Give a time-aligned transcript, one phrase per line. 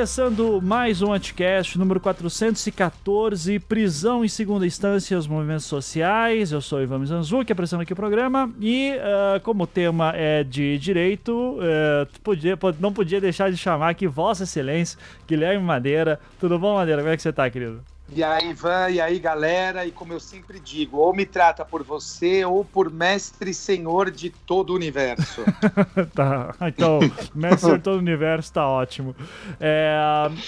[0.00, 6.52] Começando mais um Anticast, número 414, prisão em segunda instância os movimentos sociais.
[6.52, 8.50] Eu sou Ivan Mizanzuki, apresentando aqui o programa.
[8.58, 13.90] E uh, como o tema é de direito, uh, podia, não podia deixar de chamar
[13.90, 16.18] aqui Vossa Excelência, Guilherme Madeira.
[16.40, 17.02] Tudo bom, Madeira?
[17.02, 17.82] Como é que você está, querido?
[18.12, 21.84] E aí, Ivan, e aí, galera, e como eu sempre digo, ou me trata por
[21.84, 25.44] você ou por mestre senhor de todo o universo.
[26.12, 26.98] tá, então,
[27.32, 29.14] mestre de todo o universo tá ótimo.
[29.60, 29.96] É,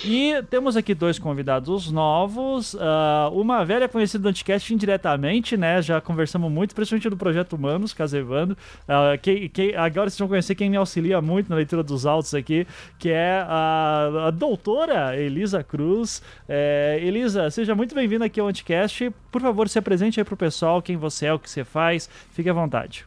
[0.04, 6.00] e temos aqui dois convidados novos, uh, uma velha conhecida do Anticast indiretamente, né, já
[6.00, 8.56] conversamos muito, principalmente do Projeto Humanos, Casevando,
[8.88, 12.34] uh, que, que, agora vocês vão conhecer quem me auxilia muito na leitura dos autos
[12.34, 12.66] aqui,
[12.98, 16.22] que é a, a doutora Elisa Cruz.
[16.48, 19.12] É, Elisa, seja muito bem-vindo aqui ao Anticast.
[19.30, 22.08] Por favor, se apresente aí pro pessoal quem você é, o que você faz.
[22.32, 23.04] Fique à vontade.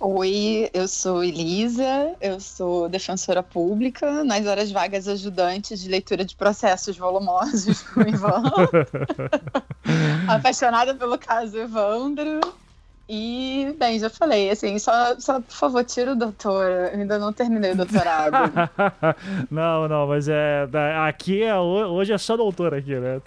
[0.00, 6.34] Oi, eu sou Elisa, eu sou defensora pública, nas horas vagas ajudante de leitura de
[6.34, 8.42] processos volumosos com o Ivan.
[10.26, 12.40] Apaixonada pelo caso Evandro.
[13.14, 16.64] E, bem, já falei, assim, só, só por favor, tira o doutor.
[16.64, 18.32] Eu ainda não terminei o doutorado.
[19.52, 20.66] não, não, mas é.
[21.06, 21.54] Aqui é.
[21.54, 23.20] Hoje é só doutor aqui, né?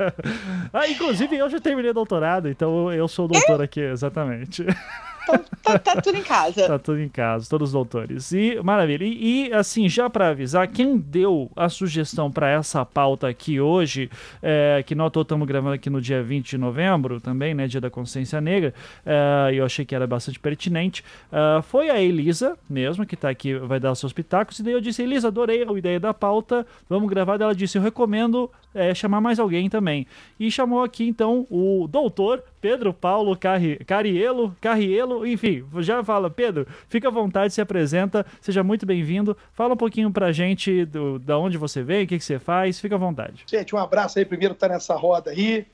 [0.72, 4.64] ah, inclusive, eu já terminei o doutorado, então eu sou doutor aqui, exatamente.
[5.28, 6.66] Então tá, tá, tudo em casa.
[6.66, 8.32] Tá tudo em casa, todos os doutores.
[8.32, 9.04] E maravilha.
[9.04, 14.10] E, e assim, já para avisar, quem deu a sugestão para essa pauta aqui hoje,
[14.42, 17.66] é, que nós estamos gravando aqui no dia 20 de novembro, também, né?
[17.66, 18.72] Dia da Consciência Negra,
[19.04, 23.54] é, eu achei que era bastante pertinente, é, foi a Elisa mesmo, que tá aqui,
[23.54, 24.58] vai dar os seus pitacos.
[24.58, 27.40] E daí eu disse, Elisa, adorei a ideia da pauta, vamos gravar.
[27.40, 30.06] Ela disse, eu recomendo é, chamar mais alguém também.
[30.38, 37.08] E chamou aqui então o doutor Pedro Paulo Carri Carrielo, enfim, já fala, Pedro, fica
[37.08, 39.36] à vontade, se apresenta, seja muito bem-vindo.
[39.52, 42.80] Fala um pouquinho pra gente do, da onde você vem, o que, que você faz,
[42.80, 43.44] fica à vontade.
[43.46, 45.66] Gente, um abraço aí, primeiro tá nessa roda aí.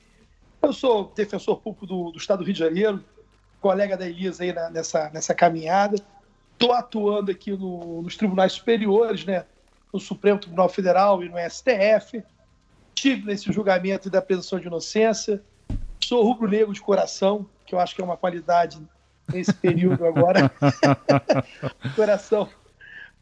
[0.61, 3.03] Eu sou defensor público do, do Estado do Rio de Janeiro,
[3.59, 5.95] colega da Elisa aí na, nessa, nessa caminhada.
[6.53, 9.45] Estou atuando aqui no, nos tribunais superiores, né?
[9.91, 12.23] No Supremo Tribunal Federal e no STF.
[12.93, 15.41] Tive nesse julgamento da presunção de inocência
[16.07, 18.81] Sou rubro-negro de coração, que eu acho que é uma qualidade
[19.31, 20.51] nesse período agora.
[21.95, 22.49] coração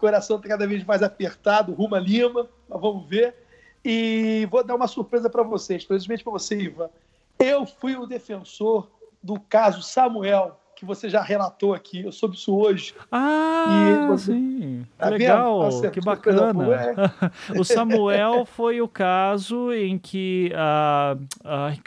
[0.03, 3.33] coração está cada vez mais apertado, rumo a Lima, mas vamos ver.
[3.85, 6.89] E vou dar uma surpresa para vocês, principalmente para você, Ivan.
[7.39, 12.01] Eu fui o defensor do caso Samuel, que você já relatou aqui.
[12.01, 12.93] Eu soube isso hoje.
[13.11, 14.33] Ah, você...
[14.33, 14.85] sim.
[14.97, 16.53] Tá Legal, que bacana.
[16.75, 17.57] É.
[17.57, 20.51] o Samuel foi o caso em que.
[20.53, 21.79] Uh, ai,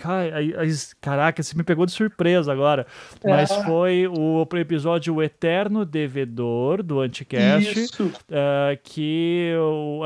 [1.01, 2.87] caraca, você me pegou de surpresa agora.
[3.25, 3.65] Mas é.
[3.65, 8.03] foi o episódio O Eterno Devedor do Anticast.
[8.03, 8.13] Uh,
[8.83, 9.53] que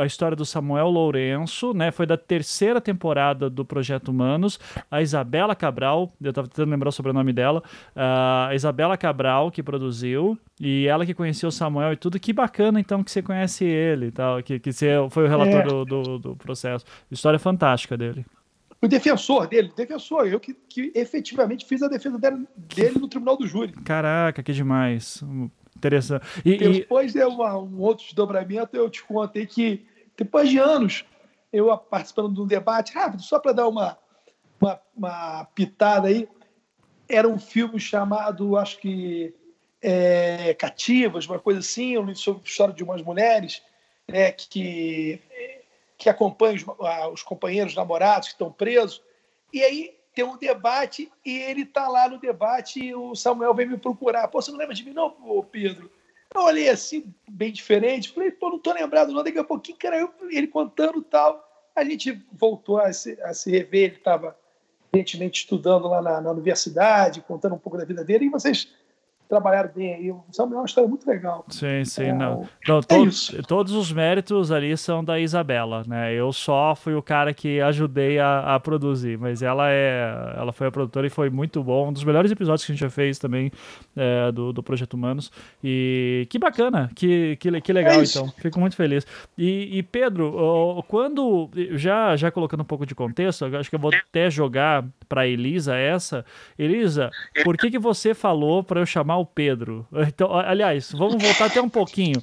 [0.00, 1.90] a história do Samuel Lourenço, né?
[1.90, 4.58] Foi da terceira temporada do Projeto Humanos.
[4.90, 7.62] A Isabela Cabral, eu estava tentando lembrar o sobrenome dela.
[7.94, 12.18] A Isabela Isabela Cabral que produziu e ela que conheceu o Samuel e tudo.
[12.18, 15.60] Que bacana, então, que você conhece ele e tal, que, que você foi o relator
[15.60, 15.62] é.
[15.62, 16.84] do, do, do, processo.
[17.10, 18.24] História fantástica dele.
[18.80, 23.36] O defensor dele, defensor, eu que, que efetivamente fiz a defesa dele, dele no tribunal
[23.36, 23.72] do júri.
[23.84, 25.22] Caraca, que demais.
[25.76, 26.24] Interessante.
[26.42, 27.18] E, depois e...
[27.18, 29.84] de uma, um outro desdobramento, eu te contei que
[30.16, 31.04] depois de anos,
[31.52, 33.98] eu participando de um debate rápido, só para dar uma,
[34.58, 36.26] uma, uma pitada aí,
[37.10, 39.34] era um filme chamado, acho que
[39.82, 43.62] é, Cativas, uma coisa assim, um livro sobre a história de umas mulheres
[44.06, 45.20] né, que,
[45.96, 46.64] que acompanham os,
[47.12, 49.02] os companheiros namorados que estão presos.
[49.52, 53.66] E aí tem um debate e ele está lá no debate e o Samuel vem
[53.66, 54.28] me procurar.
[54.28, 55.10] Pô, você não lembra de mim, não,
[55.50, 55.90] Pedro?
[56.34, 59.22] Eu olhei assim, bem diferente, falei, pô, não tô lembrado, não.
[59.22, 61.46] Daqui a pouquinho, cara, eu, ele contando tal.
[61.74, 64.36] A gente voltou a se, a se rever, ele estava
[64.92, 68.68] evidentemente estudando lá na, na, universidade, contando um pouco da vida dele, e vocês
[69.30, 70.10] trabalharam bem aí.
[70.10, 71.44] O Samuel é uma história muito legal.
[71.48, 72.06] Sim, sim.
[72.06, 72.46] É, não.
[72.62, 76.12] Então, é todos, todos os méritos ali são da Isabela, né?
[76.12, 80.66] Eu só fui o cara que ajudei a, a, produzir, mas ela é, ela foi
[80.66, 81.88] a produtora e foi muito bom.
[81.88, 83.52] Um dos melhores episódios que a gente já fez também
[83.96, 85.30] é, do, do Projeto Humanos.
[85.62, 88.28] E que bacana, que, que, que legal, é então.
[88.38, 89.06] Fico muito feliz.
[89.38, 93.92] E, e Pedro, quando, já, já colocando um pouco de contexto, acho que eu vou
[93.94, 96.24] até jogar para Elisa essa.
[96.56, 97.10] Elisa,
[97.42, 99.86] por que, que você falou para eu chamar o Pedro?
[100.10, 102.18] Então, aliás, vamos voltar até um pouquinho.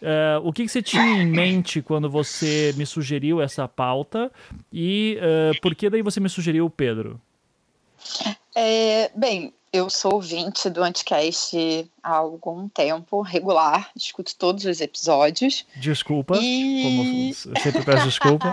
[0.00, 4.32] Uh, o que, que, você tinha em mente quando você me sugeriu essa pauta
[4.72, 7.20] e uh, por que daí você me sugeriu o Pedro?
[8.54, 11.56] É, bem, eu sou ouvinte do Anticast
[12.02, 15.64] há algum tempo, regular, escuto todos os episódios.
[15.76, 17.34] Desculpa, e...
[17.34, 18.52] como sempre peço desculpa.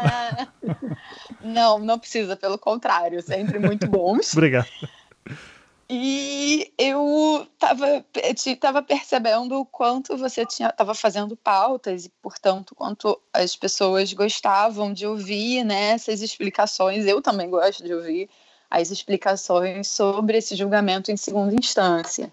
[1.42, 4.34] não, não precisa, pelo contrário, sempre muito bons.
[4.38, 4.68] Obrigado.
[5.90, 7.48] E eu
[8.44, 15.08] estava percebendo o quanto você estava fazendo pautas e, portanto, quanto as pessoas gostavam de
[15.08, 17.06] ouvir né, essas explicações.
[17.06, 18.30] Eu também gosto de ouvir
[18.70, 22.32] as explicações sobre esse julgamento em segunda instância.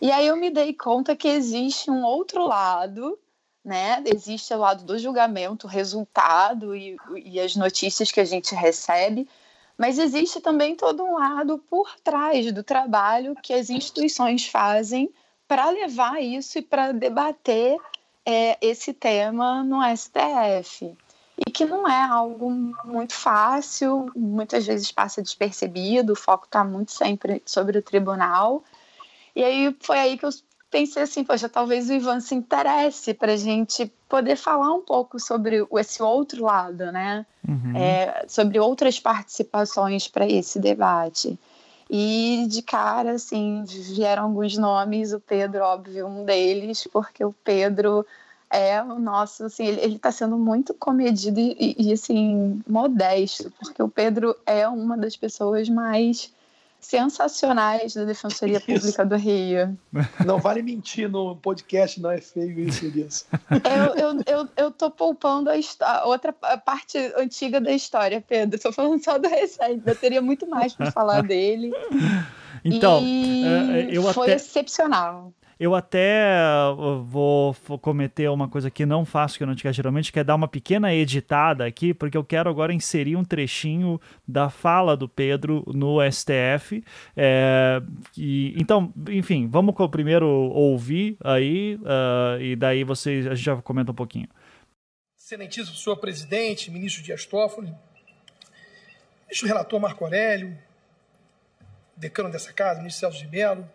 [0.00, 3.18] E aí eu me dei conta que existe um outro lado,
[3.64, 4.02] né?
[4.06, 9.28] Existe o lado do julgamento, o resultado e, e as notícias que a gente recebe,
[9.76, 15.10] mas existe também todo um lado por trás do trabalho que as instituições fazem
[15.46, 17.78] para levar isso e para debater
[18.26, 20.96] é, esse tema no STF
[21.46, 22.50] e que não é algo
[22.84, 28.64] muito fácil, muitas vezes passa despercebido, o foco está muito sempre sobre o tribunal.
[29.36, 30.30] E aí foi aí que eu
[30.70, 35.18] pensei assim, poxa, talvez o Ivan se interesse para a gente poder falar um pouco
[35.18, 37.26] sobre esse outro lado, né?
[37.46, 37.76] Uhum.
[37.76, 41.38] É, sobre outras participações para esse debate.
[41.90, 48.04] E de cara, assim, vieram alguns nomes, o Pedro, óbvio, um deles, porque o Pedro
[48.50, 53.88] é o nosso, assim, ele, está sendo muito comedido e, e, assim, modesto, porque o
[53.88, 56.32] Pedro é uma das pessoas mais
[56.80, 59.76] sensacionais da Defensoria Pública do Rio.
[60.24, 63.26] Não vale mentir no podcast, não é feio isso, Elias.
[63.50, 65.54] Eu, eu, eu, eu tô poupando a,
[65.86, 68.56] a outra a parte antiga da história, Pedro.
[68.56, 69.82] Estou falando só do recente.
[69.84, 71.72] Eu teria muito mais para falar dele.
[72.64, 74.36] Então, e é, eu foi até...
[74.36, 75.32] excepcional.
[75.58, 76.24] Eu até
[76.72, 80.24] uh, vou, cometer uma coisa que não faço que eu não tinha geralmente, que é
[80.24, 85.08] dar uma pequena editada aqui, porque eu quero agora inserir um trechinho da fala do
[85.08, 86.84] Pedro no STF.
[87.16, 87.82] É,
[88.16, 93.90] e, então, enfim, vamos primeiro ouvir aí, uh, e daí vocês, a gente já comenta
[93.90, 94.28] um pouquinho.
[95.18, 97.74] Excelentíssimo senhor presidente, ministro Dias Toffoli,
[99.26, 100.56] ministro relator Marco Aurélio,
[101.96, 103.68] decano dessa casa, ministro Celso de Mello,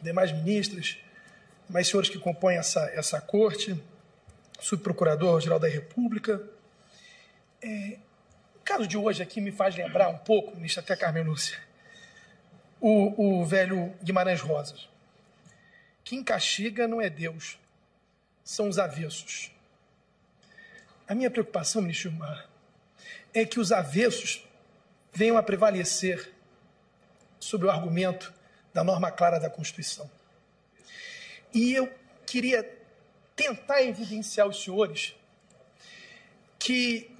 [0.00, 0.98] demais ministras,
[1.68, 3.80] mais senhores que compõem essa, essa corte,
[4.60, 6.42] subprocurador-geral da República.
[7.62, 7.98] É,
[8.56, 11.58] o caso de hoje aqui me faz lembrar um pouco, ministra até Carmen Lúcia,
[12.80, 14.88] o, o velho Guimarães Rosas.
[16.04, 17.58] Quem castiga não é Deus,
[18.44, 19.50] são os avessos.
[21.08, 22.48] A minha preocupação, ministro Gilmar,
[23.34, 24.46] é que os avessos
[25.12, 26.32] venham a prevalecer
[27.38, 28.32] sobre o argumento
[28.72, 30.10] da norma clara da Constituição.
[31.54, 31.92] E eu
[32.26, 32.62] queria
[33.36, 35.14] tentar evidenciar aos senhores
[36.58, 37.10] que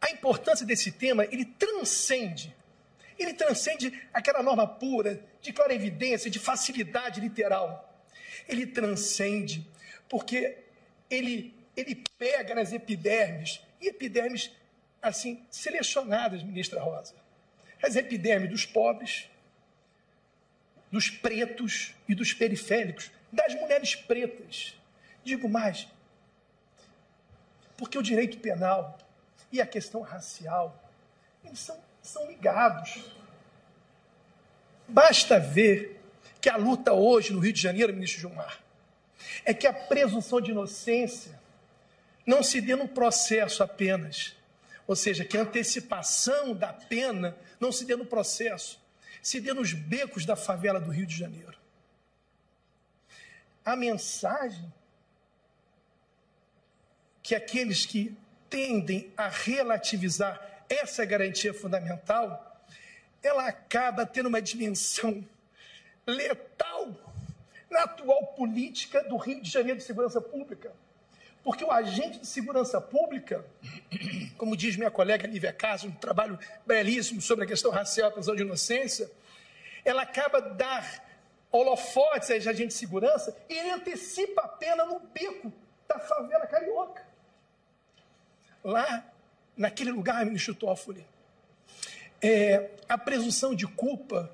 [0.00, 2.54] a importância desse tema, ele transcende,
[3.18, 8.02] ele transcende aquela norma pura, de clara evidência, de facilidade literal.
[8.48, 9.66] Ele transcende
[10.08, 10.58] porque
[11.10, 14.50] ele, ele pega nas epidermes, e epidermes,
[15.02, 17.14] assim, selecionadas, ministra Rosa.
[17.82, 19.28] As epidermes dos pobres,
[20.90, 24.74] dos pretos e dos periféricos, das mulheres pretas.
[25.24, 25.86] Digo mais,
[27.76, 28.98] porque o direito penal
[29.52, 30.82] e a questão racial,
[31.44, 33.04] eles são, são ligados.
[34.86, 36.00] Basta ver
[36.40, 38.58] que a luta hoje no Rio de Janeiro, ministro Gilmar,
[39.44, 41.38] é que a presunção de inocência
[42.26, 44.34] não se dê num processo apenas,
[44.86, 48.80] ou seja, que a antecipação da pena não se dê no processo,
[49.22, 51.56] se dê nos becos da favela do Rio de Janeiro.
[53.68, 54.72] A mensagem
[57.22, 58.16] que aqueles que
[58.48, 62.64] tendem a relativizar essa garantia fundamental,
[63.22, 65.22] ela acaba tendo uma dimensão
[66.06, 66.96] letal
[67.70, 70.72] na atual política do Rio de Janeiro de segurança pública.
[71.44, 73.44] Porque o agente de segurança pública,
[74.38, 78.34] como diz minha colega Nívia Caso, um trabalho belíssimo sobre a questão racial, a presunção
[78.34, 79.10] de inocência,
[79.84, 81.06] ela acaba dar
[81.50, 85.52] holofotes a agente de segurança e ele antecipa a pena no beco
[85.86, 87.06] da favela carioca.
[88.62, 89.10] Lá,
[89.56, 91.06] naquele lugar, ministro Toffoli,
[92.20, 94.30] é, a presunção de culpa,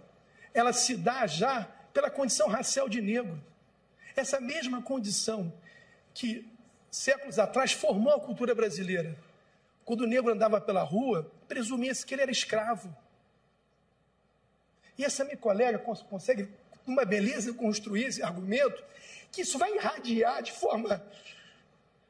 [0.52, 3.40] ela se dá já pela condição racial de negro.
[4.16, 5.52] Essa mesma condição
[6.12, 6.50] que
[6.94, 9.18] séculos atrás, formou a cultura brasileira.
[9.85, 12.94] Quando o negro andava pela rua, presumia-se que ele era escravo.
[14.97, 16.49] E essa minha colega consegue,
[16.86, 18.82] uma beleza, construir esse argumento,
[19.32, 21.04] que isso vai irradiar de forma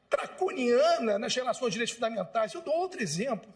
[0.09, 2.53] draconiana nas relações de direitos fundamentais.
[2.53, 3.51] Eu dou outro exemplo.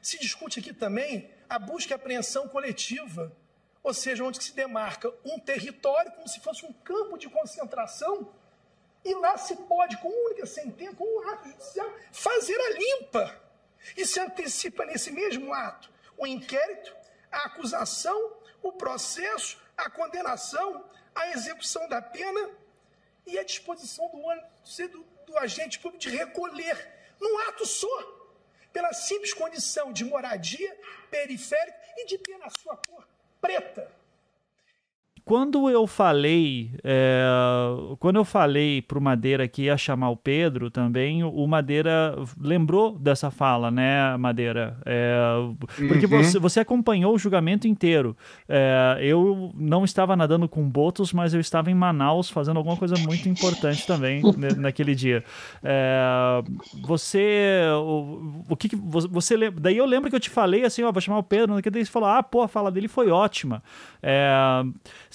[0.00, 3.32] Se discute aqui também a busca e apreensão coletiva.
[3.82, 8.30] ou seja, onde se demarca um território como se fosse um campo de concentração,
[9.04, 13.40] e lá se pode, com única sentença, com um ato judicial, fazer a limpa.
[13.96, 16.94] E se antecipa nesse mesmo ato o inquérito,
[17.30, 22.50] a acusação, o processo, a condenação, a execução da pena
[23.24, 24.18] e a disposição do,
[24.88, 26.76] do, do agente público de recolher
[27.20, 28.18] num ato só,
[28.72, 30.78] pela simples condição de moradia
[31.10, 33.08] periférica e de ter na sua cor
[33.40, 33.90] preta
[35.28, 37.22] quando eu falei, é,
[37.98, 43.30] quando eu falei pro Madeira que ia chamar o Pedro também, o Madeira lembrou dessa
[43.30, 44.78] fala, né, Madeira?
[44.86, 45.18] É,
[45.86, 46.22] porque uhum.
[46.22, 48.16] você, você acompanhou o julgamento inteiro.
[48.48, 52.94] É, eu não estava nadando com botos, mas eu estava em Manaus fazendo alguma coisa
[52.96, 54.22] muito importante também
[54.56, 55.22] naquele dia.
[56.86, 60.90] Você, o, o que, que você, daí eu lembro que eu te falei assim, ó,
[60.90, 63.62] vou chamar o Pedro, daí você falou, ah, pô, a fala dele foi ótima.
[64.02, 64.64] É,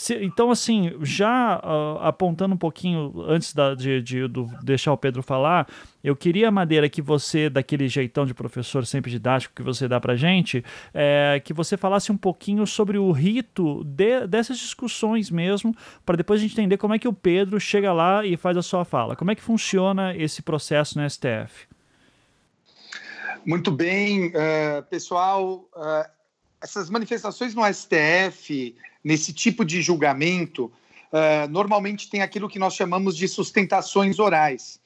[0.03, 4.97] se, então, assim, já uh, apontando um pouquinho antes da, de, de, de, deixar o
[4.97, 5.65] Pedro falar,
[6.03, 10.17] eu queria, Madeira, que você, daquele jeitão de professor sempre didático que você dá pra
[10.17, 10.61] gente,
[10.93, 15.73] é, que você falasse um pouquinho sobre o rito de, dessas discussões mesmo,
[16.05, 18.61] para depois a gente entender como é que o Pedro chega lá e faz a
[18.61, 19.15] sua fala.
[19.15, 21.65] Como é que funciona esse processo no STF?
[23.45, 25.65] Muito bem, uh, pessoal.
[25.73, 26.22] Uh,
[26.63, 30.71] essas manifestações no STF nesse tipo de julgamento,
[31.11, 34.79] uh, normalmente tem aquilo que nós chamamos de sustentações orais.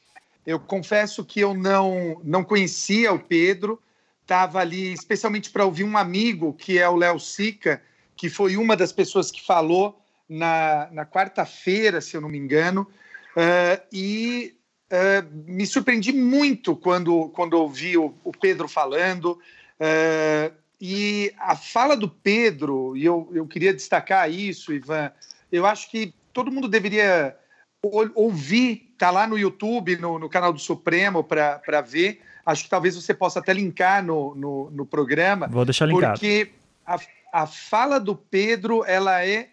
[0.46, 3.80] Eu confesso que eu não, não conhecia o Pedro,
[4.24, 7.80] estava ali especialmente para ouvir um amigo, que é o Léo Sica,
[8.16, 12.88] que foi uma das pessoas que falou na, na quarta-feira, se eu não me engano,
[13.36, 14.56] uh, e
[14.92, 19.40] uh, me surpreendi muito quando, quando ouvi o, o Pedro falando.
[19.80, 25.12] Uh, e a fala do Pedro, e eu, eu queria destacar isso, Ivan,
[25.52, 27.36] eu acho que todo mundo deveria
[27.82, 32.22] ouvir, tá lá no YouTube, no, no canal do Supremo, para ver.
[32.46, 35.48] Acho que talvez você possa até linkar no, no, no programa.
[35.48, 36.14] Vou deixar linkado.
[36.14, 36.52] Porque
[36.86, 37.00] a,
[37.34, 39.50] a fala do Pedro, ela é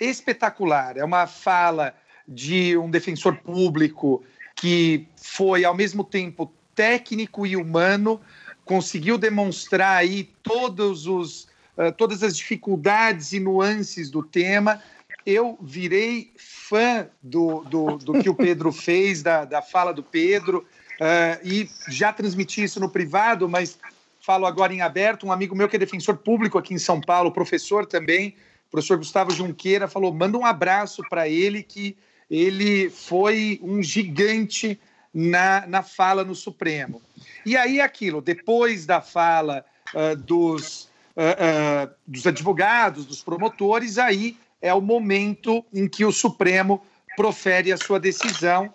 [0.00, 0.96] espetacular.
[0.96, 1.94] É uma fala
[2.26, 4.22] de um defensor público
[4.54, 8.20] que foi, ao mesmo tempo, técnico e humano,
[8.68, 14.82] conseguiu demonstrar aí todos os, uh, todas as dificuldades e nuances do tema.
[15.24, 20.66] Eu virei fã do, do, do que o Pedro fez, da, da fala do Pedro,
[21.00, 23.78] uh, e já transmiti isso no privado, mas
[24.20, 25.26] falo agora em aberto.
[25.26, 28.98] Um amigo meu que é defensor público aqui em São Paulo, professor também, o professor
[28.98, 31.96] Gustavo Junqueira, falou: manda um abraço para ele, que
[32.30, 34.78] ele foi um gigante
[35.14, 37.00] na, na fala no Supremo.
[37.44, 39.64] E aí aquilo, depois da fala
[39.94, 40.84] uh, dos,
[41.16, 46.84] uh, uh, dos advogados, dos promotores, aí é o momento em que o Supremo
[47.16, 48.72] profere a sua decisão.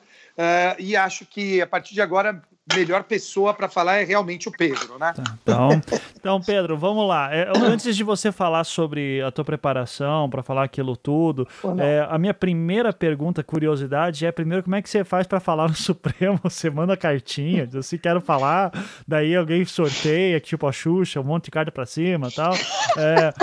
[0.79, 2.41] e acho que a partir de agora
[2.72, 5.13] melhor pessoa para falar é realmente o Pedro, né?
[5.13, 5.70] Tá, então,
[6.15, 7.34] então, Pedro, vamos lá.
[7.34, 12.17] É, antes de você falar sobre a tua preparação para falar aquilo tudo, é, a
[12.17, 16.39] minha primeira pergunta, curiosidade, é primeiro como é que você faz para falar no Supremo?
[16.43, 18.72] Você manda cartinha, diz assim, quero falar,
[19.08, 22.53] daí alguém sorteia, tipo a Xuxa, um monte de carta para cima tal.
[22.98, 23.34] É,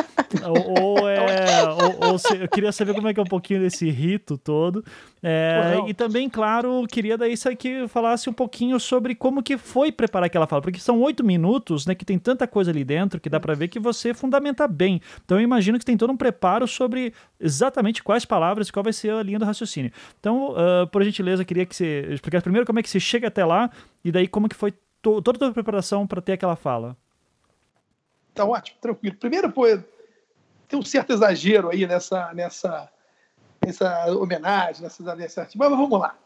[0.46, 3.90] ou, é, ou, ou se, eu queria saber como é que é um pouquinho desse
[3.90, 4.84] rito todo.
[5.22, 9.90] É, e também, claro, queria daí isso aqui falasse um pouquinho sobre como que foi
[9.92, 13.28] preparar aquela fala, porque são oito minutos, né, que tem tanta coisa ali dentro que
[13.28, 15.00] dá para ver que você fundamenta bem.
[15.24, 18.92] Então eu imagino que tem todo um preparo sobre exatamente quais palavras e qual vai
[18.92, 19.92] ser a linha do raciocínio.
[20.18, 23.44] Então, uh, por gentileza, queria que você explicasse primeiro como é que você chega até
[23.44, 23.70] lá
[24.04, 26.96] e daí como que foi to toda a preparação para ter aquela fala.
[28.34, 29.16] Tá ótimo, tranquilo.
[29.16, 29.64] Primeiro, pô,
[30.68, 32.88] tem um certo exagero aí nessa, nessa
[33.60, 36.16] essa homenagem, nessa, nessa mas vamos lá.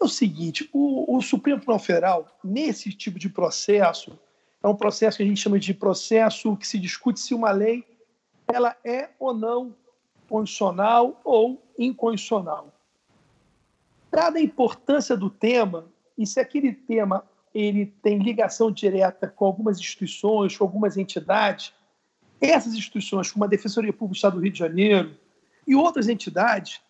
[0.00, 4.18] É o seguinte, o, o Supremo Tribunal Federal, nesse tipo de processo,
[4.62, 7.84] é um processo que a gente chama de processo que se discute se uma lei
[8.46, 9.74] ela é ou não
[10.28, 12.72] constitucional ou inconstitucional.
[14.10, 15.86] Dada a importância do tema,
[16.16, 17.24] e se aquele tema
[17.54, 21.72] ele tem ligação direta com algumas instituições, com algumas entidades,
[22.40, 25.16] essas instituições, como a Defensoria Pública do Estado do Rio de Janeiro,
[25.66, 26.80] e outras entidades,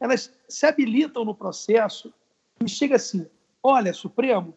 [0.00, 2.12] elas se habilitam no processo
[2.66, 3.26] e chega assim:
[3.62, 4.54] olha, Supremo,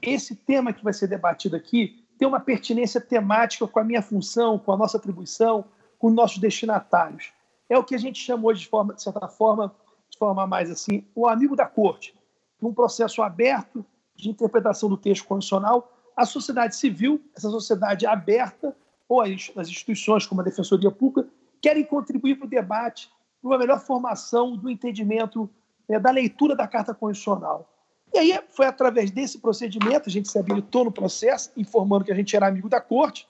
[0.00, 4.58] esse tema que vai ser debatido aqui tem uma pertinência temática com a minha função,
[4.58, 5.64] com a nossa atribuição,
[5.98, 7.32] com nossos destinatários.
[7.68, 9.74] É o que a gente chamou de, forma, de certa forma,
[10.08, 12.14] de forma mais assim, o amigo da corte.
[12.60, 13.84] Num processo aberto
[14.16, 18.76] de interpretação do texto constitucional, a sociedade civil, essa sociedade aberta,
[19.08, 21.28] ou as instituições como a Defensoria Pública,
[21.62, 23.10] querem contribuir para o debate,
[23.40, 25.48] para uma melhor formação do entendimento
[25.88, 27.68] né, da leitura da Carta Constitucional.
[28.12, 32.14] E aí foi através desse procedimento, a gente se habilitou no processo, informando que a
[32.14, 33.28] gente era amigo da corte.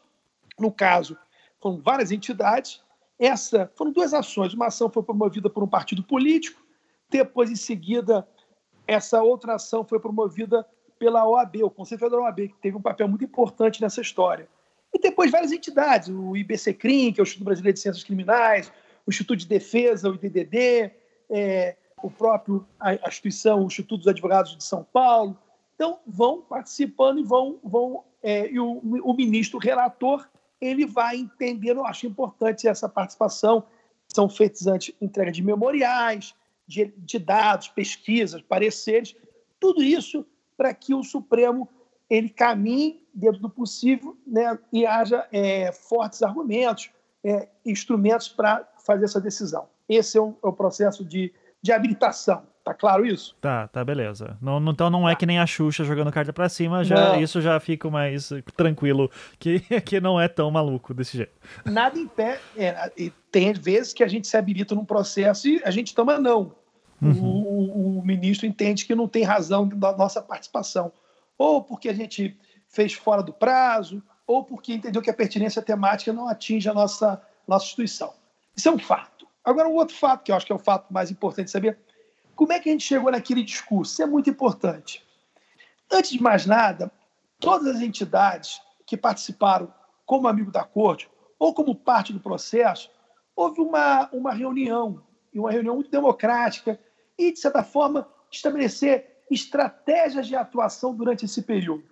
[0.59, 1.17] No caso,
[1.61, 2.81] foram várias entidades.
[3.19, 4.55] Essa foram duas ações.
[4.55, 6.63] Uma ação foi promovida por um partido político,
[7.11, 8.27] depois, em seguida,
[8.87, 10.67] essa outra ação foi promovida
[10.99, 14.49] pela OAB, o Conselho Federal OAB, que teve um papel muito importante nessa história.
[14.93, 18.73] E depois várias entidades, o IBCCRIM, que é o Instituto Brasileiro de Ciências Criminais,
[19.07, 20.91] o Instituto de Defesa, o IDDD,
[21.31, 25.37] é, o próprio a, instituição, o Instituto dos Advogados de São Paulo.
[25.75, 27.59] Então, vão participando e vão.
[27.63, 30.29] vão é, e o, o ministro relator
[30.61, 33.65] ele vai entendendo, eu acho importante essa participação.
[34.09, 36.35] São feitas antes entrega de memoriais,
[36.67, 39.15] de, de dados, pesquisas, pareceres,
[39.61, 40.27] tudo isso
[40.57, 41.69] para que o Supremo
[42.11, 46.91] ele caminhe dentro do possível né, e haja é, fortes argumentos,
[47.23, 49.69] é, instrumentos para fazer essa decisão.
[49.89, 52.47] Esse é o, é o processo de de habilitação.
[52.65, 53.35] Tá claro isso?
[53.41, 54.37] Tá, tá, beleza.
[54.43, 57.59] Não, então não é que nem a Xuxa jogando carta para cima, já isso já
[57.59, 61.33] fica mais tranquilo, que, que não é tão maluco desse jeito.
[61.65, 62.41] Nada impede.
[62.57, 62.93] É,
[63.33, 66.53] tem vezes que a gente se habilita num processo e a gente toma não.
[67.01, 67.25] Uhum.
[67.25, 70.93] O, o, ministro entende que não tem razão da nossa participação.
[71.39, 72.37] Ou porque a gente
[72.69, 77.23] fez fora do prazo, ou porque entendeu que a pertinência temática não atinge a nossa,
[77.47, 78.13] nossa instituição.
[78.55, 79.18] Isso é um fato.
[79.45, 81.79] Agora, um outro fato, que eu acho que é o fato mais importante de saber,
[82.35, 83.93] como é que a gente chegou naquele discurso?
[83.93, 85.05] Isso é muito importante.
[85.91, 86.91] Antes de mais nada,
[87.41, 89.73] todas as entidades que participaram
[90.05, 92.91] como amigo da corte ou como parte do processo,
[93.35, 95.03] houve uma, uma reunião,
[95.35, 96.79] uma reunião muito democrática,
[97.19, 101.85] e, de certa forma, estabelecer estratégias de atuação durante esse período.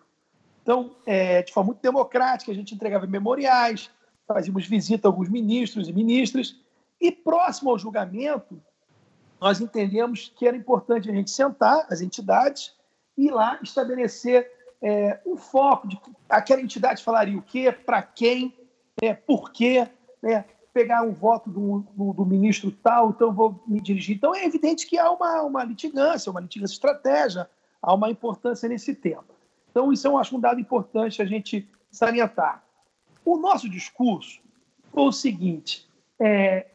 [0.62, 3.91] Então, é, de forma muito democrática, a gente entregava memoriais,
[4.26, 6.57] fazíamos visita a alguns ministros e ministras,
[7.00, 8.61] e próximo ao julgamento,
[9.41, 12.75] nós entendemos que era importante a gente sentar, as entidades,
[13.17, 14.50] e lá estabelecer
[14.82, 18.54] é, um foco de aquela entidade falaria o quê, para quem,
[19.02, 19.89] é, por quê,
[20.23, 24.17] né, pegar um voto do, do, do, ministro tal, então vou me dirigir.
[24.17, 27.49] Então é evidente que há uma, uma litigância, uma litigância estratégia,
[27.80, 29.25] há uma importância nesse tema.
[29.71, 32.63] Então isso um, acho, um dado importante a gente salientar.
[33.25, 34.41] O nosso discurso
[34.93, 36.67] foi o seguinte, é,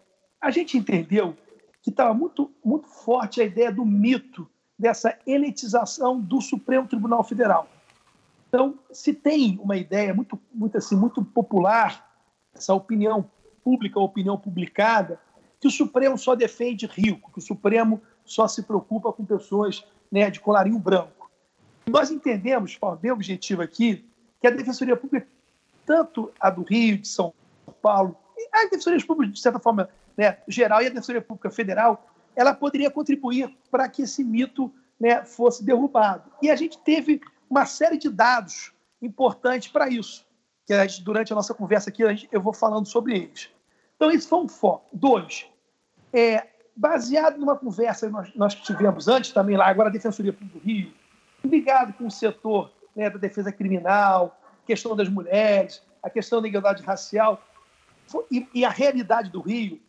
[0.41, 1.37] a gente entendeu
[1.81, 7.69] que estava muito, muito forte a ideia do mito dessa elitização do Supremo Tribunal Federal.
[8.47, 12.11] Então, se tem uma ideia muito, muito, assim, muito popular,
[12.53, 13.29] essa opinião
[13.63, 15.19] pública, opinião publicada,
[15.59, 20.29] que o Supremo só defende rico, que o Supremo só se preocupa com pessoas né,
[20.29, 21.29] de colarinho branco.
[21.87, 24.05] Nós entendemos, de forma bem objetiva aqui,
[24.39, 25.27] que a Defensoria Pública,
[25.85, 27.33] tanto a do Rio, de São
[27.81, 28.17] Paulo,
[28.51, 29.89] as defensorias públicas, de certa forma,
[30.21, 32.05] né, geral e a Defensoria Pública Federal,
[32.35, 36.31] ela poderia contribuir para que esse mito né, fosse derrubado.
[36.43, 40.23] E a gente teve uma série de dados importantes para isso,
[40.67, 43.49] que a gente, durante a nossa conversa aqui gente, eu vou falando sobre eles.
[43.95, 44.85] Então, isso foi um foco.
[44.93, 45.47] Dois,
[46.13, 50.59] é, baseado numa conversa que nós, nós tivemos antes também lá, agora a Defensoria Pública
[50.59, 50.93] do Rio,
[51.43, 56.83] ligado com o setor né, da defesa criminal, questão das mulheres, a questão da igualdade
[56.83, 57.43] racial
[58.29, 59.81] e, e a realidade do Rio,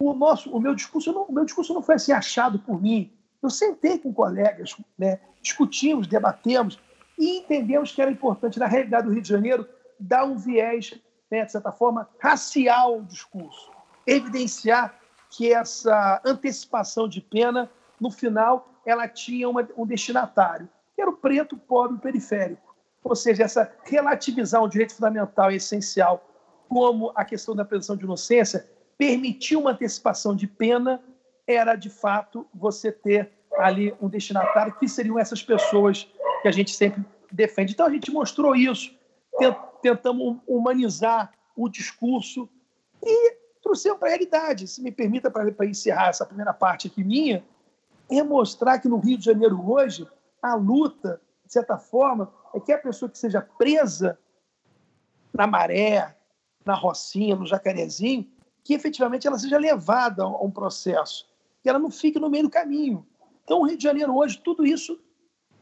[0.00, 3.12] o nosso, o meu discurso, não, o meu discurso não foi assim achado por mim.
[3.42, 6.80] Eu sentei com colegas, né, discutimos, debatemos
[7.18, 10.98] e entendemos que era importante na realidade do Rio de Janeiro dar um viés,
[11.30, 13.70] né, de certa forma, racial ao discurso,
[14.06, 21.10] evidenciar que essa antecipação de pena, no final, ela tinha uma, um destinatário, que era
[21.10, 22.74] o preto, pobre periférico.
[23.04, 26.26] Ou seja, essa relativizar um direito fundamental e essencial
[26.68, 28.68] como a questão da presunção de inocência
[29.00, 31.02] permitir uma antecipação de pena
[31.46, 36.06] era, de fato, você ter ali um destinatário, que seriam essas pessoas
[36.42, 37.72] que a gente sempre defende.
[37.72, 38.94] Então, a gente mostrou isso,
[39.80, 42.46] tentamos humanizar o discurso
[43.02, 44.68] e trouxemos para a realidade.
[44.68, 47.42] Se me permita, para encerrar essa primeira parte aqui minha,
[48.10, 50.06] é mostrar que no Rio de Janeiro hoje,
[50.42, 54.18] a luta, de certa forma, é que a pessoa que seja presa
[55.32, 56.14] na maré,
[56.66, 58.30] na Rocinha, no Jacarezinho,
[58.70, 61.26] que efetivamente ela seja levada a um processo,
[61.60, 63.04] que ela não fique no meio do caminho.
[63.42, 64.96] Então, o Rio de Janeiro hoje, tudo isso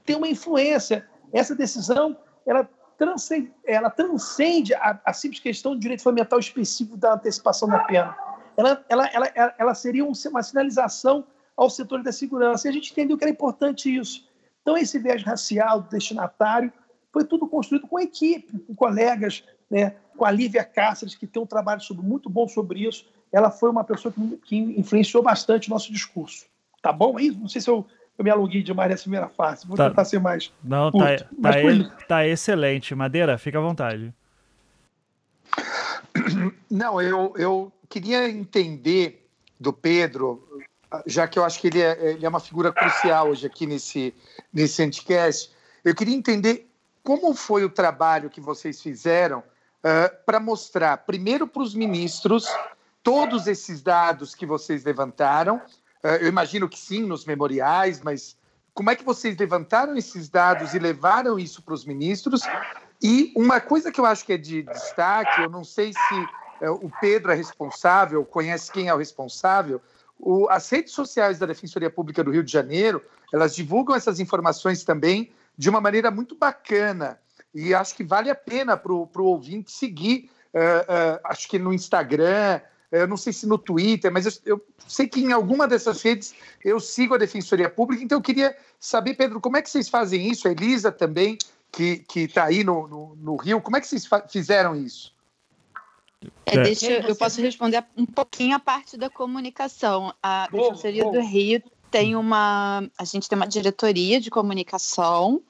[0.05, 1.09] tem uma influência.
[1.33, 2.68] Essa decisão, ela
[2.99, 8.14] transcende, ela transcende a, a simples questão do direito fundamental específico da antecipação da pena.
[8.59, 11.25] Ela, ela, ela, ela seria um, uma sinalização
[11.57, 12.68] ao setor da segurança.
[12.68, 14.29] E a gente entendeu que era importante isso.
[14.61, 16.71] Então, esse viés racial do destinatário
[17.11, 21.46] foi tudo construído com equipe, com colegas né, com a Lívia Cáceres, que tem um
[21.46, 25.70] trabalho sobre, muito bom sobre isso, ela foi uma pessoa que, que influenciou bastante o
[25.70, 26.44] nosso discurso.
[26.83, 27.31] Tá bom aí?
[27.31, 27.87] Não sei se eu,
[28.18, 29.66] eu me alonguei demais nessa primeira fase.
[29.66, 29.88] Vou tá.
[29.88, 30.52] tentar ser mais.
[30.62, 32.94] Não, tá, tá, e, tá excelente.
[32.94, 34.12] Madeira, fica à vontade.
[36.68, 39.24] Não, eu, eu queria entender
[39.59, 40.64] do Pedro,
[41.07, 44.12] já que eu acho que ele é, ele é uma figura crucial hoje aqui nesse,
[44.52, 45.52] nesse Anticast,
[45.85, 46.68] eu queria entender
[47.04, 49.42] como foi o trabalho que vocês fizeram
[49.88, 52.46] uh, para mostrar, primeiro para os ministros,
[53.03, 55.57] todos esses dados que vocês levantaram.
[56.05, 58.37] Uh, eu imagino que sim, nos memoriais, mas
[58.74, 62.42] como é que vocês levantaram esses dados e levaram isso para os ministros?
[63.03, 66.29] E uma coisa que eu acho que é de destaque, eu não sei se
[66.61, 69.81] é, o Pedro é responsável, conhece quem é o responsável.
[70.18, 74.85] O, as redes sociais da Defensoria Pública do Rio de Janeiro, elas divulgam essas informações
[74.85, 77.18] também de uma maneira muito bacana.
[77.54, 81.72] E acho que vale a pena para o ouvinte seguir, uh, uh, acho que no
[81.72, 82.61] Instagram,
[82.92, 86.34] eu não sei se no Twitter, mas eu, eu, sei que em alguma dessas redes
[86.64, 90.30] eu sigo a Defensoria Pública, então eu queria saber, Pedro, como é que vocês fazem
[90.30, 90.46] isso?
[90.48, 91.37] A Elisa também,
[91.70, 95.14] que está aí no, no, no, Rio, como é que vocês fizeram isso?
[96.46, 100.12] É, é, deixa, eu posso responder um pouquinho a parte da comunicação.
[100.22, 102.88] A Defensoria do Rio tem uma.
[102.98, 105.42] A gente tem uma diretoria de comunicação.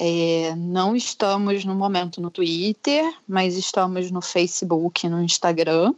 [0.00, 5.92] É, não estamos no momento no Twitter, mas estamos no Facebook, no Instagram.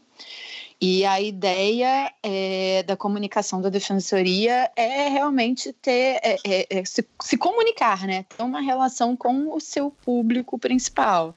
[0.80, 7.06] E a ideia é, da comunicação da defensoria é realmente ter é, é, é, se,
[7.22, 8.24] se, comunicar, né?
[8.34, 11.36] Ter uma relação com o seu público principal.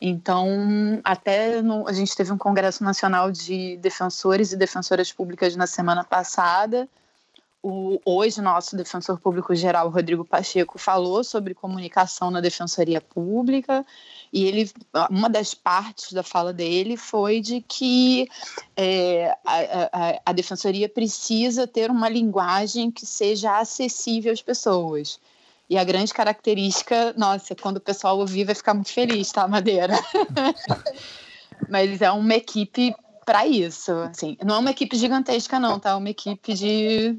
[0.00, 5.66] Então, até no, a gente teve um Congresso Nacional de Defensores e Defensoras Públicas na
[5.66, 6.88] semana passada.
[7.66, 13.86] O, hoje, nosso defensor público geral, Rodrigo Pacheco, falou sobre comunicação na Defensoria Pública
[14.30, 14.70] e ele,
[15.08, 18.28] uma das partes da fala dele foi de que
[18.76, 19.56] é, a,
[19.90, 25.18] a, a Defensoria precisa ter uma linguagem que seja acessível às pessoas.
[25.70, 29.94] E a grande característica, nossa, quando o pessoal ouvir vai ficar muito feliz, tá, Madeira?
[31.70, 35.92] Mas é uma equipe para isso, assim, não é uma equipe gigantesca não, tá?
[35.92, 37.18] É uma equipe de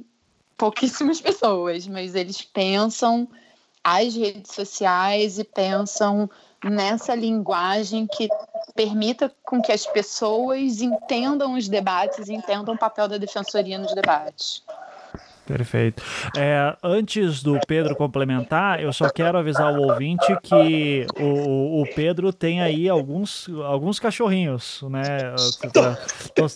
[0.57, 3.27] pouquíssimas pessoas, mas eles pensam
[3.83, 6.29] as redes sociais e pensam
[6.63, 8.27] nessa linguagem que
[8.73, 14.63] permita com que as pessoas entendam os debates, entendam o papel da defensoria nos debates.
[15.45, 16.01] Perfeito.
[16.35, 22.33] É, antes do Pedro complementar, eu só quero avisar o ouvinte que o, o Pedro
[22.33, 25.35] tem aí alguns, alguns cachorrinhos, né?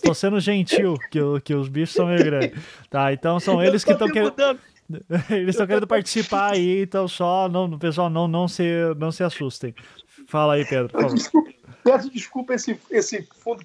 [0.02, 2.60] Tô, sendo gentil, que, que os bichos são meio grandes.
[2.90, 4.34] Tá, então são eles que estão querendo.
[5.30, 8.64] Eles estão querendo participar aí, então só não, pessoal, não, não, se,
[8.98, 9.72] não se assustem.
[10.26, 11.14] Fala aí, Pedro.
[11.14, 11.50] Desculpa,
[11.84, 13.64] peço desculpa esse, esse fundo,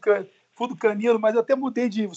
[0.53, 2.07] fundo canino, mas eu até mudei de.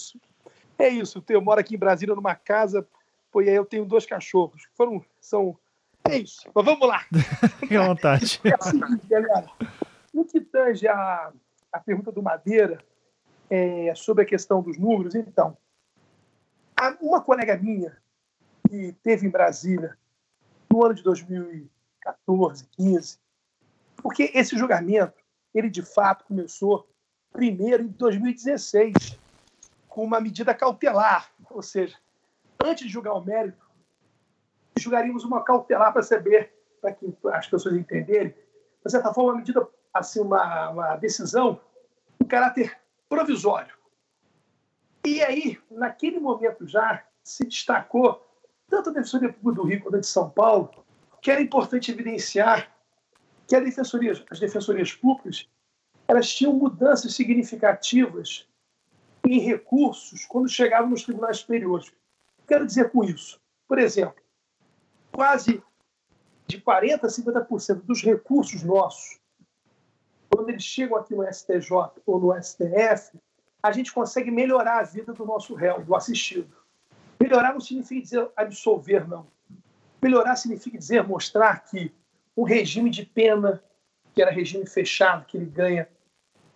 [0.77, 2.85] É isso, eu moro aqui em Brasília numa casa
[3.31, 4.67] Pô, e aí eu tenho dois cachorros.
[4.75, 5.57] Foram, são.
[6.07, 6.49] É isso.
[6.53, 7.05] Mas vamos lá.
[7.59, 8.39] Fique à vontade.
[8.45, 9.47] É assim, galera.
[10.13, 11.31] No que tange a,
[11.71, 12.83] a pergunta do Madeira
[13.49, 15.57] é, sobre a questão dos números, então,
[17.01, 17.97] uma colega minha
[18.67, 19.97] que teve em Brasília
[20.69, 23.19] no ano de 2014, 15,
[23.97, 25.19] porque esse julgamento,
[25.53, 26.87] ele de fato começou
[27.31, 29.19] primeiro em 2016,
[29.87, 31.97] com uma medida cautelar, ou seja,
[32.63, 33.65] antes de julgar o mérito,
[34.77, 38.33] julgaríamos uma cautelar para saber, para que as pessoas entenderem,
[38.85, 41.59] de certa forma, uma medida, assim, uma, uma decisão
[42.17, 43.75] com caráter provisório.
[45.05, 48.25] E aí, naquele momento já, se destacou,
[48.67, 50.71] tanto a Defensoria Pública do Rio quanto a de São Paulo,
[51.21, 52.71] que era importante evidenciar
[53.47, 55.49] que a defensoria, as defensorias públicas
[56.07, 58.47] elas tinham mudanças significativas
[59.25, 61.91] em recursos quando chegavam nos tribunais superiores
[62.49, 63.39] quero dizer com isso?
[63.67, 64.21] Por exemplo,
[65.11, 65.63] quase
[66.47, 69.19] de 40% a 50% dos recursos nossos,
[70.29, 71.71] quando eles chegam aqui no STJ
[72.05, 73.17] ou no STF,
[73.61, 76.57] a gente consegue melhorar a vida do nosso réu, do assistido.
[77.21, 79.27] Melhorar não significa dizer absolver, não.
[80.01, 81.93] Melhorar significa dizer mostrar que
[82.35, 83.61] um regime de pena,
[84.13, 85.87] que era regime fechado, que ele ganha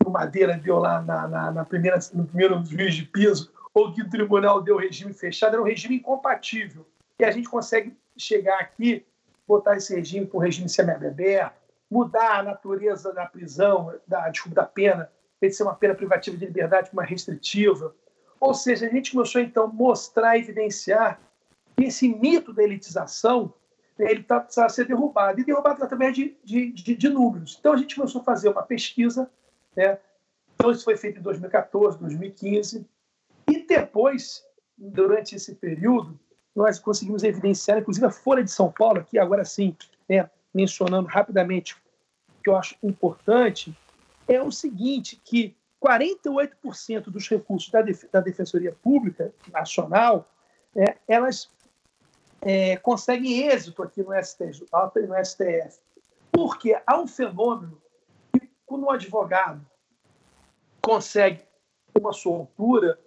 [0.04, 4.02] no Madeira, deu lá na, na, na primeira, no primeiro juiz de piso, ou que
[4.02, 6.86] o tribunal deu regime fechado, era um regime incompatível.
[7.20, 9.06] E a gente consegue chegar aqui,
[9.48, 11.56] botar esse regime para um regime semiaberto,
[11.90, 16.46] mudar a natureza da prisão, da, desculpa, da pena, de ser uma pena privativa de
[16.46, 17.96] liberdade para uma restritiva.
[18.40, 21.20] Ou seja, a gente começou então a mostrar, evidenciar
[21.76, 23.54] que esse mito da elitização
[23.98, 25.40] né, ele está precisando ser derrubado.
[25.40, 27.58] E derrubado através de, de, de, de, números.
[27.60, 29.30] Então a gente começou a fazer uma pesquisa.
[29.76, 29.98] Né?
[30.56, 32.88] Então isso foi feito em 2014, 2015
[33.64, 34.44] depois,
[34.78, 36.20] durante esse período,
[36.56, 39.76] nós conseguimos evidenciar, inclusive a Folha de São Paulo, aqui agora sim,
[40.08, 41.76] né, mencionando rapidamente
[42.44, 43.76] que eu acho importante,
[44.28, 50.30] é o seguinte, que 48% dos recursos da, Def da Defensoria Pública Nacional,
[50.76, 51.50] é, elas
[52.42, 54.66] é, conseguem êxito aqui no, STJ,
[55.08, 55.80] no STF.
[56.32, 57.82] Porque há um fenômeno
[58.32, 59.66] que, quando um advogado
[60.82, 61.42] consegue
[61.98, 63.00] uma soltura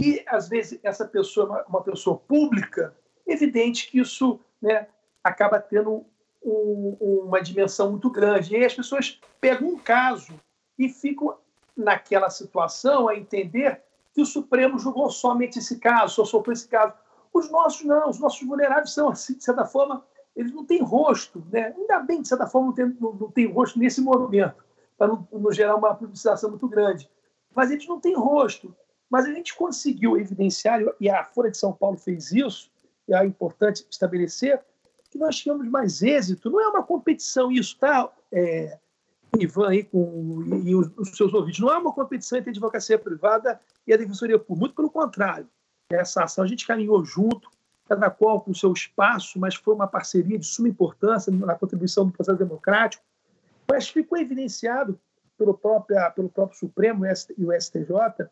[0.00, 2.94] e, às vezes, essa pessoa é uma, pessoa pública,
[3.26, 4.86] evidente que isso né,
[5.22, 6.04] acaba tendo
[6.42, 8.52] um, uma dimensão muito grande.
[8.52, 10.38] E aí as pessoas pegam um caso
[10.78, 11.36] e ficam
[11.76, 13.82] naquela situação a entender
[14.14, 16.94] que o Supremo julgou somente esse caso, só soltou esse caso.
[17.32, 21.44] Os nossos não, os nossos vulneráveis são, assim, de certa forma, eles não têm rosto.
[21.50, 21.74] Né?
[21.76, 24.64] Ainda bem de certa forma, não tem, não, não tem rosto nesse movimento,
[24.96, 27.10] para não, não gerar uma publicização muito grande.
[27.54, 28.74] Mas eles não têm rosto.
[29.10, 32.70] Mas a gente conseguiu evidenciar, e a Folha de São Paulo fez isso,
[33.06, 34.60] e é importante estabelecer,
[35.10, 36.50] que nós tivemos mais êxito.
[36.50, 38.12] Não é uma competição isso, tá?
[38.30, 38.78] É,
[39.38, 41.60] Ivan aí com, e, os, os, seus ouvintes.
[41.60, 45.48] Não é uma competição entre a advocacia privada e a defensoria pública, muito pelo contrário.
[45.90, 47.50] Essa ação a gente caminhou junto,
[47.88, 52.06] cada qual com o seu espaço, mas foi uma parceria de suma importância na contribuição
[52.06, 53.02] do processo democrático.
[53.70, 55.00] Mas ficou evidenciado
[55.38, 58.28] pelo próprio, pelo próprio Supremo e o STJ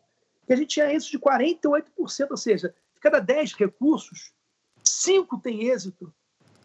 [0.47, 4.31] que a gente tinha êxito de 48%, ou seja, de cada 10 recursos,
[4.83, 6.11] 5 têm êxito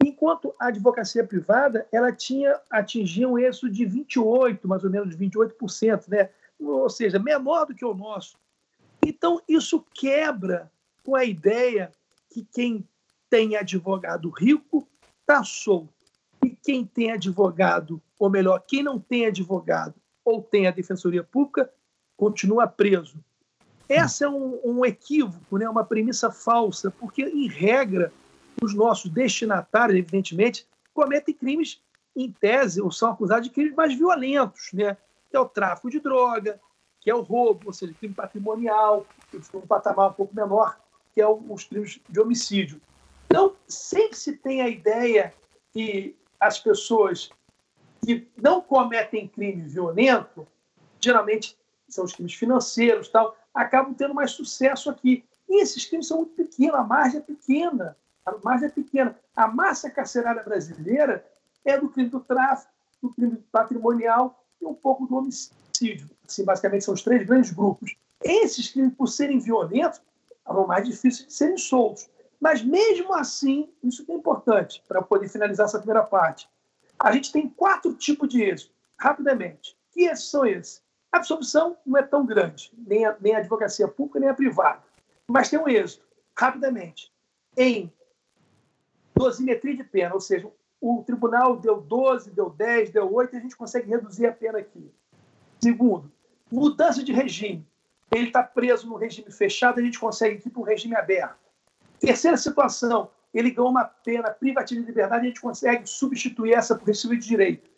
[0.04, 6.08] enquanto a advocacia privada ela tinha atingia um êxito de 28, mais ou menos 28%,
[6.08, 6.30] né?
[6.58, 8.36] ou seja, menor do que o nosso.
[9.04, 10.70] Então, isso quebra
[11.04, 11.90] com a ideia
[12.30, 12.86] que quem
[13.28, 14.88] tem advogado rico
[15.20, 15.92] está solto.
[16.44, 21.72] E quem tem advogado, ou melhor, quem não tem advogado ou tem a defensoria pública,
[22.16, 23.18] continua preso.
[23.92, 25.68] Essa é um, um equívoco, né?
[25.68, 28.10] uma premissa falsa, porque, em regra,
[28.62, 31.82] os nossos destinatários, evidentemente, cometem crimes
[32.16, 34.96] em tese ou são acusados de crimes mais violentos, né?
[35.30, 36.58] que é o tráfico de droga,
[37.00, 39.06] que é o roubo, ou seja, crime patrimonial,
[39.52, 40.78] um patamar um pouco menor,
[41.12, 42.80] que é os crimes de homicídio.
[43.26, 45.34] Então, sempre se tem a ideia
[45.72, 47.30] que as pessoas
[48.04, 50.46] que não cometem crime violento,
[51.00, 51.56] geralmente
[51.88, 55.24] são os crimes financeiros, tal, acabam tendo mais sucesso aqui.
[55.48, 59.18] E esses crimes são muito pequenos, a margem é pequena a margem é pequena.
[59.34, 61.26] A massa carcerária brasileira
[61.64, 66.08] é do crime do tráfico, do crime patrimonial e um pouco do homicídio.
[66.26, 67.96] Assim, basicamente, são os três grandes grupos.
[68.22, 70.00] Esses crimes, por serem violentos,
[70.46, 72.08] são mais difíceis de serem soltos.
[72.40, 76.48] Mas, mesmo assim, isso é importante para poder finalizar essa primeira parte.
[76.98, 79.76] A gente tem quatro tipos de êxito, rapidamente.
[79.92, 80.81] Que esses são esses?
[81.12, 84.82] A absolvição não é tão grande, nem a, nem a advocacia pública, nem a privada.
[85.28, 87.12] Mas tem um êxito, rapidamente,
[87.56, 87.92] em
[89.14, 93.40] dosimetria de pena, ou seja, o tribunal deu 12, deu 10, deu 8, e a
[93.40, 94.90] gente consegue reduzir a pena aqui.
[95.60, 96.10] Segundo,
[96.50, 97.64] mudança de regime.
[98.10, 101.38] Ele está preso no regime fechado, a gente consegue ir para o regime aberto.
[102.00, 106.86] Terceira situação, ele ganhou uma pena privativa de liberdade, a gente consegue substituir essa por
[106.86, 107.70] regime de direito.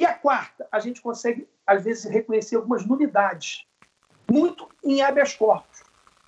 [0.00, 3.66] E a quarta, a gente consegue, às vezes, reconhecer algumas nulidades,
[4.26, 5.82] muito em habeas corpus.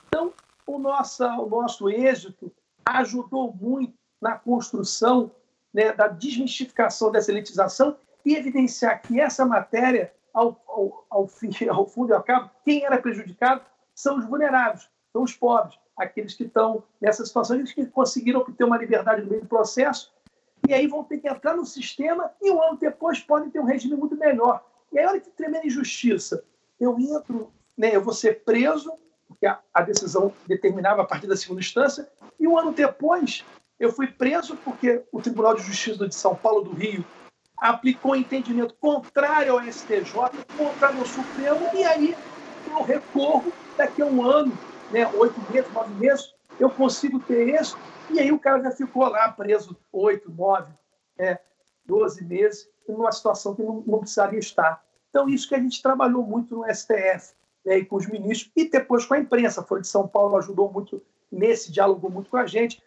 [0.07, 0.35] Então,
[0.67, 2.53] o nosso, o nosso êxito
[2.85, 5.33] ajudou muito na construção
[5.73, 11.87] né, da desmistificação dessa elitização e evidenciar que essa matéria, ao, ao, ao, fim, ao
[11.87, 13.63] fundo e ao cabo, quem era prejudicado
[13.95, 18.65] são os vulneráveis, são os pobres, aqueles que estão nessa situação, aqueles que conseguiram obter
[18.65, 20.13] uma liberdade no meio do processo,
[20.73, 23.65] e aí vão ter que entrar no sistema e um ano depois podem ter um
[23.65, 24.65] regime muito melhor.
[24.91, 26.43] E aí, olha que tremenda injustiça.
[26.81, 28.91] Eu entro, né, eu vou ser preso,
[29.29, 32.09] porque a, a decisão determinava a partir da segunda instância,
[32.41, 33.45] e um ano depois
[33.79, 37.05] eu fui preso porque o Tribunal de Justiça de São Paulo do Rio
[37.59, 40.15] aplicou entendimento contrário ao STJ,
[40.57, 42.17] contrário ao Supremo, e aí
[42.67, 44.57] eu recorro daqui a um ano,
[44.91, 47.77] né, oito meses, nove meses, eu consigo ter isso,
[48.11, 50.73] e aí o cara já ficou lá preso oito, nove,
[51.19, 51.39] é,
[51.85, 54.85] doze meses, numa situação que não, não precisaria estar.
[55.11, 57.35] Então, isso que a gente trabalhou muito no STF,
[57.65, 59.61] né, e com os ministros, e depois com a imprensa.
[59.61, 62.83] A Folha de São Paulo ajudou muito nesse, diálogo muito com a gente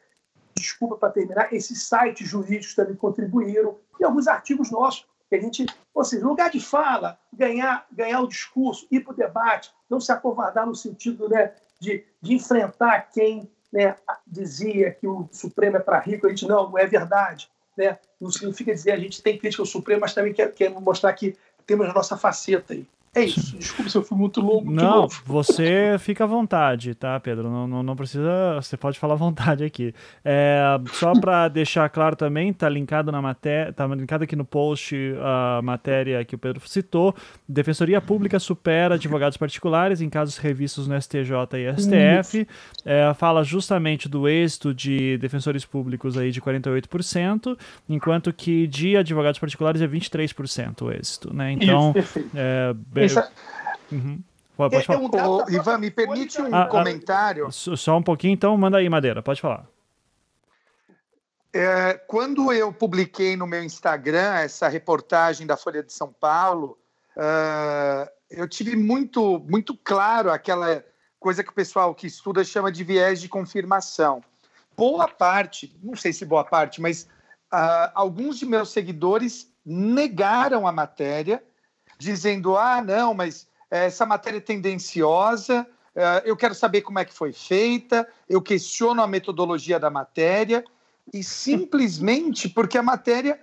[0.56, 5.66] desculpa para terminar, esses sites jurídicos também contribuíram, e alguns artigos nossos, que a gente,
[5.94, 10.12] ou seja, lugar de fala, ganhar, ganhar o discurso, ir para o debate, não se
[10.12, 13.94] acovardar no sentido né, de, de enfrentar quem né,
[14.26, 17.52] dizia que o Supremo é para rico, a gente não, não é verdade.
[17.78, 18.00] Né?
[18.22, 21.36] Não significa dizer a gente tem crítica ao Supremo, mas também quer, quer mostrar que
[21.68, 22.88] temos a nossa faceta aí.
[23.16, 23.58] É isso.
[23.58, 24.70] Desculpe se eu fui muito longo.
[24.70, 27.50] Não, você fica à vontade, tá, Pedro?
[27.50, 28.56] Não, não, não precisa.
[28.62, 29.94] Você pode falar à vontade aqui.
[30.24, 34.96] É, só para deixar claro também, tá linkado na matéria, tá linkado aqui no post
[35.22, 37.16] a matéria que o Pedro citou.
[37.48, 42.48] Defensoria Pública supera advogados particulares em casos revistos no STJ e STF.
[42.84, 49.40] É, fala justamente do êxito de defensores públicos aí de 48%, enquanto que de advogados
[49.40, 51.54] particulares é 23% o êxito, né?
[51.54, 52.76] Então, isso, é,
[53.06, 53.32] essa...
[53.92, 54.22] Uhum.
[54.56, 55.46] Pode, pode é, falar.
[55.46, 57.48] Um Ivan, me permite um ah, ah comentário?
[57.48, 59.68] Ah, só um pouquinho, então manda aí, Madeira, pode falar.
[61.54, 66.78] É, quando eu publiquei no meu Instagram essa reportagem da Folha de São Paulo,
[67.16, 70.84] uh, eu tive muito, muito claro aquela
[71.18, 74.22] coisa que o pessoal que estuda chama de viés de confirmação.
[74.76, 77.04] Boa parte, não sei se boa parte, mas
[77.54, 81.42] uh, alguns de meus seguidores negaram a matéria
[81.98, 87.06] dizendo: ah, não, mas eh, essa matéria é tendenciosa, eh, eu quero saber como é
[87.06, 90.64] que foi feita, eu questiono a metodologia da matéria,
[91.14, 93.40] e simplesmente porque a matéria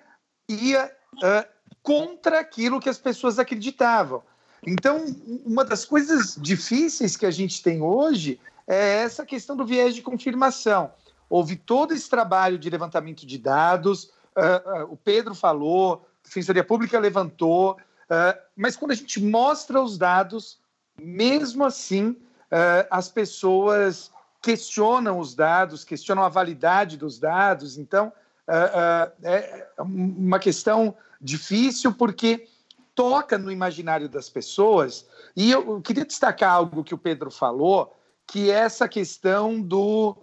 [0.49, 1.49] ia uh,
[1.83, 4.23] contra aquilo que as pessoas acreditavam.
[4.65, 5.05] Então,
[5.45, 10.03] uma das coisas difíceis que a gente tem hoje é essa questão do viés de
[10.03, 10.93] confirmação.
[11.29, 16.63] Houve todo esse trabalho de levantamento de dados, uh, uh, o Pedro falou, a Defensoria
[16.63, 20.59] Pública levantou, Uh, mas quando a gente mostra os dados,
[21.01, 24.11] mesmo assim, uh, as pessoas
[24.41, 27.79] questionam os dados, questionam a validade dos dados.
[27.79, 28.13] Então,
[28.49, 32.49] uh, é uma questão difícil porque
[32.95, 35.07] toca no imaginário das pessoas.
[35.37, 40.17] E eu queria destacar algo que o Pedro falou, que é essa questão do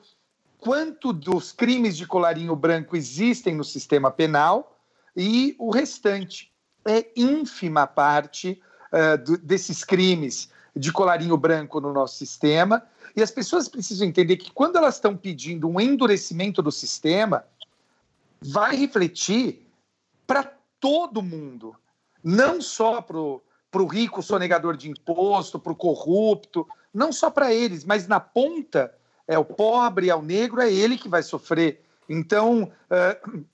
[0.60, 4.78] quanto dos crimes de colarinho branco existem no sistema penal
[5.16, 6.49] e o restante
[6.86, 8.62] é ínfima parte
[8.92, 12.84] uh, do, desses crimes de colarinho branco no nosso sistema.
[13.16, 17.44] E as pessoas precisam entender que quando elas estão pedindo um endurecimento do sistema,
[18.42, 19.68] vai refletir
[20.26, 20.44] para
[20.80, 21.76] todo mundo,
[22.24, 27.84] não só para o rico sonegador de imposto, para o corrupto, não só para eles,
[27.84, 28.94] mas na ponta
[29.28, 31.84] é o pobre, é o negro, é ele que vai sofrer.
[32.08, 33.46] Então, uh,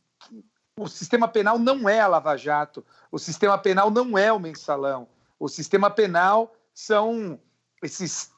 [0.78, 5.08] o sistema penal não é a Lava Jato, o sistema penal não é o mensalão.
[5.40, 7.40] O sistema penal são
[7.82, 8.32] esses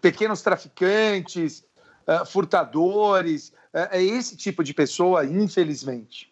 [0.00, 1.64] pequenos traficantes,
[2.06, 6.29] uh, furtadores, uh, é esse tipo de pessoa, infelizmente.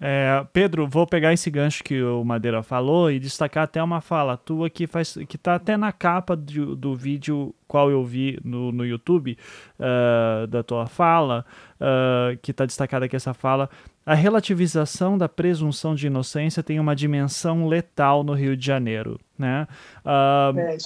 [0.00, 4.36] É, Pedro, vou pegar esse gancho que o Madeira falou e destacar até uma fala
[4.36, 8.70] tua que faz que está até na capa do, do vídeo qual eu vi no,
[8.70, 9.36] no YouTube
[9.78, 11.44] uh, da tua fala,
[11.80, 13.68] uh, que está destacada aqui essa fala,
[14.06, 19.18] a relativização da presunção de inocência tem uma dimensão letal no Rio de Janeiro.
[19.38, 19.68] Né?
[20.04, 20.76] Uh, é.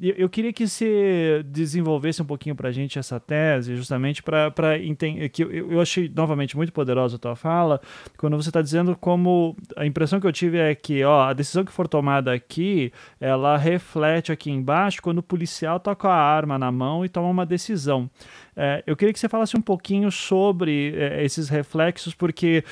[0.00, 4.78] eu, eu, queria que você desenvolvesse um pouquinho para a gente essa tese, justamente para
[4.78, 7.80] entender que eu, eu, achei novamente muito poderosa a tua fala,
[8.18, 11.64] quando você está dizendo como a impressão que eu tive é que ó, a decisão
[11.64, 16.70] que for tomada aqui, ela reflete aqui embaixo quando o policial com a arma na
[16.70, 18.10] mão e toma uma decisão.
[18.54, 22.62] É, eu queria que você falasse um pouquinho sobre é, esses reflexos, porque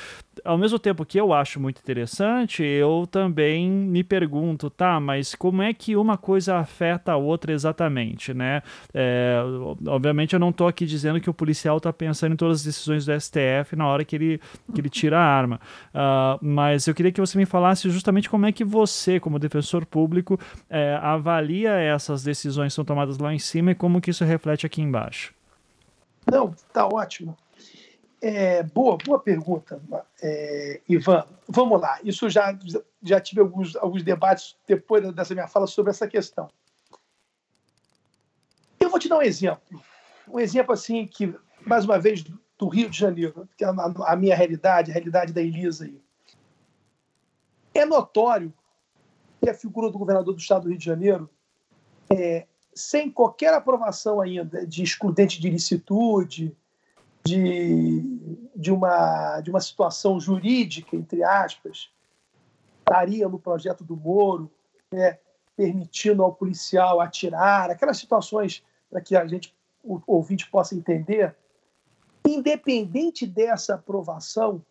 [0.45, 5.61] ao mesmo tempo que eu acho muito interessante, eu também me pergunto, tá, mas como
[5.61, 8.63] é que uma coisa afeta a outra exatamente, né?
[8.93, 9.39] É,
[9.87, 13.05] obviamente eu não estou aqui dizendo que o policial está pensando em todas as decisões
[13.05, 14.41] do STF na hora que ele,
[14.73, 15.59] que ele tira a arma,
[15.93, 19.85] uh, mas eu queria que você me falasse justamente como é que você, como defensor
[19.85, 20.39] público,
[20.69, 24.65] é, avalia essas decisões que são tomadas lá em cima e como que isso reflete
[24.65, 25.33] aqui embaixo.
[26.29, 27.35] Não, tá ótimo.
[28.21, 29.81] É, boa, boa pergunta,
[30.21, 31.25] é, Ivan.
[31.47, 31.99] Vamos lá.
[32.03, 32.55] Isso já,
[33.01, 36.47] já tive alguns, alguns debates depois dessa minha fala sobre essa questão.
[38.79, 39.83] Eu vou te dar um exemplo.
[40.27, 41.33] Um exemplo assim que,
[41.65, 45.41] mais uma vez, do Rio de Janeiro, que é a, minha realidade, a realidade da
[45.41, 45.99] Elisa aí.
[47.73, 48.53] É notório
[49.41, 51.27] que a figura do governador do estado do Rio de Janeiro
[52.07, 56.55] é, sem qualquer aprovação ainda de excludente de ilicitude,
[57.23, 61.91] de, de, uma, de uma situação jurídica, entre aspas,
[62.79, 64.51] estaria no projeto do Moro,
[64.91, 65.19] né,
[65.55, 71.35] permitindo ao policial atirar, aquelas situações para que a gente, o ouvinte, possa entender.
[72.27, 74.63] Independente dessa aprovação,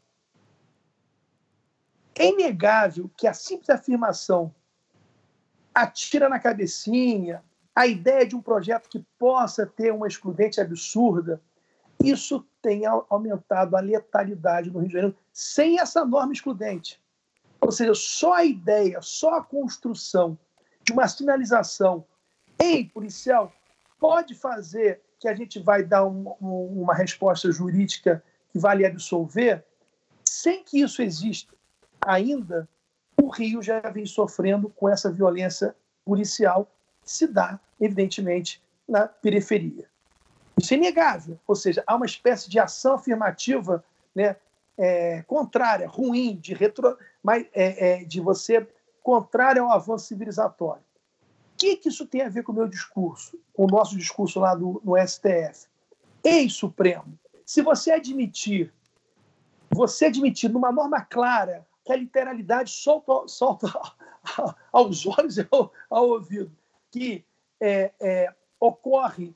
[2.14, 4.54] é inegável que a simples afirmação
[5.74, 7.42] atira na cabecinha,
[7.74, 11.40] a ideia de um projeto que possa ter uma excludente absurda,
[12.02, 17.00] isso tem aumentado a letalidade no Rio de Janeiro sem essa norma excludente.
[17.60, 20.38] Ou seja, só a ideia, só a construção
[20.82, 22.04] de uma sinalização
[22.58, 23.52] em policial
[23.98, 29.64] pode fazer que a gente vai dar um, um, uma resposta jurídica que vale absolver,
[30.24, 31.54] sem que isso exista
[32.00, 32.66] ainda,
[33.20, 36.70] o Rio já vem sofrendo com essa violência policial
[37.02, 39.89] que se dá, evidentemente, na periferia.
[40.60, 43.82] Isso é inegável, ou seja, há uma espécie de ação afirmativa
[44.14, 44.36] né,
[44.76, 48.68] é, contrária, ruim, de, retro, mas, é, é, de você
[49.02, 50.82] contrária ao avanço civilizatório.
[50.82, 54.38] O que, que isso tem a ver com o meu discurso, com o nosso discurso
[54.38, 55.66] lá do, no STF?
[56.22, 58.72] Ei, Supremo, se você admitir,
[59.70, 63.66] você admitir numa norma clara que a literalidade solta, solta
[64.70, 66.52] aos olhos e ao, ao ouvido,
[66.90, 67.24] que
[67.58, 69.34] é, é, ocorre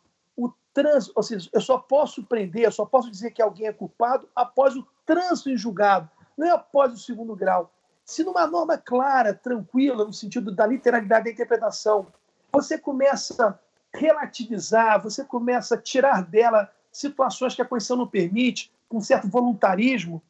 [0.75, 4.29] trânsito, ou seja, eu só posso prender, eu só posso dizer que alguém é culpado
[4.35, 7.73] após o trânsito em julgado, não é após o segundo grau.
[8.05, 12.09] Se numa norma clara, tranquila, no sentido da literalidade da interpretação,
[12.53, 18.73] você começa a relativizar, você começa a tirar dela situações que a Constituição não permite,
[18.89, 20.21] com certo voluntarismo,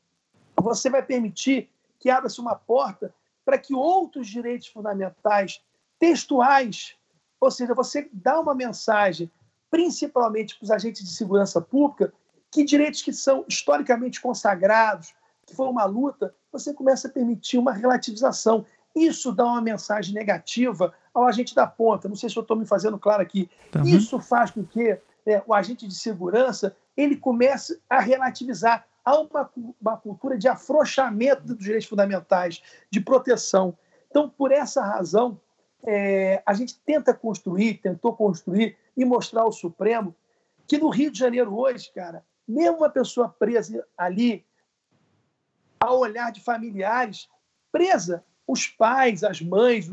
[0.56, 3.14] você vai permitir que abra-se uma porta
[3.44, 5.62] para que outros direitos fundamentais,
[5.98, 6.96] textuais,
[7.40, 9.30] ou seja, você dá uma mensagem,
[9.74, 12.12] principalmente para os agentes de segurança pública,
[12.48, 15.12] que direitos que são historicamente consagrados,
[15.44, 18.64] que foi uma luta, você começa a permitir uma relativização.
[18.94, 22.08] Isso dá uma mensagem negativa ao agente da ponta.
[22.08, 23.50] Não sei se eu estou me fazendo claro aqui.
[23.74, 23.82] Uhum.
[23.82, 24.96] Isso faz com que
[25.26, 28.86] né, o agente de segurança ele comece a relativizar.
[29.04, 29.50] Há uma,
[29.82, 33.76] uma cultura de afrouxamento dos direitos fundamentais, de proteção.
[34.08, 35.40] Então, por essa razão,
[35.84, 40.14] é, a gente tenta construir, tentou construir e mostrar ao Supremo
[40.66, 44.44] que no Rio de Janeiro hoje, cara, mesmo uma pessoa presa ali,
[45.80, 47.28] ao olhar de familiares,
[47.70, 49.88] presa, os pais, as mães,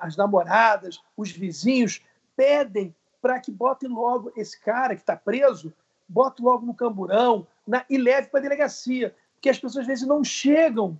[0.00, 2.02] as namoradas, os vizinhos
[2.36, 5.72] pedem para que botem logo esse cara que está preso,
[6.08, 10.06] bote logo no camburão na, e leve para a delegacia, porque as pessoas às vezes
[10.06, 10.98] não chegam,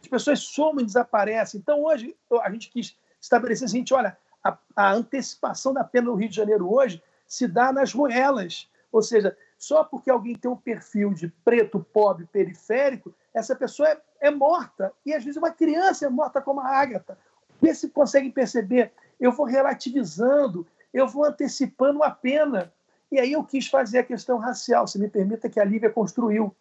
[0.00, 1.60] as pessoas somam e desaparecem.
[1.60, 6.14] Então hoje a gente quis estabelecer o seguinte: olha, a, a antecipação da pena no
[6.14, 8.68] Rio de Janeiro hoje se dá nas ruelas.
[8.90, 14.00] Ou seja, só porque alguém tem um perfil de preto, pobre, periférico, essa pessoa é,
[14.20, 14.92] é morta.
[15.06, 17.16] E às vezes uma criança é morta como a Ágata.
[17.60, 18.92] Vê se conseguem perceber.
[19.20, 22.72] Eu vou relativizando, eu vou antecipando a pena.
[23.10, 26.54] E aí eu quis fazer a questão racial, se me permita que a Lívia construiu.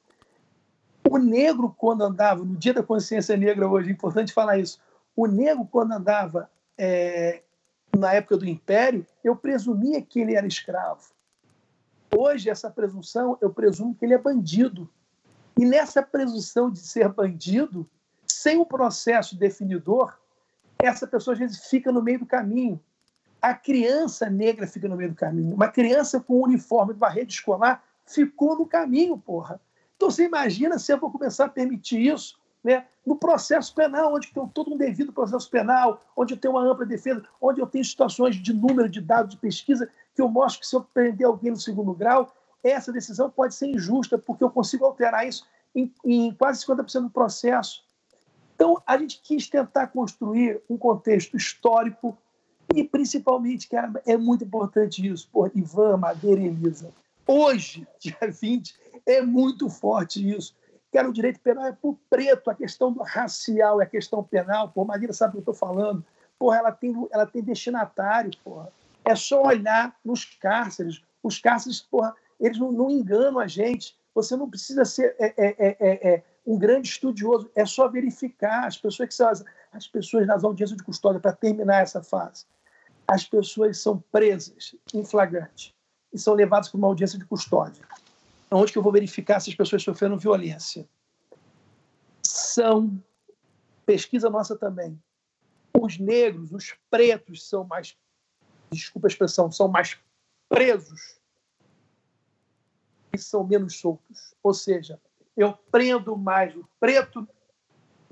[1.09, 4.79] O negro, quando andava, no dia da consciência negra hoje, é importante falar isso,
[5.15, 7.41] o negro, quando andava é,
[7.97, 11.11] na época do Império, eu presumia que ele era escravo.
[12.15, 14.89] Hoje, essa presunção, eu presumo que ele é bandido.
[15.57, 17.87] E nessa presunção de ser bandido,
[18.25, 20.17] sem um processo definidor,
[20.79, 22.79] essa pessoa às vezes fica no meio do caminho.
[23.41, 25.53] A criança negra fica no meio do caminho.
[25.53, 29.59] Uma criança com o uniforme de uma rede escolar ficou no caminho, porra.
[29.95, 32.85] Então você imagina se eu vou começar a permitir isso né?
[33.05, 36.85] no processo penal, onde tem todo um devido processo penal, onde eu tenho uma ampla
[36.85, 40.67] defesa, onde eu tenho situações de número de dados de pesquisa que eu mostro que
[40.67, 42.31] se eu prender alguém no segundo grau,
[42.63, 47.09] essa decisão pode ser injusta, porque eu consigo alterar isso em, em quase 50% do
[47.09, 47.83] processo.
[48.55, 52.15] Então, a gente quis tentar construir um contexto histórico
[52.75, 56.93] e, principalmente, cara, é muito importante isso, por Ivan, Madeira e Elisa.
[57.25, 58.75] Hoje, dia 20,
[59.07, 60.55] é muito forte isso
[60.91, 63.87] que era o direito penal é para o preto, a questão do racial e a
[63.87, 64.69] questão penal.
[64.69, 66.05] Pô, Marília sabe o que eu estou falando.
[66.37, 68.69] Porra, ela tem, ela tem destinatário, porra.
[69.05, 71.01] É só olhar nos cárceres.
[71.23, 73.97] Os cárceres, porra, eles não, não enganam a gente.
[74.13, 77.49] Você não precisa ser é, é, é, é, é um grande estudioso.
[77.55, 81.31] É só verificar as pessoas que são as, as pessoas nas audiências de custódia para
[81.31, 82.45] terminar essa fase.
[83.07, 85.73] As pessoas são presas em flagrante
[86.13, 87.81] e são levadas para uma audiência de custódia
[88.51, 90.87] onde que eu vou verificar se as pessoas sofreram violência?
[92.23, 93.01] São,
[93.85, 95.01] pesquisa nossa também,
[95.79, 97.97] os negros, os pretos são mais,
[98.69, 99.97] desculpa a expressão, são mais
[100.49, 101.19] presos
[103.13, 104.35] e são menos soltos.
[104.43, 104.99] Ou seja,
[105.35, 107.27] eu prendo mais o preto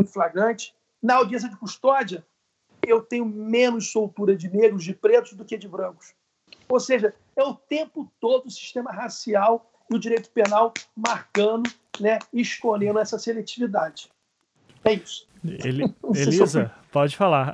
[0.02, 0.74] em flagrante.
[1.02, 2.26] Na audiência de custódia,
[2.86, 6.14] eu tenho menos soltura de negros, de pretos do que de brancos.
[6.68, 11.70] Ou seja, é o tempo todo o sistema racial e o direito penal marcando,
[12.00, 14.10] né, escolhendo essa seletividade.
[14.84, 15.28] É isso.
[15.44, 15.84] Ele,
[16.16, 17.54] Elisa, Pode falar.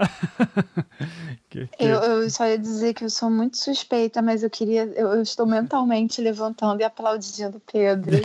[1.49, 1.83] que, que...
[1.83, 4.83] Eu, eu, só ia dizer que eu sou muito suspeita, mas eu queria.
[4.95, 8.21] Eu, eu estou mentalmente levantando e aplaudindo Pedro.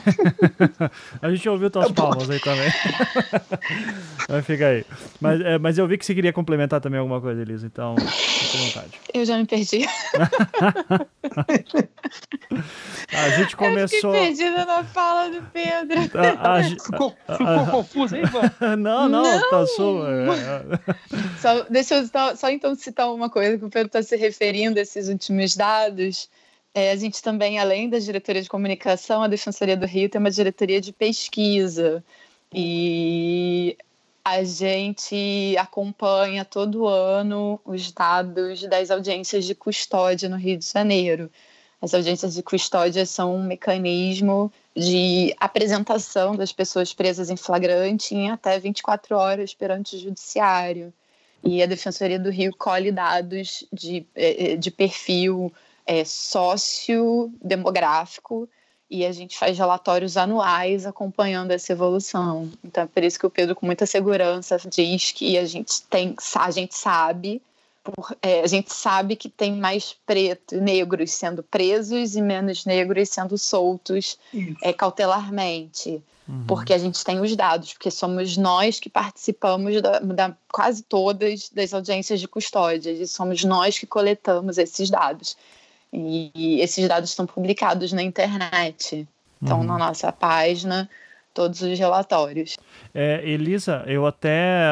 [1.21, 2.71] a gente ouviu tuas palmas aí também.
[4.29, 4.85] Mas fica aí.
[5.21, 8.59] Mas, é, mas eu vi que você queria complementar também alguma coisa, Elisa, então fica
[8.59, 8.91] à vontade.
[9.13, 9.85] Eu já me perdi.
[13.13, 14.15] a gente começou.
[14.15, 15.99] Eu perdida na fala do Pedro.
[16.39, 18.77] A, a, ficou, ficou confuso aí, Ivan?
[18.77, 19.51] Não, não, não.
[19.51, 20.05] tá só.
[21.41, 21.63] Só.
[21.65, 25.09] Deixa eu só, então citar uma coisa que o Pedro está se referindo a esses
[25.09, 26.29] últimos dados.
[26.73, 30.31] É, a gente também, além da diretoria de comunicação, a Defensoria do Rio tem uma
[30.31, 32.05] diretoria de pesquisa.
[32.53, 33.77] E
[34.25, 41.31] a gente acompanha todo ano os dados das audiências de custódia no Rio de Janeiro.
[41.83, 48.31] As audiências de custódia são um mecanismo de apresentação das pessoas presas em flagrante em
[48.31, 50.93] até 24 horas perante o judiciário.
[51.43, 55.51] E a Defensoria do Rio colhe dados de, eh, de perfil
[55.87, 58.47] é, sociodemográfico
[58.91, 62.51] e a gente faz relatórios anuais acompanhando essa evolução.
[62.63, 66.15] Então é por isso que o Pedro com muita segurança diz que a gente tem,
[66.37, 67.41] a gente sabe,
[67.83, 73.09] por, é, a gente sabe que tem mais preto, negros sendo presos e menos negros
[73.09, 74.19] sendo soltos
[74.63, 76.03] é, cautelarmente.
[76.29, 76.45] Uhum.
[76.47, 81.51] Porque a gente tem os dados, porque somos nós que participamos da, da, quase todas
[81.51, 85.37] das audiências de custódia, e somos nós que coletamos esses dados.
[85.93, 89.09] E esses dados estão publicados na internet.
[89.43, 89.65] Então, uhum.
[89.65, 90.89] na nossa página,
[91.33, 92.57] todos os relatórios.
[92.95, 94.65] É, Elisa, eu até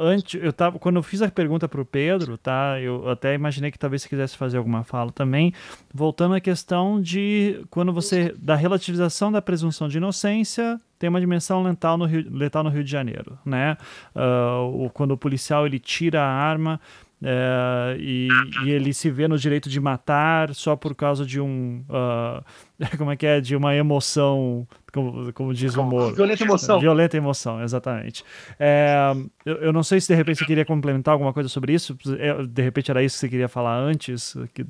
[0.00, 2.80] antes eu tava quando eu fiz a pergunta para o Pedro, tá?
[2.80, 5.52] Eu até imaginei que talvez você quisesse fazer alguma fala também,
[5.92, 11.62] voltando à questão de quando você da relativização da presunção de inocência tem uma dimensão
[11.62, 13.76] letal no Rio, letal no Rio de Janeiro, né?
[14.14, 16.80] Uh, quando o policial ele tira a arma
[17.22, 18.28] é, e,
[18.64, 21.84] e, ele se vê no direito de matar só por causa de um.
[21.88, 22.44] Uh,
[22.96, 23.40] como é que é?
[23.40, 26.14] De uma emoção, como, como diz o Moro.
[26.14, 26.78] Violenta emoção.
[26.78, 28.24] Violenta emoção, exatamente.
[28.58, 29.12] É,
[29.44, 31.98] eu, eu, não sei se de repente você queria complementar alguma coisa sobre isso.
[32.20, 34.64] É, de repente era isso que você queria falar antes, que,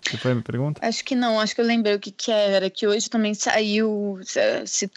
[0.00, 0.80] que foi a minha pergunta?
[0.82, 4.18] Acho que não, acho que eu lembrei o que, que era, que hoje também saiu,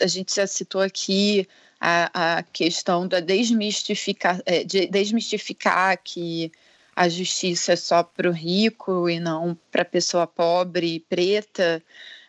[0.01, 1.45] a gente já citou aqui
[1.81, 6.49] a, a questão da desmistificar, é, de desmistificar que
[6.95, 11.83] a justiça é só para o rico e não para a pessoa pobre e preta.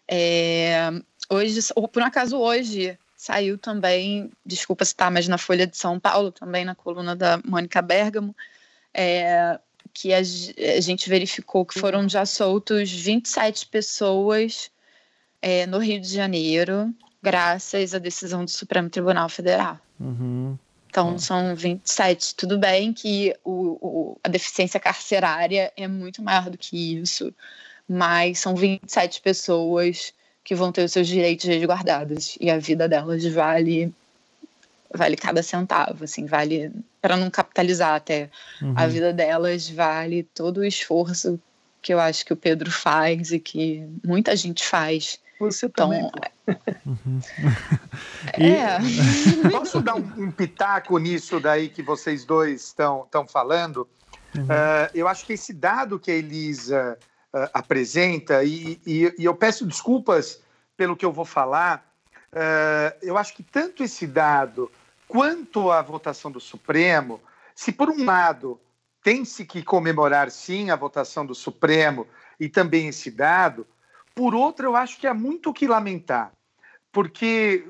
[0.09, 0.91] É,
[1.31, 5.99] hoje, ou por um acaso hoje, saiu também, desculpa citar, mas na Folha de São
[6.01, 8.35] Paulo, também na coluna da Mônica Bergamo,
[8.93, 9.59] é,
[9.93, 14.71] que a, a, gente verificou que foram já soltos 27 pessoas
[15.41, 16.93] é, no Rio de Janeiro,
[17.23, 19.79] graças à decisão do Supremo Tribunal Federal.
[20.01, 20.59] Uhum.
[20.95, 22.37] Então, são 27.
[22.37, 27.35] Tudo bem que o, o, a deficiência carcerária é muito maior do que isso,
[27.89, 30.15] mas são 27 pessoas
[30.45, 33.93] que vão ter os seus direitos resguardados e a vida delas vale
[34.95, 36.71] vale cada centavo, assim, vale
[37.03, 38.31] para não capitalizar até
[38.63, 38.75] uhum.
[38.77, 41.41] a vida delas vale todo o esforço
[41.83, 45.19] que eu acho que o Pedro faz e que muita gente faz
[45.53, 46.11] você então, também.
[46.87, 47.21] Uhum.
[48.35, 48.79] É.
[49.51, 53.89] Posso dar um, um, pitaco nisso daí que vocês dois estão falando?
[54.37, 54.45] Uhum.
[54.45, 56.99] Uh, eu acho que esse dado que a Elisa
[57.33, 60.43] uh, apresenta, e, e, e, eu peço desculpas
[60.77, 61.87] pelo que eu vou falar,
[62.33, 64.71] uh, eu acho que tanto esse dado
[65.07, 67.21] quanto a votação do Supremo,
[67.55, 68.61] se por um lado
[69.03, 72.07] tem-se que comemorar sim a votação do Supremo
[72.41, 73.67] e também esse dado,
[74.15, 76.33] por outra, eu acho que há muito o que lamentar,
[76.93, 77.67] porque,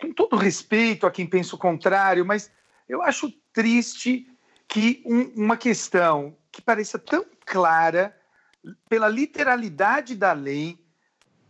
[0.00, 2.50] com todo respeito a quem pensa o contrário, mas
[2.88, 4.28] eu acho triste
[4.68, 8.16] que um, uma questão que pareça tão clara,
[8.88, 10.78] pela literalidade da lei,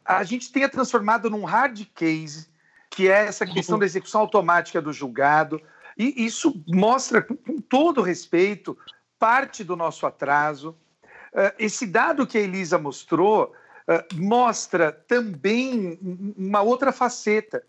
[0.05, 2.49] a gente tenha transformado num hard case,
[2.91, 5.61] que é essa questão da execução automática do julgado.
[5.99, 8.79] E isso mostra, com todo respeito,
[9.19, 10.77] parte do nosso atraso.
[11.33, 13.53] Eh, esse dado que a Elisa mostrou
[14.15, 15.99] mostra também
[16.37, 17.63] uma outra faceta.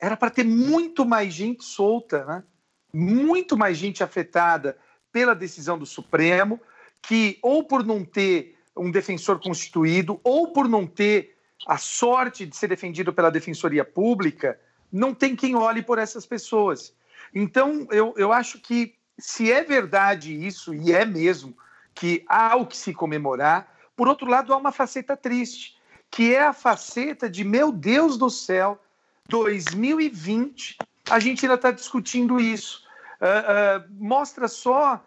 [0.00, 2.44] Era para ter muito mais gente solta, né?
[2.92, 4.76] muito mais gente afetada
[5.12, 6.60] pela decisão do Supremo,
[7.02, 12.56] que ou por não ter um defensor constituído, ou por não ter a sorte de
[12.56, 14.58] ser defendido pela Defensoria Pública,
[14.92, 16.92] não tem quem olhe por essas pessoas.
[17.34, 21.56] Então, eu, eu acho que se é verdade isso, e é mesmo,
[21.94, 25.76] que há o que se comemorar, por outro lado, há uma faceta triste,
[26.10, 28.80] que é a faceta de, meu Deus do céu,
[29.28, 30.78] 2020,
[31.10, 32.84] a gente ainda está discutindo isso.
[33.20, 35.02] Uh, uh, mostra só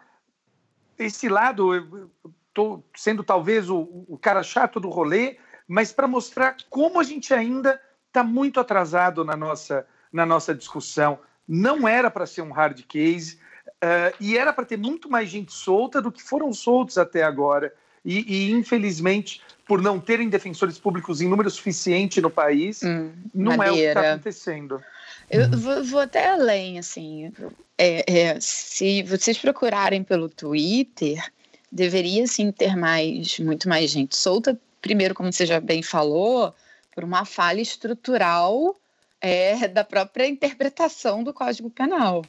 [0.98, 2.10] esse lado,
[2.48, 7.32] estou sendo talvez o, o cara chato do rolê, mas para mostrar como a gente
[7.32, 11.18] ainda está muito atrasado na nossa, na nossa discussão.
[11.46, 13.38] Não era para ser um hard case
[13.76, 17.72] uh, e era para ter muito mais gente solta do que foram soltos até agora.
[18.04, 23.56] E, e, infelizmente, por não terem defensores públicos em número suficiente no país, hum, não
[23.56, 23.68] madeira.
[23.68, 24.82] é o que está acontecendo.
[25.30, 27.32] Eu vou, vou, até além, assim.
[27.76, 31.22] É, é, se vocês procurarem pelo Twitter,
[31.70, 34.58] deveria sim ter mais, muito mais gente solta.
[34.80, 36.54] Primeiro, como você já bem falou,
[36.94, 38.74] por uma falha estrutural
[39.20, 42.24] é, da própria interpretação do Código Penal.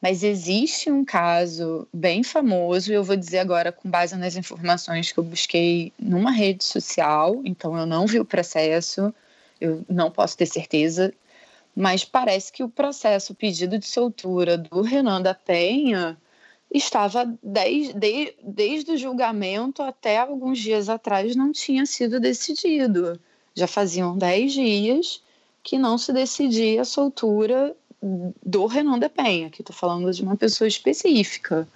[0.00, 5.18] Mas existe um caso bem famoso, eu vou dizer agora com base nas informações que
[5.18, 9.12] eu busquei numa rede social, então eu não vi o processo,
[9.60, 11.12] eu não posso ter certeza,
[11.74, 16.16] mas parece que o processo, o pedido de soltura do Renan da Penha
[16.72, 23.18] estava desde, desde o julgamento até alguns dias atrás não tinha sido decidido.
[23.54, 25.22] Já faziam 10 dias
[25.62, 30.36] que não se decidia a soltura do Renan da Penha, que estou falando de uma
[30.36, 31.66] pessoa específica.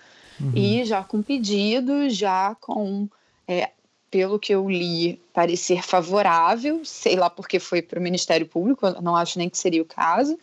[0.40, 0.52] Uhum.
[0.54, 3.08] E já com pedido, já com,
[3.46, 3.70] é,
[4.10, 9.14] pelo que eu li, parecer favorável, sei lá porque foi para o Ministério Público, não
[9.14, 10.38] acho nem que seria o caso,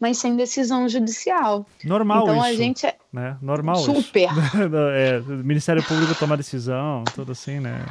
[0.00, 1.66] mas sem decisão judicial.
[1.84, 2.44] Normal então, isso.
[2.44, 3.36] a gente é né?
[3.42, 4.28] Normal Super.
[4.94, 7.84] é, o Ministério Público toma decisão, tudo assim, né?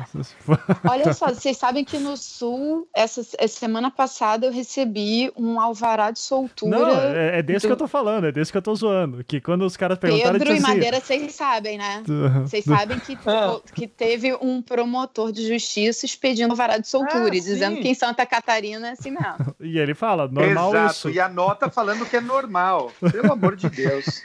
[0.89, 6.09] Olha só, vocês sabem que no Sul, essa, essa, semana passada, eu recebi um alvará
[6.09, 6.79] de soltura.
[6.79, 7.69] Não, é, é desse do...
[7.69, 9.23] que eu tô falando, é desse que eu tô zoando.
[9.23, 10.39] Que quando os caras perguntaram...
[10.39, 12.03] Pedro e assim, Madeira, vocês sabem, né?
[12.41, 13.59] Vocês sabem que, ah.
[13.75, 18.25] que teve um promotor de justiça expedindo alvará de soltura, ah, dizendo que em Santa
[18.25, 19.21] Catarina é assim mesmo.
[19.61, 21.09] E ele fala, normal Exato, isso.
[21.09, 22.91] e a nota falando que é normal.
[23.11, 24.23] Pelo amor de Deus.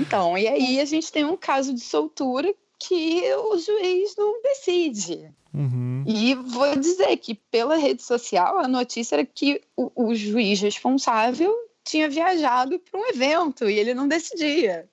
[0.00, 5.30] Então, e aí a gente tem um caso de soltura que o juiz não decide.
[5.52, 6.04] Uhum.
[6.06, 11.52] E vou dizer que pela rede social a notícia era que o, o juiz responsável
[11.84, 14.88] tinha viajado para um evento e ele não decidia.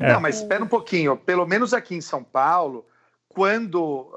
[0.00, 0.12] é.
[0.12, 1.16] Não, mas espera um pouquinho.
[1.16, 2.84] Pelo menos aqui em São Paulo,
[3.28, 4.14] quando uh,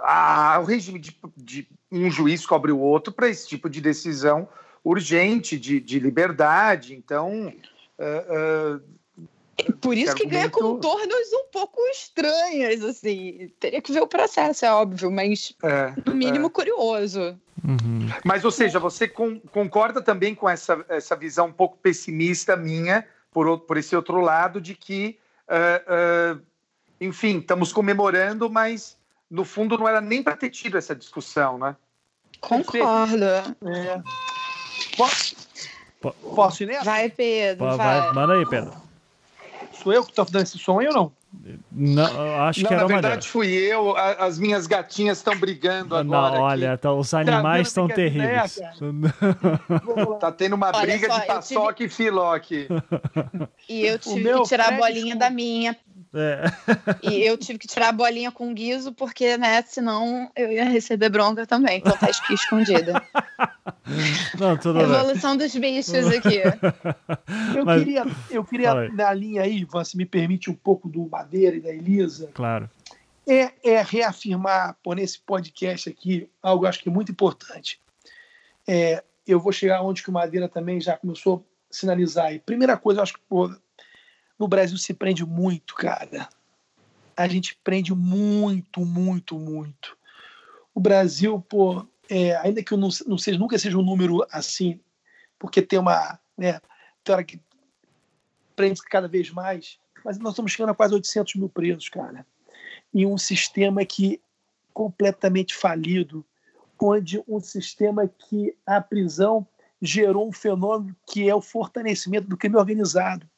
[0.00, 4.48] uh, o regime de, de, um juiz cobre o outro para esse tipo de decisão
[4.84, 7.52] urgente de, de liberdade, então
[7.98, 13.50] Uh, uh, Por isso que ganha contornos um pouco estranhos, assim.
[13.58, 16.50] Teria que ver o processo, é óbvio, mas é, no mínimo é.
[16.50, 17.38] curioso.
[17.64, 18.08] Uhum.
[18.24, 23.04] Mas, ou seja, você com, concorda também com essa, essa visão um pouco pessimista minha,
[23.32, 25.18] por, por esse outro lado, de que,
[25.48, 26.40] uh,
[27.00, 28.96] enfim, estamos comemorando, mas
[29.28, 31.76] no fundo não era nem para ter tido essa discussão, né?
[32.40, 33.24] Concordo.
[33.24, 34.02] É.
[36.00, 36.84] Posso, Posso ir nessa?
[36.84, 37.66] Vai, Pedro.
[37.66, 37.76] Vai.
[37.76, 38.12] vai.
[38.12, 38.72] Manda aí, Pedro.
[39.72, 41.12] Sou eu que estou dando esse sonho ou não?
[41.70, 43.94] Não, acho não, que era Na verdade, fui eu.
[43.96, 46.36] As minhas gatinhas estão brigando agora.
[46.36, 48.58] Não, olha, tá, os tá animais estão terríveis.
[50.18, 51.86] tá tendo uma olha briga só, de paçoca tive...
[51.86, 52.66] e filó aqui.
[53.68, 55.76] E eu tive que tirar a bolinha da minha
[56.14, 56.44] é.
[57.02, 61.08] E eu tive que tirar a bolinha com guiso, porque, né, senão eu ia receber
[61.08, 61.78] bronca também.
[61.78, 63.02] Então tá aqui escondida.
[64.38, 65.46] Não, tudo Evolução bem.
[65.46, 66.42] dos bichos aqui.
[67.56, 67.82] Eu Mas...
[67.82, 71.60] queria, eu queria na linha aí, Ivan, se me permite um pouco do Madeira e
[71.60, 72.30] da Elisa.
[72.34, 72.68] Claro.
[73.26, 77.80] É, é reafirmar, por nesse podcast aqui, algo acho que é muito importante.
[78.66, 82.38] É, eu vou chegar onde que o Madeira também já começou a sinalizar aí.
[82.38, 83.50] Primeira coisa, eu acho que pô,
[84.38, 86.28] no Brasil se prende muito, cara.
[87.16, 89.96] A gente prende muito, muito, muito.
[90.74, 94.80] O Brasil, pô, é, ainda que eu não, não seja, nunca seja um número assim,
[95.38, 96.60] porque tem uma, né,
[97.02, 97.40] tem hora que
[98.54, 102.26] prende cada vez mais, mas nós estamos chegando a quase 800 mil presos, cara.
[102.94, 104.20] E um sistema que
[104.72, 106.24] completamente falido,
[106.80, 109.46] onde um sistema que a prisão
[109.82, 113.28] gerou um fenômeno que é o fortalecimento do crime organizado.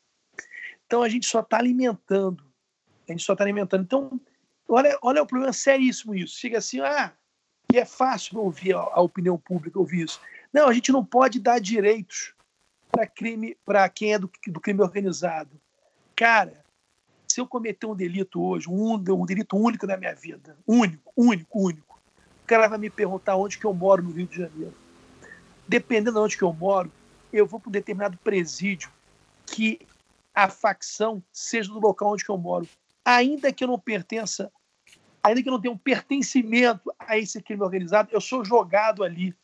[0.91, 2.43] Então a gente só está alimentando.
[3.09, 3.85] A gente só está alimentando.
[3.85, 4.21] Então,
[4.69, 6.37] olha, olha o problema seríssimo isso.
[6.37, 7.13] Chega assim, ah,
[7.73, 10.21] e é fácil ouvir a, a opinião pública ouvir isso.
[10.53, 12.35] Não, a gente não pode dar direitos
[12.91, 15.51] para crime, para quem é do, do crime organizado.
[16.17, 16.65] Cara,
[17.29, 21.67] se eu cometer um delito hoje, um, um delito único na minha vida, único, único,
[21.67, 22.01] único,
[22.43, 24.75] o cara vai me perguntar onde que eu moro no Rio de Janeiro.
[25.69, 26.91] Dependendo de onde que eu moro,
[27.33, 28.91] eu vou para um determinado presídio
[29.47, 29.87] que
[30.45, 32.69] a facção seja do local onde eu moro.
[33.05, 34.53] Ainda que eu não pertença,
[35.23, 39.35] ainda que eu não tenha um pertencimento a esse crime organizado, eu sou jogado ali.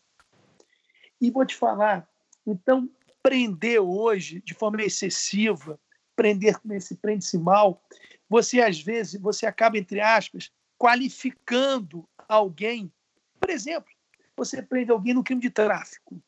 [1.21, 2.09] E vou te falar,
[2.47, 2.89] então,
[3.23, 5.79] prender hoje de forma excessiva
[6.17, 7.81] prender nesse prende-se mal,
[8.29, 12.91] você às vezes você acaba entre aspas qualificando alguém.
[13.39, 13.93] Por exemplo,
[14.35, 16.21] você prende alguém no crime de tráfico,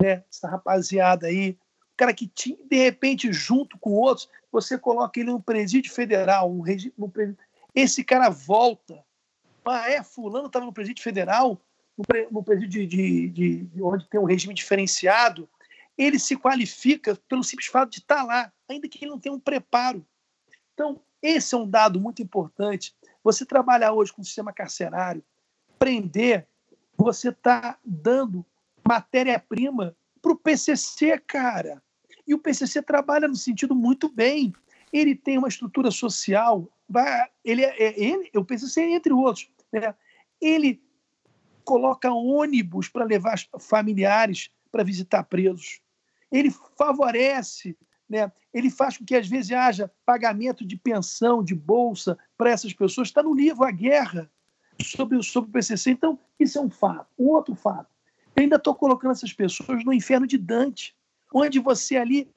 [0.00, 0.24] né?
[0.30, 1.58] Essa rapaziada aí,
[1.96, 6.60] cara que tinha, de repente junto com outros, você coloca ele no presídio federal, um
[6.60, 6.92] regi...
[6.96, 7.38] no presídio...
[7.74, 9.04] esse cara volta.
[9.64, 11.60] Ah, é, fulano estava no presídio federal,
[11.96, 12.28] no, pre...
[12.30, 15.48] no presídio de, de, de, de onde tem um regime diferenciado,
[15.96, 19.40] ele se qualifica pelo simples fato de estar lá, ainda que ele não tenha um
[19.40, 20.04] preparo.
[20.72, 22.94] Então, esse é um dado muito importante.
[23.22, 25.24] Você trabalhar hoje com o sistema carcerário,
[25.78, 26.46] prender,
[26.96, 28.44] você está dando
[28.86, 31.82] matéria-prima para o PCC, cara.
[32.26, 34.54] E o PCC trabalha no sentido muito bem.
[34.90, 36.66] Ele tem uma estrutura social,
[37.44, 39.94] ele, é, é ele, o PCC, entre outros, né?
[40.40, 40.82] ele
[41.64, 45.84] coloca ônibus para levar familiares para visitar presos
[46.34, 47.76] ele favorece,
[48.08, 48.30] né?
[48.52, 53.08] ele faz com que às vezes haja pagamento de pensão, de bolsa para essas pessoas.
[53.08, 54.28] Está no livro A Guerra
[54.82, 55.92] sobre, sobre o PCC.
[55.92, 57.06] Então, isso é um fato.
[57.16, 57.93] Um outro fato.
[58.36, 60.94] Eu ainda estou colocando essas pessoas no inferno de Dante,
[61.32, 62.30] onde você ali,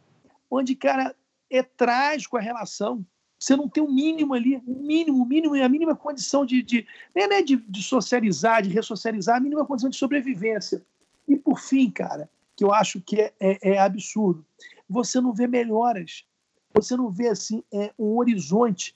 [0.50, 1.16] onde, cara,
[1.50, 3.06] é trágico a relação.
[3.40, 6.46] Você não tem o um mínimo ali, o um mínimo, o mínimo, a mínima condição
[6.46, 10.84] de, de, né, de, de socializar, de ressocializar, a mínima condição de sobrevivência.
[11.28, 14.44] E por fim, cara, que eu acho que é, é, é absurdo.
[14.90, 16.26] Você não vê melhoras,
[16.74, 18.96] você não vê assim é, um horizonte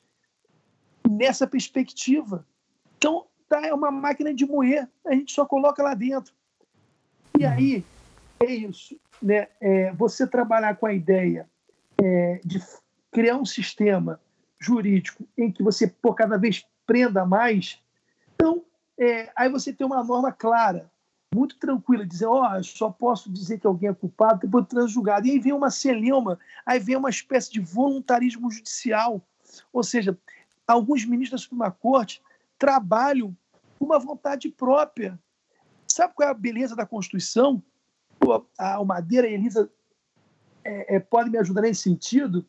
[1.08, 2.46] nessa perspectiva.
[2.98, 6.34] Então, tá, é uma máquina de moer, a gente só coloca lá dentro.
[7.42, 7.86] E aí,
[8.40, 9.00] é isso.
[9.22, 9.48] Né?
[9.60, 11.48] É, você trabalhar com a ideia
[12.02, 12.62] é, de
[13.12, 14.20] criar um sistema
[14.60, 17.80] jurídico em que você, por cada vez, prenda mais,
[18.36, 18.64] então,
[18.98, 20.90] é, aí você tem uma norma clara
[21.34, 25.28] muito tranquila, dizer, ó, oh, só posso dizer que alguém é culpado depois de transjulgado.
[25.28, 29.22] E aí vem uma celeuma, aí vem uma espécie de voluntarismo judicial.
[29.72, 30.18] Ou seja,
[30.68, 32.22] alguns ministros da Suprema Corte
[32.58, 33.36] trabalham
[33.78, 35.18] com uma vontade própria.
[35.94, 37.62] Sabe qual é a beleza da Constituição?
[38.20, 39.70] Pô, a Madeira e a Elisa
[40.64, 42.46] é, é, podem me ajudar nesse sentido.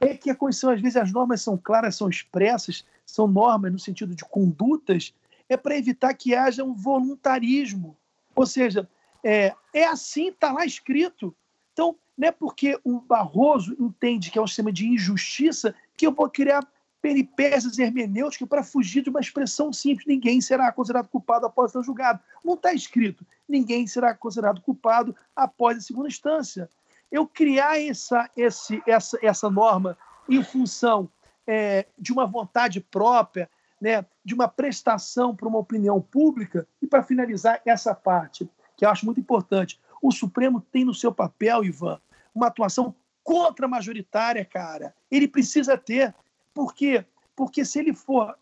[0.00, 3.78] É que a Constituição, às vezes, as normas são claras, são expressas, são normas no
[3.78, 5.14] sentido de condutas,
[5.48, 7.96] é para evitar que haja um voluntarismo
[8.34, 8.88] ou seja,
[9.22, 11.34] é, é assim, está lá escrito.
[11.72, 16.12] Então, não é porque o Barroso entende que é um sistema de injustiça que eu
[16.12, 16.66] vou criar
[17.00, 20.06] peripécias hermenêuticas para fugir de uma expressão simples.
[20.06, 22.20] Ninguém será considerado culpado após ser julgado.
[22.44, 23.26] Não está escrito.
[23.48, 26.68] Ninguém será considerado culpado após a segunda instância.
[27.10, 29.96] Eu criar essa, esse, essa, essa norma
[30.28, 31.10] em função
[31.46, 36.66] é, de uma vontade própria, né, de uma prestação para uma opinião pública.
[36.80, 41.12] E para finalizar essa parte, que eu acho muito importante, o Supremo tem no seu
[41.12, 42.00] papel, Ivan,
[42.34, 44.94] uma atuação contra-majoritária, cara.
[45.10, 46.14] Ele precisa ter.
[46.54, 47.04] Por quê?
[47.34, 48.36] Porque se ele for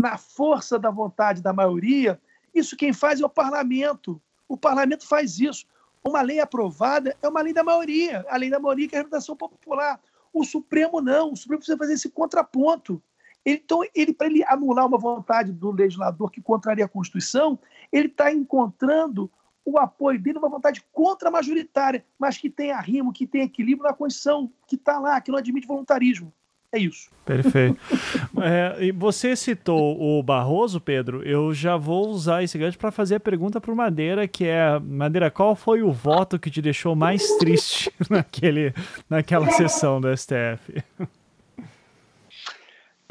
[0.00, 2.20] na força da vontade da maioria,
[2.54, 4.20] isso quem faz é o parlamento.
[4.48, 5.66] O parlamento faz isso.
[6.04, 8.24] Uma lei aprovada é uma lei da maioria.
[8.28, 10.00] A lei da maioria que é a representação popular.
[10.32, 11.32] O Supremo não.
[11.32, 13.02] O Supremo precisa fazer esse contraponto.
[13.44, 17.58] Então, ele para ele anular uma vontade do legislador que contraria a Constituição,
[17.90, 19.30] ele está encontrando
[19.64, 24.52] o apoio dele uma vontade contra-majoritária, mas que tem arrimo, que tem equilíbrio na Constituição,
[24.66, 26.32] que está lá, que não admite voluntarismo.
[26.72, 27.10] É isso.
[27.24, 27.78] Perfeito.
[28.40, 31.22] é, e você citou o Barroso, Pedro.
[31.22, 34.78] Eu já vou usar esse gancho para fazer a pergunta para o Madeira, que é
[34.78, 38.74] Madeira, qual foi o voto que te deixou mais triste naquele,
[39.08, 40.82] naquela sessão do STF?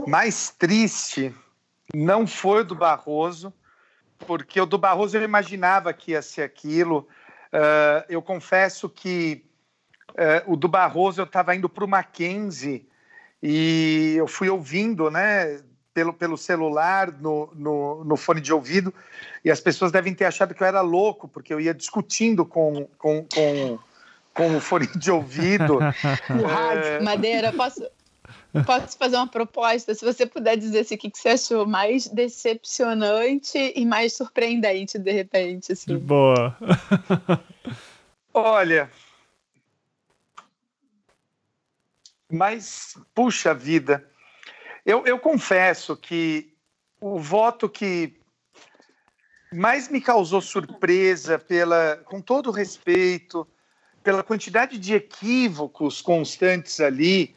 [0.08, 1.32] mais triste
[1.94, 3.54] não foi o do Barroso,
[4.20, 7.08] porque o do Barroso eu imaginava que ia ser aquilo.
[7.54, 9.46] Uh, eu confesso que
[10.12, 12.90] uh, o do Barroso eu estava indo para o Mackenzie
[13.42, 15.62] e eu fui ouvindo, né,
[15.94, 18.94] pelo, pelo celular, no, no, no, fone de ouvido,
[19.44, 22.88] e as pessoas devem ter achado que eu era louco, porque eu ia discutindo com,
[22.98, 23.80] com, com,
[24.34, 25.80] com o fone de ouvido.
[27.04, 27.84] Madeira, posso,
[28.66, 29.94] Posso fazer uma proposta?
[29.94, 35.12] Se você puder dizer assim, o que, você achou mais decepcionante e mais surpreendente, de
[35.12, 35.72] repente.
[35.72, 35.98] Assim.
[35.98, 36.58] Boa.
[38.34, 38.90] Olha.
[42.32, 44.08] Mas, puxa vida,
[44.86, 46.54] eu, eu confesso que
[47.00, 48.20] o voto que
[49.54, 53.48] mais me causou surpresa, pela, com todo respeito,
[54.04, 57.36] pela quantidade de equívocos constantes ali,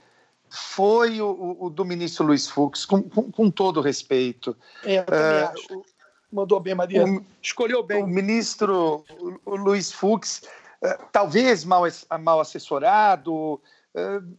[0.49, 4.57] foi o, o, do ministro Luiz Fux, com, com, com todo respeito.
[4.85, 5.85] É, uh, acho.
[6.31, 7.05] Mandou bem, Maria.
[7.43, 8.03] Escolheu bem.
[8.03, 9.05] O ministro
[9.45, 10.43] o Luiz Fux,
[10.83, 11.83] uh, talvez mal,
[12.21, 13.61] mal assessorado,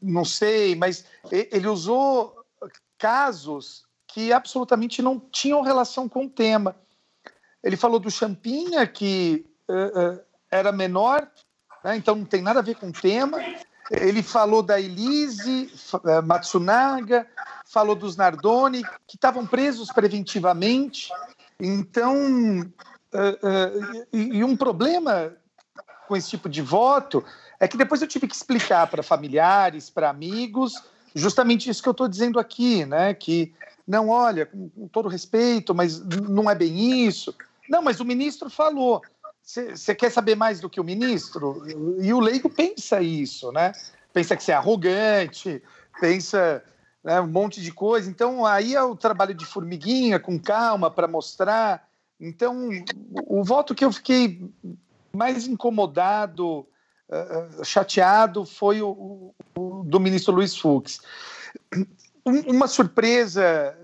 [0.01, 2.35] não sei, mas ele usou
[2.97, 6.75] casos que absolutamente não tinham relação com o tema.
[7.63, 10.19] Ele falou do Champinha, que uh, uh,
[10.51, 11.29] era menor,
[11.83, 13.37] né, então não tem nada a ver com o tema.
[13.91, 17.27] Ele falou da Elise uh, Matsunaga,
[17.65, 21.09] falou dos Nardoni, que estavam presos preventivamente.
[21.59, 22.15] Então,
[24.13, 25.35] e, e um problema
[26.07, 27.23] com esse tipo de voto
[27.65, 30.75] é que depois eu tive que explicar para familiares, para amigos,
[31.15, 33.11] justamente isso que eu estou dizendo aqui, né?
[33.15, 33.51] Que
[33.87, 37.33] não, olha, com, com, todo respeito, mas não é bem isso.
[37.67, 39.01] Não, mas o ministro falou.
[39.41, 41.63] Você quer saber mais do que o ministro?
[41.99, 43.71] E o leigo pensa isso, né?
[44.13, 45.61] Pensa que você é arrogante,
[45.99, 46.63] pensa
[47.03, 48.09] né, um monte de coisa.
[48.09, 51.87] Então, aí é o trabalho de formiguinha, com calma, para mostrar.
[52.19, 52.69] Então,
[53.27, 54.47] o voto que eu fiquei
[55.11, 56.67] mais incomodado,
[57.09, 61.01] uh, chateado, foi o, o, do ministro Luiz Fux.
[62.23, 63.77] Uma surpresa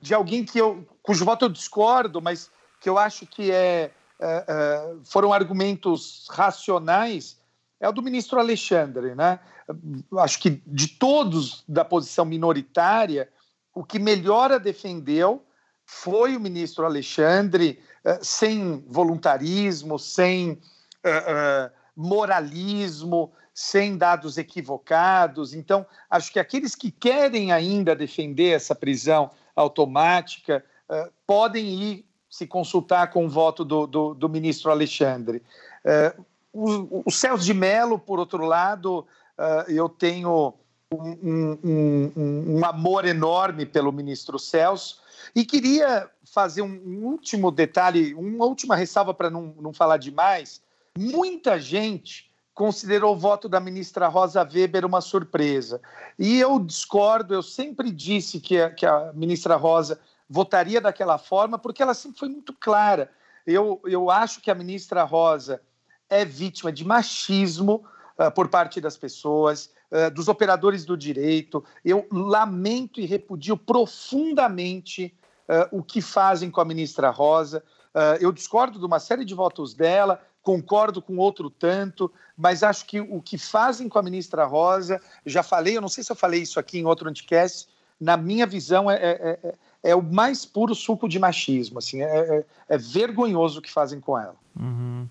[0.00, 4.96] de alguém que eu, cujo voto eu discordo, mas que eu acho que é, uh,
[4.96, 7.38] uh, foram argumentos racionais,
[7.80, 9.14] é o do ministro Alexandre.
[9.14, 9.40] Né?
[10.18, 13.28] Acho que de todos da posição minoritária,
[13.74, 15.44] o que melhor a defendeu
[15.84, 17.82] foi o ministro Alexandre,
[18.22, 20.60] sem voluntarismo, sem
[21.96, 25.54] moralismo, sem dados equivocados.
[25.54, 32.46] Então, acho que aqueles que querem ainda defender essa prisão automática uh, podem ir se
[32.46, 35.42] consultar com o voto do, do, do ministro Alexandre.
[36.50, 39.06] O, o Celso de Mello, por outro lado,
[39.68, 40.54] eu tenho
[40.92, 45.00] um, um, um, um, amor enorme pelo ministro Celso
[45.34, 50.60] e queria fazer um, último detalhe, uma última ressalva para não, não falar demais.
[50.98, 55.80] Muita gente considerou o voto da ministra Rosa Weber uma surpresa.
[56.18, 61.58] E eu discordo, eu sempre disse que a, que a ministra Rosa votaria daquela forma,
[61.58, 63.10] porque ela sempre foi muito clara.
[63.46, 65.62] Eu, eu acho que a ministra Rosa
[66.10, 67.84] é vítima de machismo
[68.18, 71.64] uh, por parte das pessoas, uh, dos operadores do direito.
[71.82, 75.16] Eu lamento e repudio profundamente
[75.48, 77.64] uh, o que fazem com a ministra Rosa.
[78.20, 83.00] eu discordo de uma série de votos dela, concordo com outro tanto, mas acho que
[83.00, 86.42] o que fazem com a ministra Rosa, já falei, eu não sei se eu falei
[86.42, 87.68] isso aqui em outro anticast,
[88.00, 89.54] na minha visão é, é, é,
[89.90, 94.00] é o mais puro suco de machismo, assim, é, é, é vergonhoso o que fazem
[94.00, 94.34] com ela.
[94.58, 95.08] Uhum.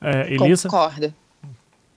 [0.00, 0.68] É, Elisa?
[0.68, 1.14] Concordo.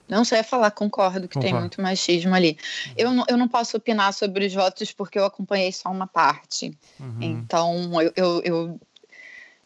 [0.08, 1.50] Não sei falar, concordo que concordo.
[1.50, 2.58] tem muito machismo ali.
[2.96, 6.76] Eu não, eu não posso opinar sobre os votos porque eu acompanhei só uma parte.
[7.00, 7.18] Uhum.
[7.20, 8.80] Então, eu, eu, eu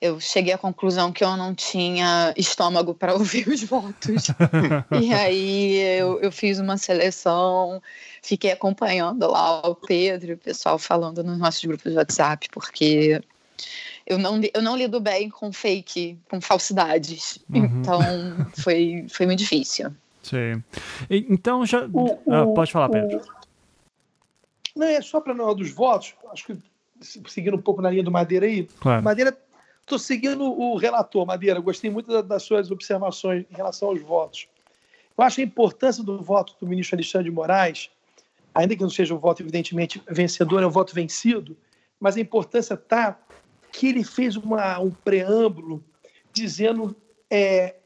[0.00, 4.28] eu cheguei à conclusão que eu não tinha estômago para ouvir os votos.
[5.00, 7.82] e aí eu, eu, fiz uma seleção,
[8.22, 13.20] fiquei acompanhando lá o Pedro, o pessoal falando nos nossos grupos de WhatsApp, porque
[14.06, 17.38] eu não, eu não lido bem com fake, com falsidades.
[17.50, 17.64] Uhum.
[17.64, 18.00] Então
[18.62, 19.92] foi, foi muito difícil.
[20.22, 20.62] Sim.
[21.10, 21.86] Então já.
[21.92, 23.18] O, ah, pode falar, Pedro.
[23.18, 23.38] O...
[24.78, 26.58] Não, é só para não dos votos, acho que
[27.26, 28.68] seguindo um pouco na linha do Madeira aí.
[28.80, 29.02] Claro.
[29.02, 29.36] Madeira
[29.88, 31.58] Estou seguindo o relator, Madeira.
[31.60, 34.46] Gostei muito das suas observações em relação aos votos.
[35.16, 37.88] Eu acho a importância do voto do ministro Alexandre de Moraes,
[38.54, 41.56] ainda que não seja o voto, evidentemente, vencedor, é o voto vencido,
[41.98, 43.18] mas a importância está
[43.72, 45.82] que ele fez uma, um preâmbulo
[46.34, 46.94] dizendo
[47.30, 47.76] é,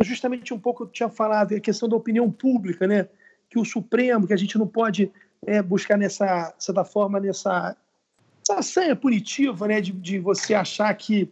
[0.00, 3.10] justamente um pouco eu tinha falado a questão da opinião pública, né?
[3.50, 5.12] Que o Supremo, que a gente não pode
[5.46, 7.76] é, buscar nessa certa forma nessa
[8.40, 9.82] essa sanha punitiva, né?
[9.82, 11.30] De, de você achar que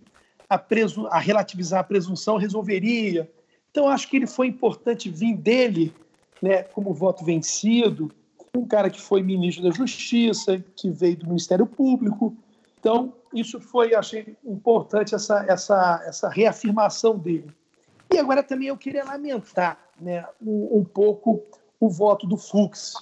[0.51, 3.31] a, presu, a relativizar a presunção resolveria.
[3.71, 5.95] Então, acho que ele foi importante vir dele,
[6.43, 8.11] né, como voto vencido,
[8.57, 12.37] um cara que foi ministro da Justiça, que veio do Ministério Público.
[12.81, 17.53] Então, isso foi, achei importante, essa, essa, essa reafirmação dele.
[18.13, 21.45] E agora também eu queria lamentar né, um, um pouco
[21.79, 22.95] o voto do Fux.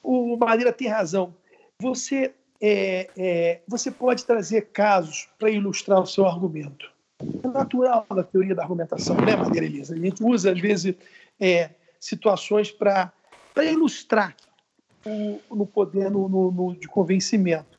[0.00, 1.34] O Madeira tem razão.
[1.80, 6.90] Você é, é, você pode trazer casos para ilustrar o seu argumento.
[7.42, 9.94] É natural da teoria da argumentação, né, Maria Elisa?
[9.94, 10.94] A gente usa, às vezes,
[11.40, 13.12] é, situações para
[13.56, 14.36] ilustrar
[15.04, 17.78] o, no poder no, no, no, de convencimento.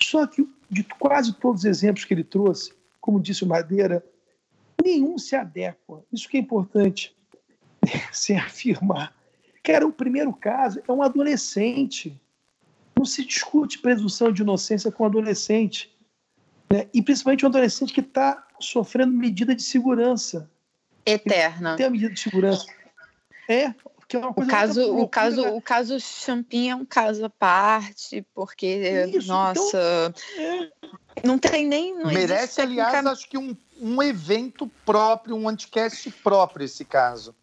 [0.00, 4.04] Só que, de quase todos os exemplos que ele trouxe, como disse o Madeira,
[4.82, 6.04] nenhum se adequa.
[6.12, 7.16] Isso que é importante
[8.12, 9.14] se afirmar.
[9.62, 12.20] Cara, o primeiro caso é um adolescente
[13.06, 15.94] se discute presunção de inocência com adolescente.
[16.70, 16.88] Né?
[16.92, 20.50] E principalmente um adolescente que está sofrendo medida de segurança.
[21.04, 21.76] Eterna.
[21.76, 22.66] Tem a medida de segurança.
[23.48, 23.72] É,
[24.06, 27.30] porque é uma coisa o caso, o caso, o caso Champin é um caso à
[27.30, 30.70] parte, porque Isso, nossa, então, é...
[31.24, 36.64] não tem nem não merece aliás acho que um, um evento próprio, um anticast próprio
[36.64, 37.34] esse caso.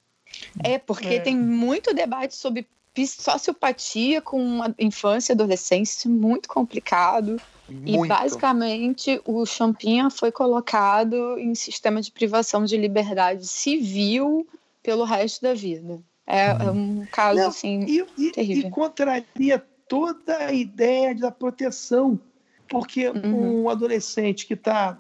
[0.64, 1.20] É porque é.
[1.20, 2.66] tem muito debate sobre
[3.06, 7.41] sociopatia com infância e adolescência muito complicado.
[7.68, 8.06] Muito.
[8.06, 14.48] E basicamente o Champinha foi colocado em sistema de privação de liberdade civil
[14.84, 16.00] pelo resto da vida.
[16.28, 18.68] É, é um caso Não, assim e, e, terrível.
[18.68, 22.20] E contraria toda a ideia da proteção,
[22.68, 23.64] porque uhum.
[23.64, 24.98] um adolescente que está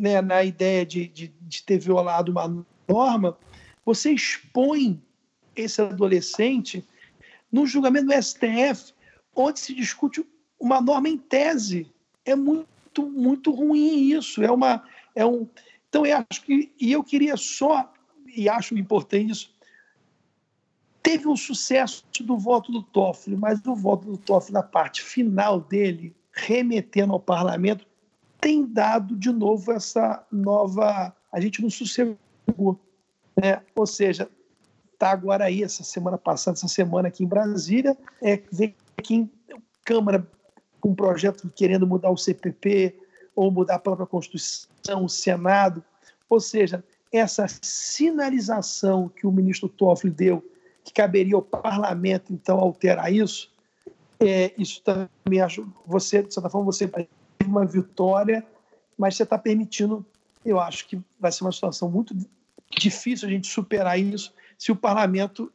[0.00, 3.36] né, na ideia de, de, de ter violado uma norma,
[3.84, 5.00] você expõe
[5.54, 6.84] esse adolescente
[7.54, 8.92] no julgamento do STF,
[9.32, 10.26] onde se discute
[10.58, 11.86] uma norma em tese.
[12.24, 14.42] É muito, muito ruim isso.
[14.42, 14.82] É uma,
[15.14, 15.46] é um.
[15.88, 17.92] Então, eu acho que e eu queria só
[18.26, 19.54] e acho importante isso.
[21.00, 25.60] Teve um sucesso do voto do Toffoli, mas o voto do Toffoli na parte final
[25.60, 27.86] dele, remetendo ao parlamento,
[28.40, 31.14] tem dado de novo essa nova.
[31.30, 32.18] A gente não sossegou.
[33.40, 33.62] Né?
[33.76, 34.28] Ou seja,
[35.04, 39.30] está agora aí, essa semana passada, essa semana aqui em Brasília, é ver aqui em
[39.84, 40.26] Câmara
[40.80, 42.98] com um projeto querendo mudar o CPP
[43.36, 45.84] ou mudar a própria Constituição, o Senado.
[46.28, 46.82] Ou seja,
[47.12, 50.42] essa sinalização que o ministro Toffoli deu,
[50.82, 53.52] que caberia ao parlamento, então, alterar isso,
[54.18, 57.08] é, isso também acho, você, de certa forma, você teve
[57.44, 58.42] uma vitória,
[58.96, 60.04] mas você está permitindo,
[60.46, 62.16] eu acho que vai ser uma situação muito
[62.70, 64.32] difícil a gente superar isso
[64.64, 65.52] se o parlamento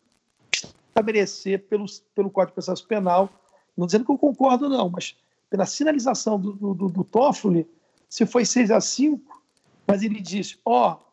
[0.54, 3.28] estabelecer pelo, pelo Código de Processo Penal,
[3.76, 5.18] não dizendo que eu concordo, não, mas
[5.50, 7.68] pela sinalização do, do, do Toffoli,
[8.08, 9.42] se foi 6 a 5,
[9.88, 11.06] mas ele disse: ó, oh,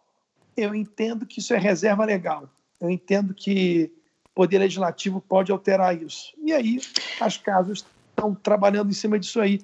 [0.55, 2.51] eu entendo que isso é reserva legal.
[2.79, 3.91] Eu entendo que
[4.27, 6.35] o Poder Legislativo pode alterar isso.
[6.37, 6.79] E aí
[7.19, 9.59] as casas estão trabalhando em cima disso aí,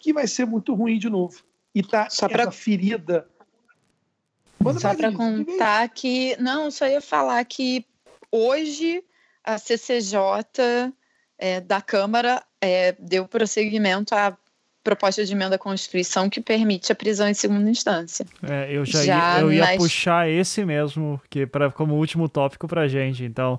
[0.00, 1.40] que vai ser muito ruim de novo.
[1.72, 2.42] E tá só pra...
[2.42, 3.28] essa ferida.
[4.66, 6.36] Manda só para contar que.
[6.40, 7.84] Não, só ia falar que
[8.30, 9.02] hoje
[9.44, 10.18] a CCJ
[11.38, 14.36] é, da Câmara é, deu prosseguimento à
[14.82, 18.24] proposta de emenda à Constituição que permite a prisão em segunda instância.
[18.48, 19.76] É, eu já, já ia, eu ia nas...
[19.76, 23.24] puxar esse mesmo que para como último tópico para gente.
[23.24, 23.58] Então,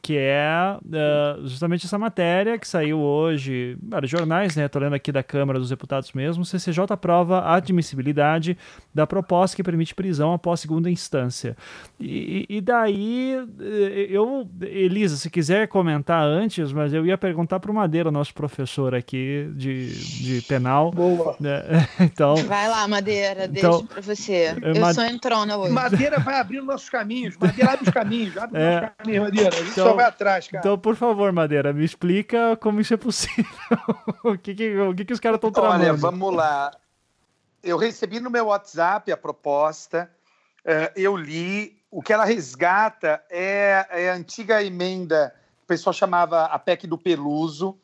[0.00, 4.66] que é uh, justamente essa matéria que saiu hoje, vários jornais, né?
[4.66, 6.44] Estou lendo aqui da Câmara dos Deputados mesmo.
[6.44, 8.56] CCJ aprova a admissibilidade
[8.94, 11.56] da proposta que permite prisão após segunda instância.
[12.00, 17.70] E, e daí, eh, eu, Elisa, se quiser comentar antes, mas eu ia perguntar para
[17.70, 20.90] o Madeira, nosso professor aqui de, de penal.
[20.90, 21.36] Boa.
[21.40, 21.62] Né?
[22.00, 24.56] Então, vai lá, Madeira, então, deixa para você.
[24.62, 24.94] Eu Mad...
[24.94, 25.72] sou entrona hoje.
[25.72, 27.36] Madeira vai abrir nossos caminhos.
[27.36, 28.36] Madeira abre os caminhos.
[28.36, 29.56] Abre é, nossos caminhos, Madeira.
[29.70, 30.58] Então, só vai atrás, cara.
[30.60, 33.44] Então, por favor, Madeira, me explica como isso é possível.
[34.24, 35.82] o que, que, o que, que os caras estão tramando?
[35.82, 36.70] Olha, vamos lá.
[37.62, 40.10] Eu recebi no meu WhatsApp a proposta,
[40.64, 41.76] uh, eu li.
[41.90, 45.34] O que ela resgata é, é a antiga emenda,
[45.64, 47.78] o pessoal chamava a PEC do Peluso.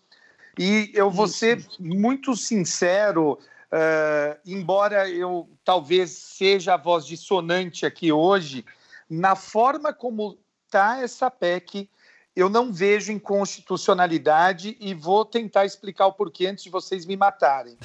[0.58, 8.12] E eu vou ser muito sincero, uh, embora eu talvez seja a voz dissonante aqui
[8.12, 8.64] hoje,
[9.08, 10.38] na forma como
[10.78, 11.88] essa PEC
[12.36, 17.78] eu não vejo inconstitucionalidade e vou tentar explicar o porquê antes de vocês me matarem.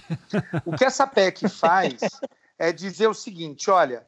[0.66, 2.02] O que essa PEC faz
[2.58, 4.06] é dizer o seguinte: olha,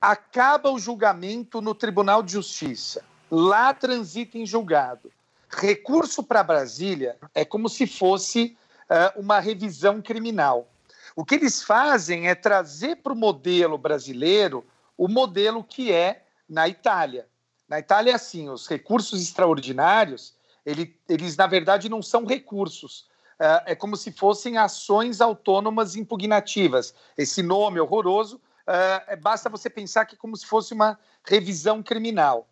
[0.00, 5.12] acaba o julgamento no Tribunal de Justiça, lá transita em julgado.
[5.48, 8.56] Recurso para Brasília é como se fosse
[8.88, 10.66] uh, uma revisão criminal.
[11.14, 14.64] O que eles fazem é trazer para o modelo brasileiro
[14.96, 17.26] o modelo que é na Itália.
[17.72, 20.34] Na Itália é assim, os recursos extraordinários,
[20.66, 23.08] ele, eles na verdade não são recursos,
[23.38, 26.94] é, é como se fossem ações autônomas impugnativas.
[27.16, 32.46] Esse nome horroroso, é, basta você pensar que é como se fosse uma revisão criminal.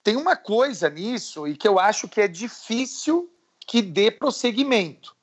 [0.00, 3.28] Tem uma coisa nisso e que eu acho que é difícil
[3.66, 5.16] que dê prosseguimento,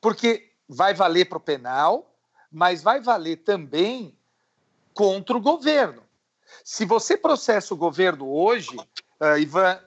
[0.00, 2.16] porque vai valer para o penal,
[2.50, 4.16] mas vai valer também
[4.94, 6.03] contra o governo.
[6.62, 8.76] Se você processa o governo hoje,
[9.20, 9.80] uh, Ivan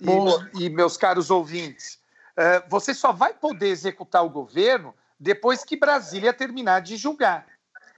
[0.56, 2.00] e, e, meus caros ouvintes,
[2.38, 7.48] uh, você só vai poder executar o governo depois que Brasília terminar de julgar.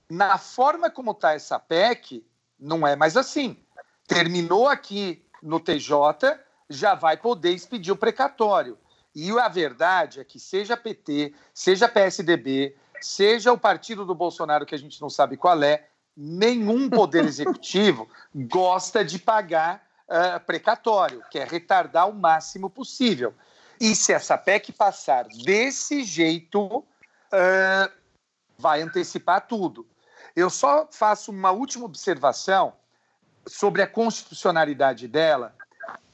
[0.09, 2.25] Na forma como está essa PEC,
[2.59, 3.57] não é mais assim.
[4.07, 6.39] Terminou aqui no TJ,
[6.69, 8.77] já vai poder expedir o precatório.
[9.15, 14.75] E a verdade é que seja PT, seja PSDB, seja o partido do Bolsonaro, que
[14.75, 15.87] a gente não sabe qual é,
[16.21, 23.33] nenhum poder executivo gosta de pagar uh, precatório, que é retardar o máximo possível.
[23.79, 27.91] E se essa PEC passar desse jeito, uh,
[28.57, 29.87] vai antecipar tudo.
[30.35, 32.73] Eu só faço uma última observação
[33.47, 35.55] sobre a constitucionalidade dela.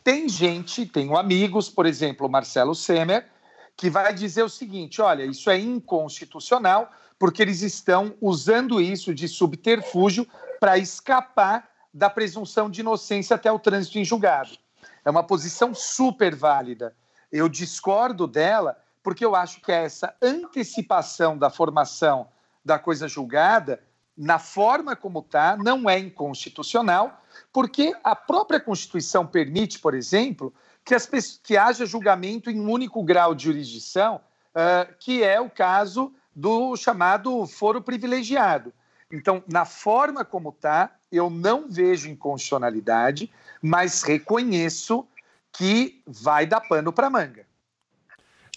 [0.04, 3.28] Tem gente, tenho amigos, por exemplo, Marcelo Semer,
[3.76, 9.28] que vai dizer o seguinte: olha, isso é inconstitucional, porque eles estão usando isso de
[9.28, 10.28] subterfúgio
[10.60, 14.58] para escapar da presunção de inocência até o trânsito em julgado.
[15.04, 16.96] É uma posição super válida.
[17.32, 22.28] Eu discordo dela porque eu acho que essa antecipação da formação
[22.66, 23.80] da coisa julgada,
[24.18, 30.52] na forma como está, não é inconstitucional, porque a própria Constituição permite, por exemplo,
[30.84, 31.08] que, as,
[31.44, 34.20] que haja julgamento em um único grau de jurisdição,
[34.56, 38.74] uh, que é o caso do chamado foro privilegiado.
[39.12, 43.32] Então, na forma como está, eu não vejo inconstitucionalidade,
[43.62, 45.08] mas reconheço
[45.54, 47.46] que vai dar pano para manga.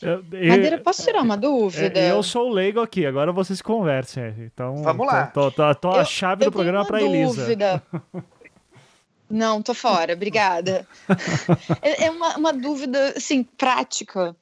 [0.01, 1.99] Eu, eu, Madeira, posso tirar uma dúvida?
[2.01, 4.35] Eu sou leigo aqui, agora vocês conversem.
[4.39, 5.27] Então, Vamos lá.
[5.27, 7.43] Tô, tô, tô a chave do programa para Elisa.
[7.43, 7.83] Dúvida.
[9.31, 10.87] Não, tô fora, obrigada.
[11.83, 14.35] é, é uma, uma, dúvida, assim, prática.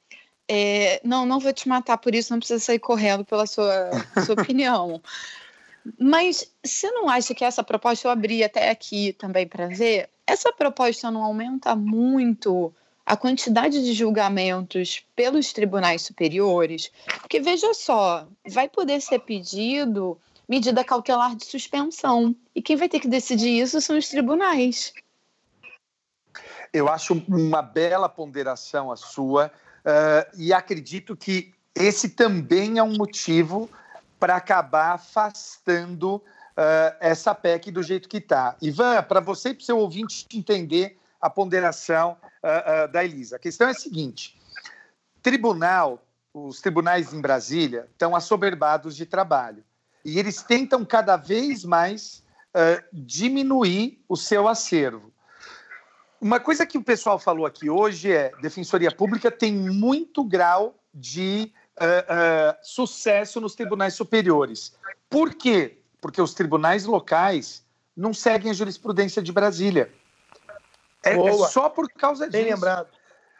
[0.49, 3.91] É, não, não vou te matar por isso, não precisa sair correndo pela sua,
[4.25, 5.01] sua opinião.
[5.99, 10.51] Mas você não acha que essa proposta, eu abri até aqui também para ver, essa
[10.51, 12.73] proposta não aumenta muito
[13.05, 16.91] a quantidade de julgamentos pelos tribunais superiores?
[17.21, 22.35] Porque veja só, vai poder ser pedido medida cautelar de suspensão.
[22.53, 24.93] E quem vai ter que decidir isso são os tribunais.
[26.73, 29.51] Eu acho uma bela ponderação a sua,
[29.87, 33.69] uh, e acredito que esse também é um motivo
[34.19, 36.21] para acabar afastando uh,
[36.99, 38.57] essa PEC do jeito que está.
[38.61, 43.39] Ivan, para você e para o seu ouvinte entender a ponderação uh, da Elisa, a
[43.39, 44.37] questão é a seguinte:
[45.21, 49.63] tribunal, os tribunais em Brasília estão assoberbados de trabalho
[50.03, 52.25] e eles tentam cada vez mais
[52.91, 55.11] diminuir o seu acervo.
[56.19, 61.51] Uma coisa que o pessoal falou aqui hoje é: Defensoria Pública tem muito grau de
[61.79, 64.75] uh, uh, sucesso nos tribunais superiores.
[65.09, 65.79] Por quê?
[66.01, 67.63] Porque os tribunais locais
[67.95, 69.91] não seguem a jurisprudência de Brasília.
[71.03, 72.43] É, é só por causa disso.
[72.43, 72.87] Bem lembrado.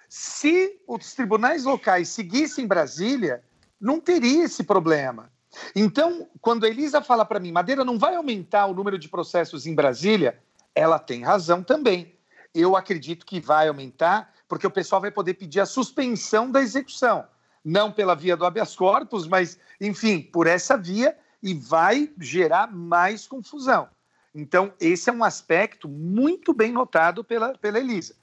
[0.07, 3.43] Se os tribunais locais seguissem Brasília,
[3.79, 5.29] não teria esse problema.
[5.75, 9.65] Então, quando a Elisa fala para mim, Madeira não vai aumentar o número de processos
[9.65, 10.39] em Brasília,
[10.73, 12.16] ela tem razão também.
[12.57, 17.25] Eu acredito que vai aumentar, porque o pessoal vai poder pedir a suspensão da execução
[17.67, 23.27] não pela via do habeas corpus, mas, enfim, por essa via e vai gerar mais
[23.27, 23.89] confusão.
[24.33, 28.15] Então, esse é um aspecto muito bem notado pela, pela Elisa.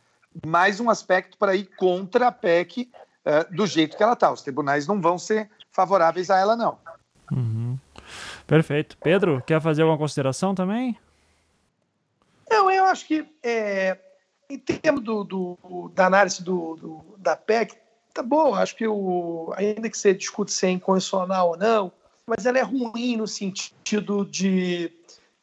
[0.46, 2.90] Mais um aspecto para ir contra a PEC
[3.26, 4.32] uh, do jeito que ela está.
[4.32, 6.78] Os tribunais não vão ser favoráveis a ela, não.
[7.30, 7.78] Uhum.
[8.46, 8.96] Perfeito.
[8.96, 10.98] Pedro, quer fazer alguma consideração também?
[12.48, 13.98] Não, eu acho que é,
[14.54, 17.76] em termos do, do, da análise do, do, da PEC,
[18.12, 21.92] tá bom, acho que o, ainda que você discute se é inconstitucional ou não,
[22.24, 24.92] mas ela é ruim no sentido de,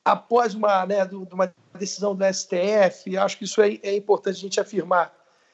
[0.05, 4.59] após uma, né, uma decisão do STF, acho que isso é, é importante a gente
[4.59, 5.13] afirmar.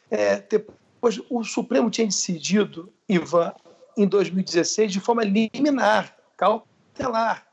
[0.09, 3.53] É, depois, o Supremo tinha decidido, Ivan,
[3.97, 7.47] em 2016, de forma liminar, cautelar,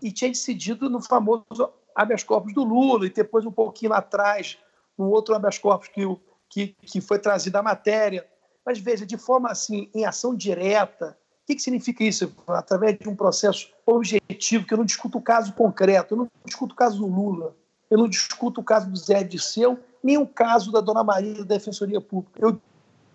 [0.00, 1.44] e tinha decidido no famoso
[1.94, 4.58] habeas corpus do Lula, e depois, um pouquinho atrás,
[4.98, 6.02] no outro habeas corpus que,
[6.48, 8.26] que, que foi trazido a matéria,
[8.64, 12.34] mas veja, de forma assim, em ação direta, o que, que significa isso?
[12.46, 16.72] Através de um processo objetivo, que eu não discuto o caso concreto, eu não discuto
[16.72, 17.54] o caso do Lula,
[17.90, 21.54] eu não discuto o caso do Zé Disseu, nem o caso da Dona Maria da
[21.54, 22.40] Defensoria Pública.
[22.40, 22.58] Eu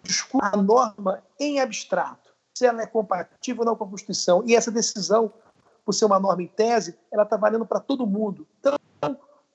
[0.03, 4.43] discuto a norma em abstrato, se ela é compatível ou não com a Constituição.
[4.45, 5.33] E essa decisão,
[5.83, 8.47] por ser uma norma em tese, ela está valendo para todo mundo.
[8.59, 8.77] Então,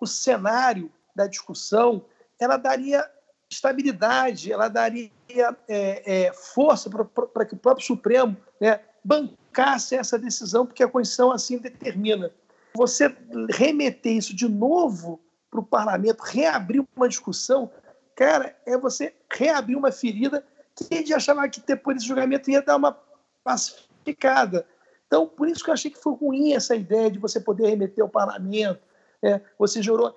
[0.01, 2.05] o cenário da discussão,
[2.41, 3.05] ela daria
[3.51, 10.67] estabilidade, ela daria é, é, força para que o próprio Supremo né, bancasse essa decisão,
[10.67, 12.31] porque a Constituição assim determina.
[12.77, 13.15] Você
[13.51, 15.21] remeter isso de novo
[15.51, 17.71] para o parlamento, reabrir uma discussão,
[18.17, 20.45] cara, é você reabrir uma ferida
[20.75, 22.99] que a gente achava que depois desse julgamento ia dar uma
[23.45, 24.67] pacificada.
[25.07, 28.03] Então, por isso que eu achei que foi ruim essa ideia de você poder remeter
[28.03, 28.81] ao parlamento.
[29.23, 29.41] Né?
[29.59, 30.17] Você jurou.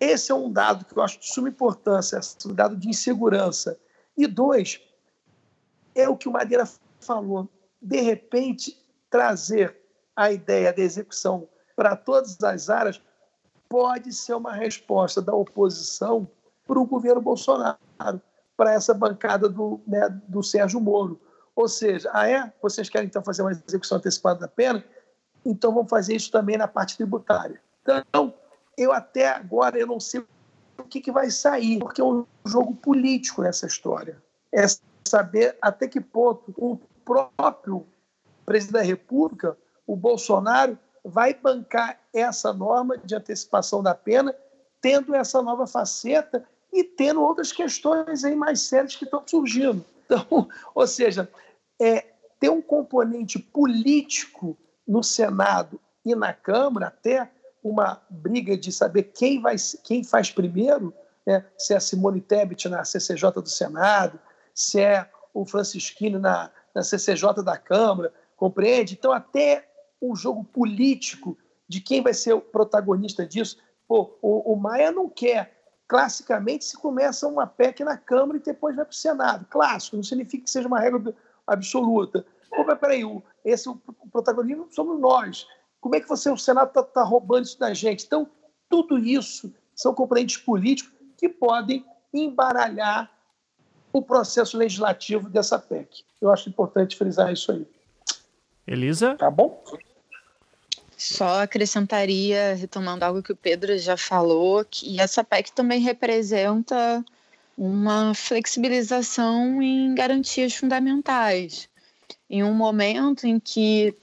[0.00, 3.78] Esse é um dado que eu acho de suma importância, um dado de insegurança.
[4.16, 4.80] E dois,
[5.94, 6.68] é o que o Madeira
[7.00, 7.48] falou.
[7.80, 8.76] De repente,
[9.10, 9.76] trazer
[10.14, 13.00] a ideia da execução para todas as áreas
[13.68, 16.28] pode ser uma resposta da oposição
[16.66, 17.78] para o governo Bolsonaro,
[18.56, 21.20] para essa bancada do, né, do Sérgio Moro.
[21.54, 22.52] Ou seja, ah, é?
[22.60, 24.84] Vocês querem então fazer uma execução antecipada da pena?
[25.44, 27.60] Então vamos fazer isso também na parte tributária.
[27.82, 28.34] Então,
[28.76, 30.20] eu até agora eu não sei
[30.78, 34.22] o que, que vai sair, porque é um jogo político nessa história.
[34.52, 34.64] É
[35.04, 37.86] saber até que ponto o próprio
[38.44, 44.34] presidente da República, o Bolsonaro, vai bancar essa norma de antecipação da pena,
[44.80, 49.84] tendo essa nova faceta e tendo outras questões aí mais sérias que estão surgindo.
[50.04, 51.30] Então, ou seja,
[51.80, 52.06] é,
[52.38, 57.30] ter um componente político no Senado e na Câmara, até
[57.68, 60.92] uma briga de saber quem, vai, quem faz primeiro,
[61.26, 61.44] né?
[61.58, 64.18] se é a Simone Tebet na CCJ do Senado,
[64.54, 68.94] se é o Francisquino na, na CCJ da Câmara, compreende?
[68.94, 69.68] Então, até
[70.00, 71.36] o jogo político
[71.68, 73.58] de quem vai ser o protagonista disso.
[73.88, 75.54] Pô, o, o Maia não quer.
[75.88, 79.46] Classicamente, se começa uma PEC na Câmara e depois vai para o Senado.
[79.48, 81.14] Clássico, não significa que seja uma regra
[81.46, 82.26] absoluta.
[82.50, 83.76] Pô, mas peraí, o, esse o
[84.10, 85.46] protagonismo somos nós.
[85.80, 88.04] Como é que você, o Senado está tá roubando isso da gente?
[88.04, 88.28] Então,
[88.68, 93.10] tudo isso são componentes políticos que podem embaralhar
[93.92, 96.04] o processo legislativo dessa PEC.
[96.20, 97.66] Eu acho importante frisar isso aí.
[98.66, 99.14] Elisa?
[99.14, 99.62] Tá bom?
[100.96, 107.04] Só acrescentaria, retomando algo que o Pedro já falou, que essa PEC também representa
[107.56, 111.68] uma flexibilização em garantias fundamentais.
[112.28, 113.94] Em um momento em que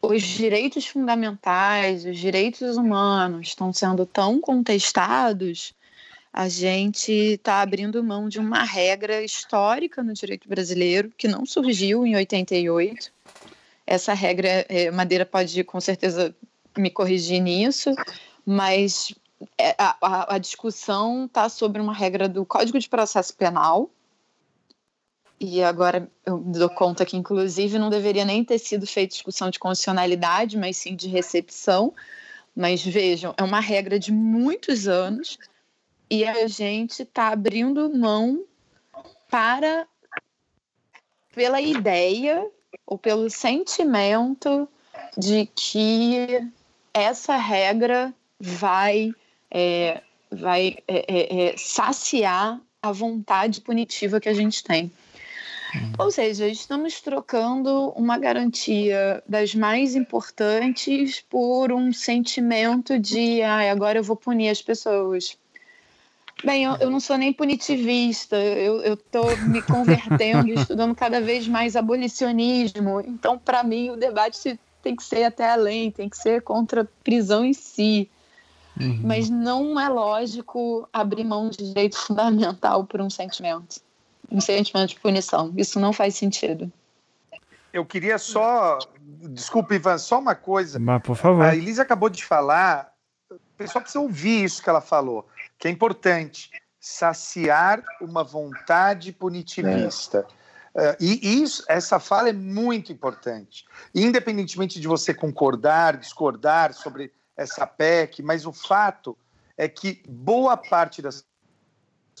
[0.00, 5.74] os direitos fundamentais, os direitos humanos estão sendo tão contestados,
[6.32, 12.06] a gente está abrindo mão de uma regra histórica no direito brasileiro que não surgiu
[12.06, 13.10] em 88.
[13.86, 16.34] Essa regra, é, Madeira pode com certeza
[16.76, 17.92] me corrigir nisso,
[18.46, 19.12] mas
[19.58, 23.90] é, a, a, a discussão está sobre uma regra do Código de Processo Penal.
[25.40, 29.58] E agora eu dou conta que, inclusive, não deveria nem ter sido feita discussão de
[29.58, 31.94] constitucionalidade, mas sim de recepção.
[32.54, 35.38] Mas vejam, é uma regra de muitos anos
[36.10, 38.44] e a gente está abrindo mão
[39.30, 39.86] para
[41.34, 42.44] pela ideia
[42.84, 44.68] ou pelo sentimento
[45.16, 46.50] de que
[46.92, 49.12] essa regra vai
[49.50, 54.90] é, vai é, é, é, saciar a vontade punitiva que a gente tem.
[55.98, 63.98] Ou seja, estamos trocando uma garantia das mais importantes por um sentimento de ah, agora
[63.98, 65.36] eu vou punir as pessoas.
[66.44, 71.74] Bem, eu, eu não sou nem punitivista, eu estou me convertendo, estudando cada vez mais
[71.74, 73.00] abolicionismo.
[73.00, 76.86] Então, para mim, o debate tem que ser até além, tem que ser contra a
[77.02, 78.08] prisão em si.
[78.80, 79.00] Uhum.
[79.02, 83.80] Mas não é lógico abrir mão de direito fundamental por um sentimento
[84.30, 85.52] um sentimento de punição.
[85.56, 86.70] Isso não faz sentido.
[87.72, 88.78] Eu queria só.
[89.30, 90.78] Desculpe, Ivan, só uma coisa.
[90.78, 91.44] Mas, por favor.
[91.44, 92.92] A Elisa acabou de falar.
[93.30, 95.26] O pessoal precisa ouvir isso que ela falou,
[95.58, 96.50] que é importante.
[96.80, 100.26] Saciar uma vontade punitivista.
[100.74, 100.92] É.
[100.92, 103.66] Uh, e isso, essa fala é muito importante.
[103.94, 109.16] Independentemente de você concordar, discordar sobre essa PEC, mas o fato
[109.56, 111.24] é que boa parte das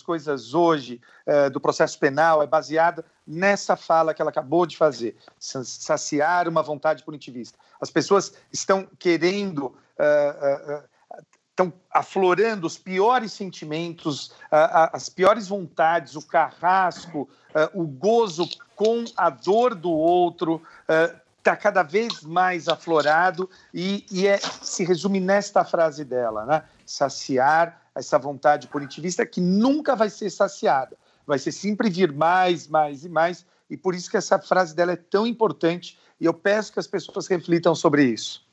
[0.02, 5.16] coisas hoje uh, do processo penal é baseada nessa fala que ela acabou de fazer,
[5.38, 7.58] saciar uma vontade punitivista.
[7.80, 16.24] As pessoas estão querendo, uh, uh, estão aflorando os piores sentimentos, as piores vontades, o
[16.24, 17.28] carrasco,
[17.74, 20.62] o gozo com a dor do outro,
[21.48, 26.62] está cada vez mais aflorado e, e é, se resume nesta frase dela, né?
[26.84, 30.96] Saciar essa vontade punitivista que nunca vai ser saciada.
[31.26, 33.44] Vai ser sempre vir mais, mais e mais.
[33.68, 35.98] E por isso que essa frase dela é tão importante.
[36.20, 38.46] E eu peço que as pessoas reflitam sobre isso.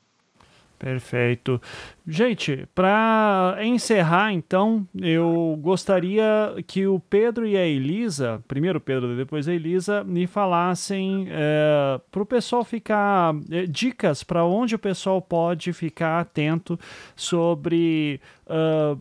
[0.78, 1.60] Perfeito.
[2.08, 9.16] Gente, para encerrar, então, eu gostaria que o Pedro e a Elisa, primeiro o Pedro
[9.16, 13.34] depois a Elisa, me falassem é, para o pessoal ficar.
[13.50, 16.78] É, dicas para onde o pessoal pode ficar atento
[17.16, 18.20] sobre.
[18.46, 18.96] Uh,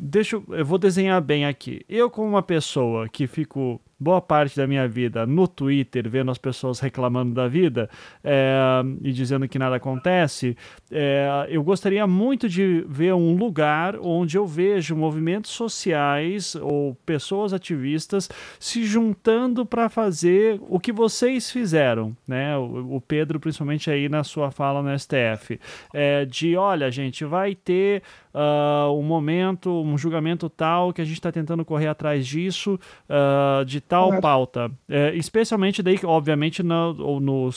[0.00, 1.84] deixa eu, eu vou desenhar bem aqui.
[1.86, 6.38] Eu, como uma pessoa que fico boa parte da minha vida no Twitter, vendo as
[6.38, 7.90] pessoas reclamando da vida
[8.24, 10.56] é, e dizendo que nada acontece,
[10.90, 16.94] é, eu gostaria gostaria muito de ver um lugar onde eu vejo movimentos sociais ou
[17.04, 18.30] pessoas ativistas
[18.60, 22.56] se juntando para fazer o que vocês fizeram, né?
[22.56, 25.58] O, o, Pedro, principalmente aí na sua fala no STF,
[25.92, 28.04] é, de olha, gente, vai ter
[28.34, 32.78] uh, um momento, um julgamento tal que a gente está tentando correr atrás disso,
[33.08, 34.20] uh, de tal é.
[34.20, 34.70] pauta.
[34.88, 37.50] É, especialmente daí, obviamente, no, no,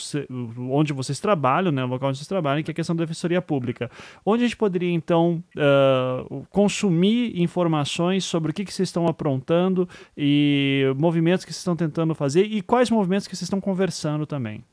[0.70, 3.40] onde vocês trabalham, né, no local onde vocês trabalham, que é a questão da defensoria
[3.40, 3.90] pública.
[4.24, 9.88] Onde a gente poderia, então, uh, consumir informações sobre o que, que vocês estão aprontando
[10.16, 14.64] e movimentos que vocês estão tentando fazer e quais movimentos que vocês estão conversando também.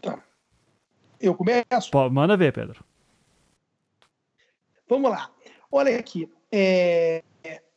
[0.00, 0.18] Tá.
[1.20, 1.90] Eu começo?
[1.90, 2.91] Pô, manda ver, Pedro.
[4.92, 5.30] Vamos lá.
[5.70, 6.30] Olha aqui.
[6.52, 7.22] É,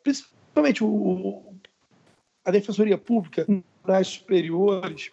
[0.04, 1.42] principalmente o,
[2.44, 3.48] a Defensoria Pública
[3.88, 5.12] nas superiores,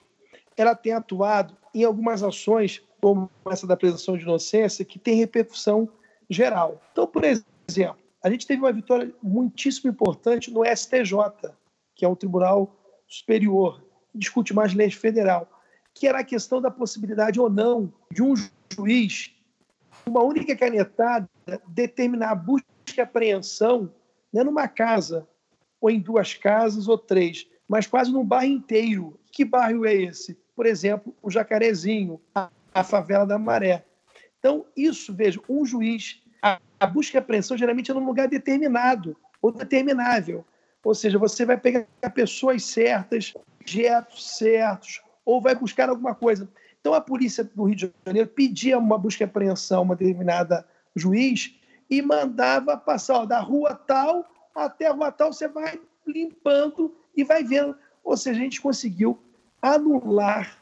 [0.57, 5.89] ela tem atuado em algumas ações, como essa da presunção de inocência, que tem repercussão
[6.29, 6.83] geral.
[6.91, 11.53] Então, por exemplo, a gente teve uma vitória muitíssimo importante no STJ,
[11.95, 12.77] que é o Tribunal
[13.07, 13.81] Superior,
[14.11, 15.49] que discute mais leis federal,
[15.95, 18.35] que era a questão da possibilidade ou não de um
[18.75, 19.31] juiz
[20.07, 21.29] uma única canetada
[21.69, 22.67] determinar a busca
[22.97, 23.93] e apreensão
[24.33, 25.29] não é numa casa,
[25.81, 29.19] ou em duas casas ou três, mas quase num bairro inteiro.
[29.31, 30.39] Que bairro é esse?
[30.55, 33.85] Por exemplo, o Jacarezinho, a, a favela da Maré.
[34.39, 39.17] Então, isso, veja, um juiz, a, a busca e apreensão geralmente é num lugar determinado
[39.41, 40.45] ou determinável.
[40.85, 46.49] Ou seja, você vai pegar pessoas certas, objetos certos, ou vai buscar alguma coisa.
[46.83, 50.67] Então, a polícia do Rio de Janeiro pedia uma busca e apreensão a uma determinada
[50.97, 51.55] juiz
[51.89, 57.23] e mandava passar ó, da rua tal até a rua tal, você vai limpando e
[57.23, 57.77] vai vendo.
[58.03, 59.17] Ou seja, a gente conseguiu
[59.63, 60.59] anular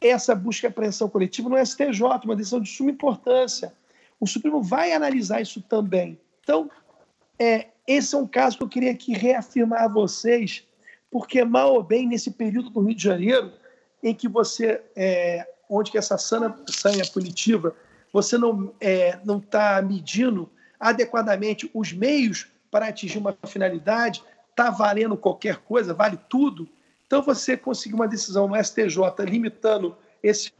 [0.00, 3.72] essa busca e apreensão coletiva no STJ, uma decisão de suma importância.
[4.18, 6.18] O Supremo vai analisar isso também.
[6.42, 6.68] Então,
[7.38, 10.66] é, esse é um caso que eu queria aqui reafirmar a vocês,
[11.10, 13.52] porque mal ou bem, nesse período do Rio de Janeiro,
[14.02, 17.74] em que você, é, onde que essa sanha, sanha punitiva,
[18.12, 20.48] você não é, não está medindo
[20.78, 26.68] adequadamente os meios para atingir uma finalidade, está valendo qualquer coisa, vale tudo.
[27.06, 30.52] Então você conseguiu uma decisão no STJ limitando esse,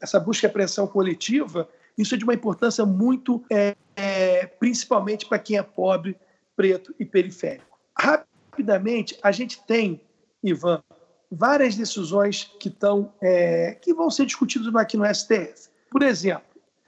[0.00, 5.38] essa busca e apreensão coletiva, isso é de uma importância muito, é, é, principalmente para
[5.38, 6.16] quem é pobre,
[6.54, 7.78] preto e periférico.
[7.98, 10.00] Rapidamente, a gente tem,
[10.42, 10.82] Ivan,
[11.30, 15.68] várias decisões que, estão, é, que vão ser discutidas aqui no STF.
[15.90, 16.42] Por exemplo,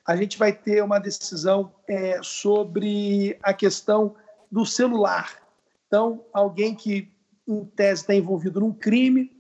[0.07, 4.15] a gente vai ter uma decisão é, sobre a questão
[4.51, 5.37] do celular.
[5.87, 7.11] Então, alguém que,
[7.47, 9.31] em tese, está envolvido num crime,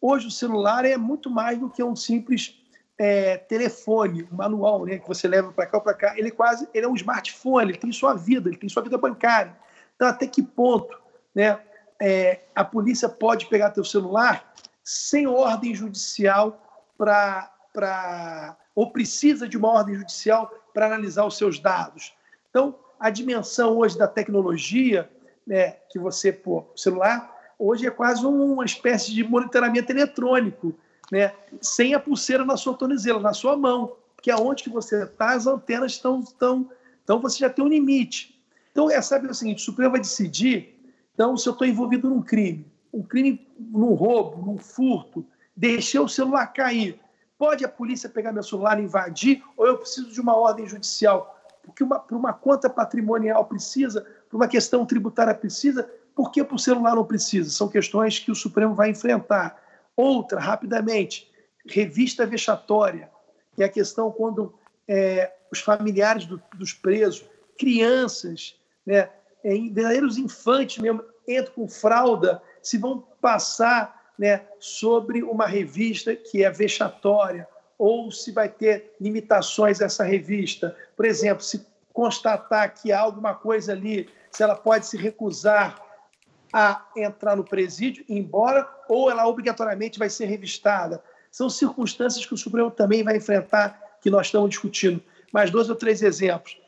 [0.00, 2.58] hoje o celular é muito mais do que um simples
[2.98, 6.14] é, telefone, um manual, né, que você leva para cá ou para cá.
[6.16, 8.96] Ele é quase ele é um smartphone, ele tem sua vida, ele tem sua vida
[8.96, 9.56] bancária.
[9.94, 10.96] Então, até que ponto
[11.34, 11.60] né,
[12.00, 14.52] é, a polícia pode pegar teu celular
[14.84, 16.62] sem ordem judicial
[16.96, 17.52] para
[18.74, 22.14] ou precisa de uma ordem judicial para analisar os seus dados.
[22.50, 25.10] Então, a dimensão hoje da tecnologia,
[25.46, 30.74] né, que você pô, celular hoje é quase uma espécie de monitoramento eletrônico,
[31.10, 35.04] né, sem a pulseira na sua tornozela, na sua mão, que é onde que você
[35.04, 36.70] está, as antenas estão, estão,
[37.02, 38.38] então você já tem um limite.
[38.72, 40.75] Então, é, sabe o seguinte, o Supremo vai decidir
[41.16, 45.26] então, se eu estou envolvido num crime, um crime num roubo, num furto,
[45.56, 47.00] deixei o celular cair,
[47.38, 51.34] pode a polícia pegar meu celular e invadir ou eu preciso de uma ordem judicial?
[51.62, 56.54] Porque uma, para uma conta patrimonial precisa, para uma questão tributária precisa, por que para
[56.54, 57.48] o celular não precisa?
[57.48, 59.58] São questões que o Supremo vai enfrentar.
[59.96, 61.32] Outra, rapidamente,
[61.66, 63.10] revista vexatória,
[63.54, 64.54] que é a questão quando
[64.86, 67.24] é, os familiares do, dos presos,
[67.58, 69.08] crianças, né,
[69.46, 76.44] é, verdadeiros infantes mesmo, entram com fralda, se vão passar né, sobre uma revista que
[76.44, 77.46] é vexatória,
[77.78, 80.76] ou se vai ter limitações essa revista.
[80.96, 85.80] Por exemplo, se constatar que há alguma coisa ali, se ela pode se recusar
[86.52, 91.02] a entrar no presídio, embora, ou ela obrigatoriamente vai ser revistada.
[91.30, 95.02] São circunstâncias que o Supremo também vai enfrentar, que nós estamos discutindo.
[95.32, 96.58] Mais dois ou três exemplos.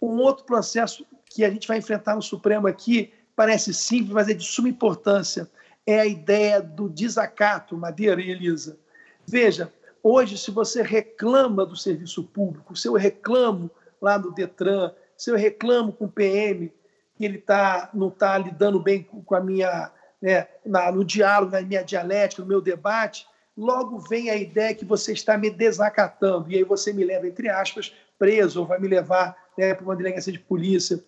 [0.00, 4.34] Um outro processo que a gente vai enfrentar no Supremo aqui parece simples, mas é
[4.34, 5.50] de suma importância.
[5.86, 8.78] É a ideia do desacato, Madeira e Elisa.
[9.26, 9.72] Veja,
[10.02, 15.36] hoje, se você reclama do serviço público, se eu reclamo lá no Detran, se eu
[15.36, 16.72] reclamo com o PM
[17.16, 21.60] que ele tá, não está lidando bem com a minha, né, na, no diálogo, na
[21.60, 23.26] minha dialética, no meu debate,
[23.56, 27.48] logo vem a ideia que você está me desacatando, e aí você me leva, entre
[27.48, 31.02] aspas, preso, ou vai me levar né, para uma delegacia de polícia.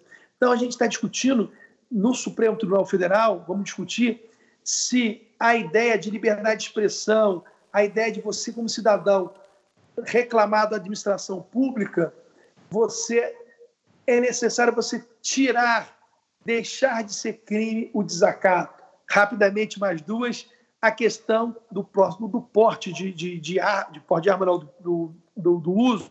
[0.44, 1.50] Então, a gente está discutindo
[1.90, 4.30] no Supremo Tribunal Federal, vamos discutir
[4.62, 7.42] se a ideia de liberdade de expressão,
[7.72, 9.32] a ideia de você, como cidadão,
[10.04, 12.12] reclamar da administração pública,
[12.70, 13.34] você
[14.06, 15.96] é necessário você tirar,
[16.44, 18.84] deixar de ser crime o desacato.
[19.08, 20.46] Rapidamente, mais duas,
[20.78, 24.58] a questão do, próximo, do porte de, de, de, ar, de porte de arma, não,
[24.58, 26.10] do, do, do uso,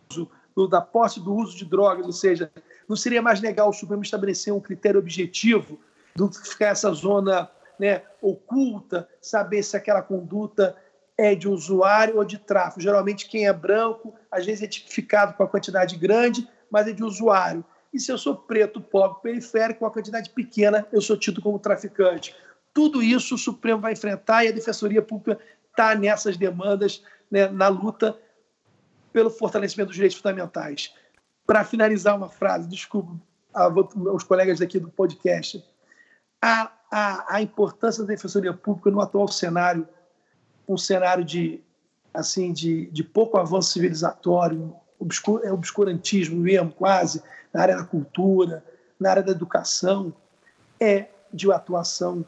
[0.56, 2.50] do, da posse do uso de drogas, ou seja,
[2.88, 5.78] não seria mais legal o Supremo estabelecer um critério objetivo
[6.14, 10.76] do ficar essa zona né, oculta, saber se aquela conduta
[11.16, 12.80] é de usuário ou de tráfico.
[12.80, 17.04] Geralmente, quem é branco, às vezes é tipificado com a quantidade grande, mas é de
[17.04, 17.64] usuário.
[17.92, 21.58] E se eu sou preto, pobre, periférico, com a quantidade pequena, eu sou tido como
[21.58, 22.34] traficante.
[22.72, 25.38] Tudo isso o Supremo vai enfrentar e a Defensoria Pública
[25.70, 28.18] está nessas demandas, né, na luta
[29.12, 30.92] pelo fortalecimento dos direitos fundamentais.
[31.46, 33.14] Para finalizar uma frase, desculpa.
[33.52, 35.64] Aos colegas aqui do podcast,
[36.42, 39.86] a, a, a importância da Defensoria Pública no atual cenário,
[40.68, 41.62] um cenário de,
[42.12, 47.22] assim, de, de pouco avanço civilizatório, obscur, é obscurantismo mesmo, quase,
[47.52, 48.64] na área da cultura,
[48.98, 50.12] na área da educação,
[50.80, 52.24] é de atuação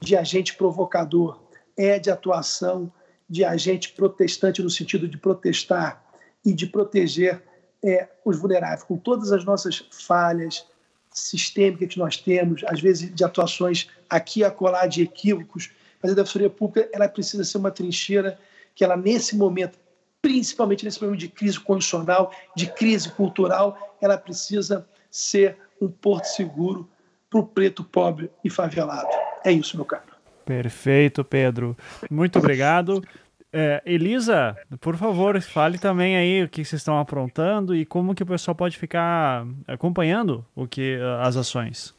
[0.00, 1.40] de agente provocador,
[1.76, 2.92] é de atuação
[3.28, 6.04] de agente protestante no sentido de protestar
[6.44, 7.42] e de proteger
[7.84, 10.66] é, os vulneráveis, com todas as nossas falhas
[11.10, 15.70] sistêmicas que nós temos, às vezes de atuações aqui a colar de equívocos,
[16.02, 18.38] mas a Defensoria Pública ela precisa ser uma trincheira
[18.74, 19.78] que ela, nesse momento,
[20.22, 26.88] principalmente nesse momento de crise constitucional, de crise cultural, ela precisa ser um porto seguro
[27.30, 29.08] para o preto pobre e favelado.
[29.44, 30.04] É isso, meu caro.
[30.44, 31.76] Perfeito, Pedro.
[32.10, 33.02] Muito obrigado.
[33.52, 38.22] É, Elisa, por favor, fale também aí o que vocês estão aprontando e como que
[38.22, 41.94] o pessoal pode ficar acompanhando o que as ações.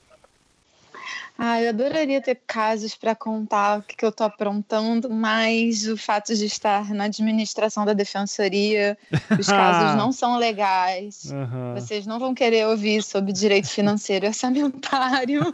[1.42, 5.96] Ah, eu adoraria ter casos para contar o que, que eu estou aprontando, mas o
[5.96, 8.98] fato de estar na administração da defensoria,
[9.40, 11.32] os casos não são legais.
[11.32, 11.76] Uhum.
[11.76, 15.44] Vocês não vão querer ouvir sobre direito financeiro e orçamentário.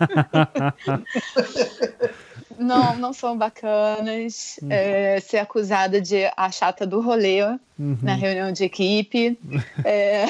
[2.57, 4.59] não, não são bacanas.
[4.61, 4.71] Uhum.
[4.71, 7.97] É, ser acusada de a chata do rolê uhum.
[8.01, 9.37] na reunião de equipe.
[9.83, 10.25] É,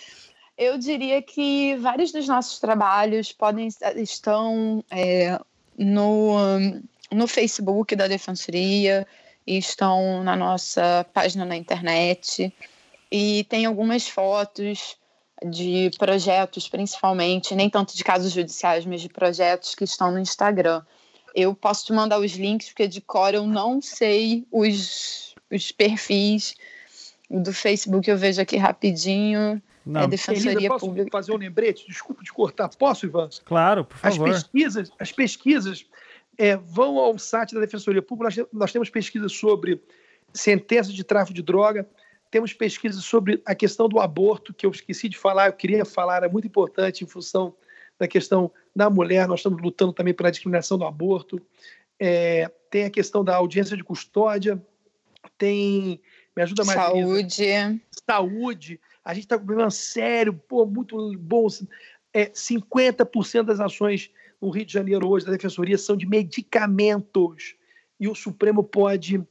[0.58, 5.38] eu diria que vários dos nossos trabalhos podem estão é,
[5.78, 6.36] no,
[7.10, 9.06] no Facebook da Defensoria,
[9.46, 12.52] estão na nossa página na internet
[13.10, 14.96] e tem algumas fotos
[15.44, 20.82] de projetos, principalmente, nem tanto de casos judiciais, mas de projetos que estão no Instagram.
[21.34, 26.54] Eu posso te mandar os links, porque de cor eu não sei os, os perfis
[27.30, 29.62] do Facebook, eu vejo aqui rapidinho.
[29.86, 30.02] Não.
[30.02, 31.08] É Defensoria Elisa, posso Pública.
[31.10, 31.86] fazer um lembrete?
[31.86, 32.68] Desculpa te cortar.
[32.68, 33.28] Posso, Ivan?
[33.44, 34.28] Claro, por favor.
[34.28, 35.86] As pesquisas, as pesquisas
[36.36, 38.34] é, vão ao site da Defensoria Pública.
[38.36, 39.80] Nós, nós temos pesquisas sobre
[40.32, 41.88] sentenças de tráfico de droga,
[42.30, 46.22] temos pesquisas sobre a questão do aborto, que eu esqueci de falar, eu queria falar,
[46.22, 47.54] é muito importante em função
[48.00, 51.40] da questão da mulher, nós estamos lutando também pela discriminação do aborto.
[51.98, 54.60] É, tem a questão da audiência de custódia,
[55.36, 56.00] tem.
[56.34, 56.80] Me ajuda mais.
[56.80, 57.82] Saúde.
[58.08, 58.80] Saúde.
[59.04, 61.46] A gente está com um problema sério, pô, muito bom.
[62.12, 64.10] É, 50% das ações
[64.40, 67.54] no Rio de Janeiro hoje da Defensoria são de medicamentos.
[67.98, 69.22] E o Supremo pode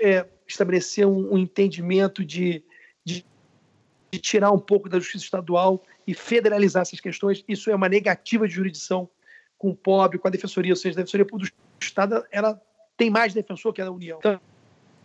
[0.00, 2.64] é, estabelecer um, um entendimento de,
[3.04, 3.24] de,
[4.12, 7.44] de, tirar um pouco da justiça estadual e federalizar essas questões.
[7.48, 9.08] Isso é uma negativa de jurisdição
[9.56, 10.72] com o pobre, com a Defensoria.
[10.72, 11.48] Ou seja, a Defensoria do
[11.80, 12.60] Estado ela
[12.96, 14.18] tem mais defensor que a da União.
[14.18, 14.40] Então,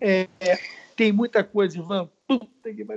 [0.02, 0.58] é, é,
[0.96, 2.10] tem muita coisa, Ivan.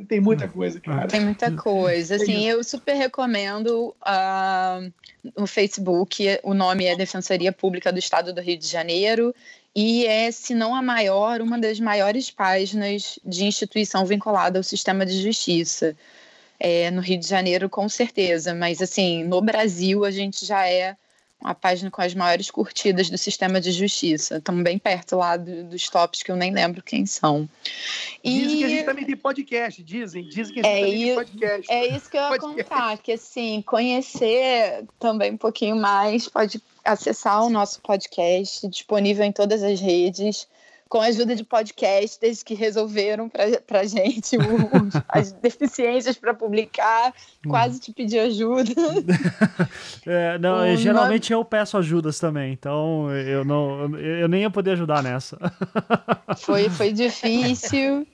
[0.08, 1.08] Tem muita coisa, cara.
[1.08, 2.16] Tem muita coisa.
[2.16, 4.92] Assim, eu super recomendo uh,
[5.36, 6.24] no Facebook.
[6.42, 9.34] O nome é Defensoria Pública do Estado do Rio de Janeiro.
[9.78, 15.04] E é, se não a maior, uma das maiores páginas de instituição vinculada ao sistema
[15.04, 15.94] de justiça.
[16.58, 18.54] É, no Rio de Janeiro, com certeza.
[18.54, 20.96] Mas, assim, no Brasil, a gente já é
[21.42, 24.38] a página com as maiores curtidas do sistema de justiça.
[24.38, 27.46] Estamos bem perto lá do, dos tops que eu nem lembro quem são.
[28.24, 28.40] E...
[28.40, 30.26] Dizem que a gente também tem podcast, dizem.
[30.30, 31.72] Dizem que a gente é também tem podcast.
[31.72, 37.44] É isso que eu ia contar, que assim, conhecer também um pouquinho mais, pode acessar
[37.44, 40.48] o nosso podcast, disponível em todas as redes,
[40.88, 44.36] com a ajuda de podcasters que resolveram para a gente
[45.08, 47.12] as deficiências para publicar.
[47.46, 48.72] Quase te pedi ajuda.
[50.08, 55.02] É, não, geralmente eu peço ajudas também, então eu, não, eu nem ia poder ajudar
[55.02, 55.36] nessa.
[56.38, 58.06] Foi, foi difícil.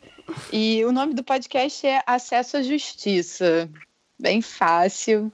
[0.51, 3.69] E o nome do podcast é Acesso à Justiça.
[4.19, 5.31] Bem fácil.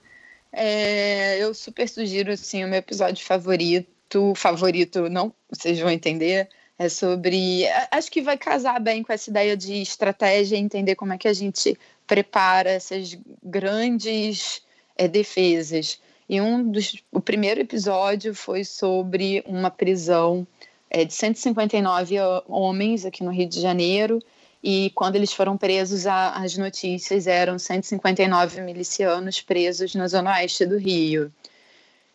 [0.52, 6.48] É, eu super sugiro assim, o meu episódio favorito, favorito não, vocês vão entender,
[6.78, 7.66] é sobre.
[7.90, 11.32] Acho que vai casar bem com essa ideia de estratégia, entender como é que a
[11.32, 14.62] gente prepara essas grandes
[14.96, 16.00] é, defesas.
[16.28, 20.46] E um dos, o primeiro episódio foi sobre uma prisão
[20.90, 22.16] é, de 159
[22.46, 24.22] homens aqui no Rio de Janeiro.
[24.62, 30.66] E quando eles foram presos, a, as notícias eram 159 milicianos presos na zona oeste
[30.66, 31.32] do Rio.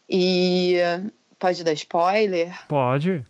[0.09, 0.77] E
[1.39, 2.53] pode dar spoiler?
[2.67, 3.25] Pode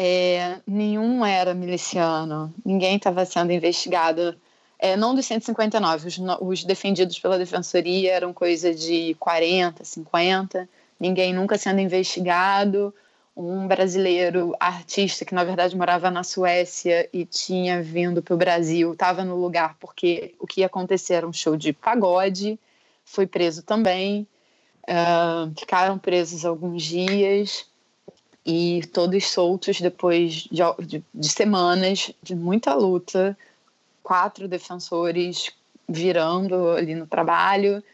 [0.00, 4.36] é, nenhum era miliciano, ninguém estava sendo investigado.
[4.78, 10.68] É, não dos 159, os, os defendidos pela defensoria eram coisa de 40, 50,
[11.00, 12.94] ninguém nunca sendo investigado.
[13.40, 18.92] Um brasileiro artista que na verdade morava na Suécia e tinha vindo para o Brasil,
[18.92, 22.58] estava no lugar porque o que ia acontecer era um show de pagode,
[23.04, 24.26] foi preso também.
[24.88, 27.64] Uh, ficaram presos alguns dias
[28.44, 33.38] e todos soltos depois de, de, de, semanas de muita luta,
[34.02, 35.52] quatro defensores
[35.88, 37.84] virando ali no trabalho.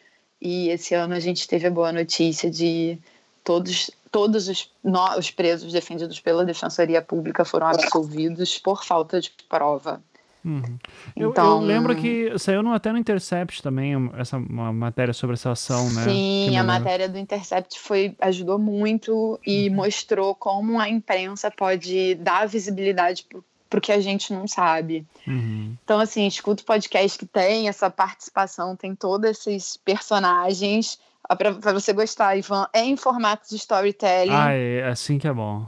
[0.41, 2.99] E esse ano a gente teve a boa notícia de
[3.45, 9.29] todos, todos os, no, os presos defendidos pela Defensoria Pública foram absolvidos por falta de
[9.49, 10.01] prova.
[10.45, 10.79] Uhum.
[11.17, 15.35] Eu, então, eu, lembro que saiu no, até no Intercept também essa uma matéria sobre
[15.35, 16.05] essa ação, né?
[16.05, 19.75] Sim, a matéria do Intercept foi ajudou muito e uhum.
[19.75, 23.27] mostrou como a imprensa pode dar visibilidade
[23.69, 25.05] para o que a gente não sabe.
[25.27, 25.75] Uhum.
[25.83, 31.01] Então, assim, escuta o podcast que tem essa participação, tem todos esses personagens.
[31.29, 34.33] Para você gostar, Ivan, é em formato de storytelling.
[34.33, 35.67] Ah, é assim que é bom.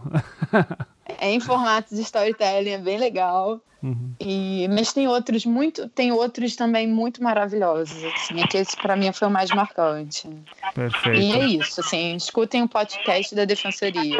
[1.18, 3.60] é em formato de storytelling, é bem legal.
[3.82, 4.14] Uhum.
[4.20, 8.96] E, mas tem outros muito, tem outros também muito maravilhosos, assim, é que esse para
[8.96, 10.28] mim foi o mais marcante.
[10.74, 11.20] Perfeito.
[11.20, 14.18] E é isso, assim, escutem o podcast da Defensoria.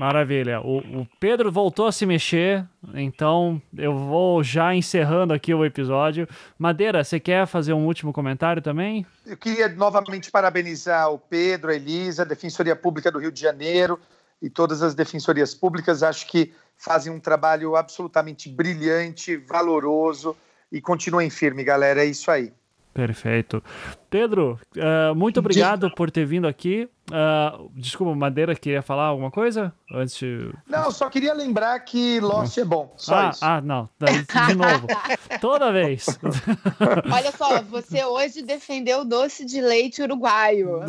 [0.00, 0.62] Maravilha.
[0.62, 6.26] O, o, Pedro voltou a se mexer, então eu vou já encerrando aqui o episódio.
[6.58, 9.04] Madeira, você quer fazer um último comentário também?
[9.26, 14.00] Eu queria novamente parabenizar o Pedro, a Elisa, a Defensoria Pública do Rio de Janeiro
[14.40, 16.02] e todas as defensorias públicas.
[16.02, 20.34] Acho que fazem um trabalho absolutamente brilhante, valoroso
[20.72, 22.02] e continuem firme, galera.
[22.02, 22.50] É isso aí.
[22.94, 23.62] Perfeito.
[24.08, 26.88] Pedro, uh, muito obrigado por ter vindo aqui.
[27.10, 29.72] Uh, desculpa, Madeira, queria falar alguma coisa?
[29.92, 30.52] Antes de...
[30.68, 32.94] Não, só queria lembrar que Lost é bom.
[32.96, 33.44] Só ah, isso.
[33.44, 33.88] ah, não.
[33.98, 34.86] De novo.
[35.40, 36.06] Toda vez.
[37.12, 40.80] Olha só, você hoje defendeu o doce de leite uruguaio.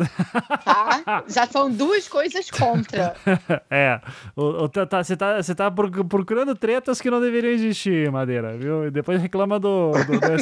[0.64, 1.24] Tá?
[1.26, 3.14] Já são duas coisas contra.
[3.70, 4.00] É.
[4.36, 8.56] O, o, tá, tá, você tá, você tá procurando tretas que não deveriam existir, Madeira,
[8.56, 8.86] viu?
[8.86, 10.32] E depois reclama do, do, do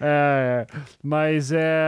[0.00, 0.66] é,
[1.02, 1.82] mas é,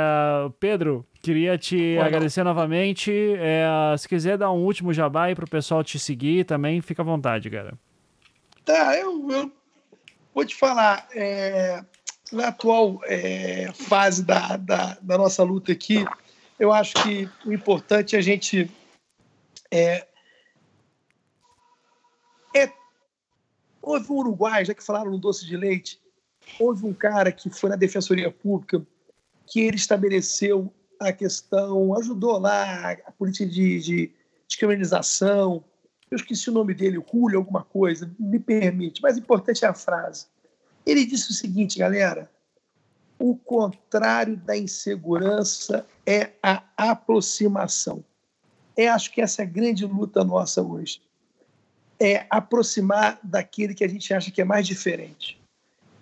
[0.58, 3.12] Pedro, queria te agradecer novamente.
[3.38, 7.04] É, se quiser dar um último jabá aí pro pessoal te seguir também, fica à
[7.04, 7.74] vontade, cara.
[8.64, 9.52] Tá, eu, eu
[10.34, 11.06] vou te falar.
[11.12, 11.84] É,
[12.32, 16.04] na atual é, fase da, da, da, nossa luta aqui,
[16.58, 18.70] eu acho que o importante é a gente.
[19.70, 20.06] É,
[22.56, 22.72] é,
[23.82, 26.00] houve um Uruguai, já que falaram no doce de leite,
[26.58, 28.84] Houve um cara que foi na Defensoria Pública
[29.46, 30.72] que ele estabeleceu
[31.08, 34.12] a questão, ajudou lá a política de, de,
[34.46, 35.64] de criminalização.
[36.10, 40.26] Eu esqueci o nome dele, Julio, alguma coisa, me permite, mas importante é a frase.
[40.86, 42.30] Ele disse o seguinte, galera:
[43.18, 48.04] o contrário da insegurança é a aproximação.
[48.76, 51.00] É, acho que essa é a grande luta nossa hoje.
[51.98, 55.40] É aproximar daquele que a gente acha que é mais diferente.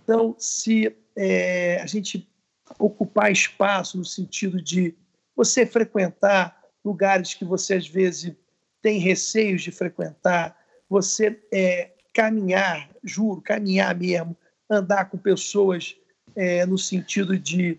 [0.02, 2.28] Então, se é, a gente
[2.78, 4.94] ocupar espaço no sentido de
[5.34, 8.34] você frequentar lugares que você às vezes
[8.80, 10.56] tem receios de frequentar,
[10.88, 14.36] você é, caminhar, juro, caminhar mesmo,
[14.68, 15.96] andar com pessoas
[16.34, 17.78] é, no sentido de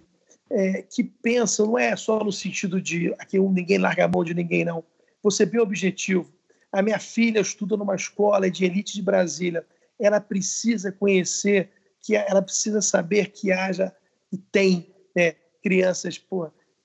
[0.49, 4.33] é, que pensam, não é só no sentido de aqui ninguém larga a mão de
[4.33, 4.83] ninguém, não.
[5.21, 6.31] Você bem objetivo.
[6.71, 9.65] A minha filha estuda numa escola de elite de Brasília.
[9.99, 11.69] Ela precisa conhecer
[12.01, 13.93] que ela precisa saber que haja
[14.33, 16.19] e tem né, crianças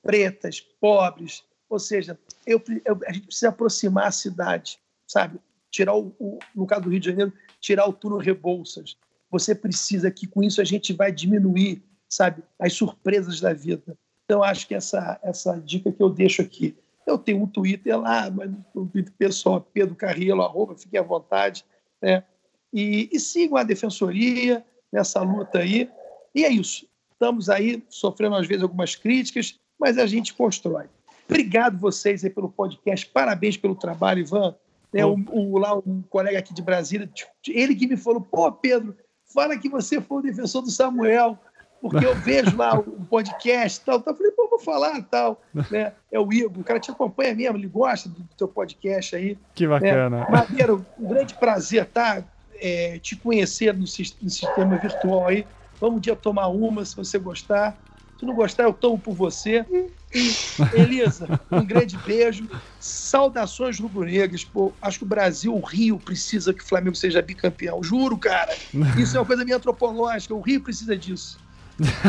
[0.03, 5.41] pretas, pobres, ou seja, eu, eu, a gente precisa aproximar a cidade, sabe?
[5.71, 8.97] Tirar o, o, no caso do Rio de Janeiro, tirar o túnel Rebouças.
[9.31, 13.97] Você precisa que com isso a gente vai diminuir, sabe, as surpresas da vida.
[14.25, 16.77] Então acho que essa essa dica que eu deixo aqui.
[17.07, 21.65] Eu tenho um Twitter lá, mas um Twitter pessoal, Pedro Carrillo, arroba, fiquem à vontade,
[22.01, 22.25] né?
[22.73, 25.91] E, e sigam a defensoria nessa luta aí.
[26.35, 26.88] E é isso.
[27.21, 30.85] Estamos aí sofrendo às vezes algumas críticas, mas a gente constrói.
[31.29, 33.07] Obrigado vocês aí pelo podcast.
[33.07, 34.55] Parabéns pelo trabalho, Ivan.
[34.95, 37.11] É, o, o, lá um colega aqui de Brasília,
[37.49, 38.97] ele que me falou, pô, Pedro,
[39.35, 41.37] fala que você foi o defensor do Samuel,
[41.81, 44.15] porque eu vejo lá o podcast e tal, tal.
[44.15, 45.43] Eu falei, pô, vou falar tal.
[45.73, 45.93] Né?
[46.13, 49.37] É o Igor, o cara te acompanha mesmo, ele gosta do, teu podcast aí.
[49.57, 49.71] Que né?
[49.71, 50.21] bacana.
[50.21, 50.27] Né?
[50.31, 52.23] Madeira, um grande prazer, tá?
[52.61, 55.45] É, te conhecer no, no sistema virtual aí.
[55.81, 57.77] Vamos um dia tomar uma, se você gostar.
[58.19, 59.65] Se não gostar, eu tomo por você.
[60.13, 60.35] E,
[60.75, 62.49] Elisa, um grande beijo.
[62.81, 64.45] Saudações rubro-negras.
[64.83, 67.83] Acho que o Brasil, o Rio, precisa que o Flamengo seja bicampeão.
[67.83, 68.53] Juro, cara.
[68.99, 70.35] Isso é uma coisa minha antropológica.
[70.35, 71.39] O Rio precisa disso.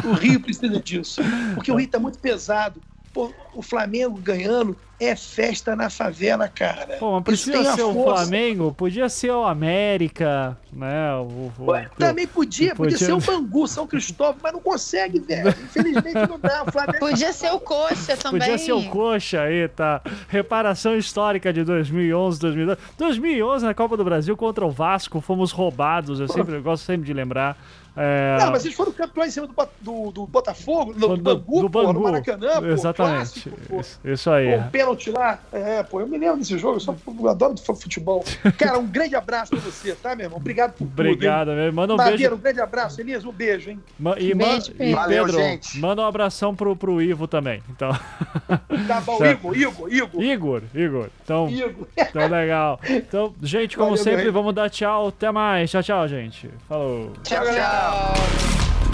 [0.03, 1.21] O Rio precisa disso.
[1.53, 2.81] Porque o Rio está muito pesado.
[3.13, 6.97] Pô, o Flamengo ganhando é festa na favela, cara.
[6.97, 11.13] Pô, mas precisa ser o Flamengo, podia ser o América, né?
[11.15, 15.19] O, o, Ué, também podia, podia, podia, ser o Bangu, São Cristóvão, mas não consegue,
[15.19, 15.49] velho.
[15.49, 16.63] Infelizmente não dá.
[16.67, 16.99] O Flamengo...
[16.99, 18.41] Podia ser o Coxa também.
[18.41, 20.01] Podia ser o Coxa aí, tá?
[20.27, 22.81] Reparação histórica de 2011, 2012.
[22.97, 26.19] 2011 na Copa do Brasil contra o Vasco, fomos roubados.
[26.19, 27.57] Eu sempre eu gosto sempre de lembrar.
[28.01, 28.37] É...
[28.39, 31.69] Não, mas eles foram campeões em cima do, do, do Botafogo, do, do, Bangu, do,
[31.69, 31.93] Bangu.
[31.95, 33.49] Pô, Maracanã, Exatamente.
[33.49, 34.57] Pô, clássico, isso, isso, aí.
[34.57, 35.39] Pô, o pênalti lá.
[35.51, 38.23] É, pô, eu me lembro desse jogo, eu, só, eu adoro futebol.
[38.57, 40.39] Cara, um grande abraço pra você, tá, meu irmão?
[40.39, 41.51] Obrigado por Obrigado, tudo.
[41.51, 42.35] Obrigado, Manda um Madeira, beijo.
[42.35, 43.01] um grande abraço.
[43.01, 43.83] Elisa, um beijo, hein?
[43.99, 45.77] Ma e, beijo, e Valeu, Pedro, gente.
[45.77, 47.61] manda um abração pro, pro Ivo também.
[47.69, 47.91] Então...
[48.87, 50.23] Tá bom, Igor, Igor, Igor.
[50.23, 51.09] Igor, Igor.
[51.23, 51.87] Então, Igor.
[51.97, 52.79] então legal.
[52.89, 55.09] Então, gente, como Valeu, sempre, vamos dar tchau.
[55.09, 55.69] Até mais.
[55.69, 56.49] Tchau, tchau, gente.
[56.67, 57.11] Falou.
[57.23, 57.88] Tchau, tchau.
[57.89, 58.88] した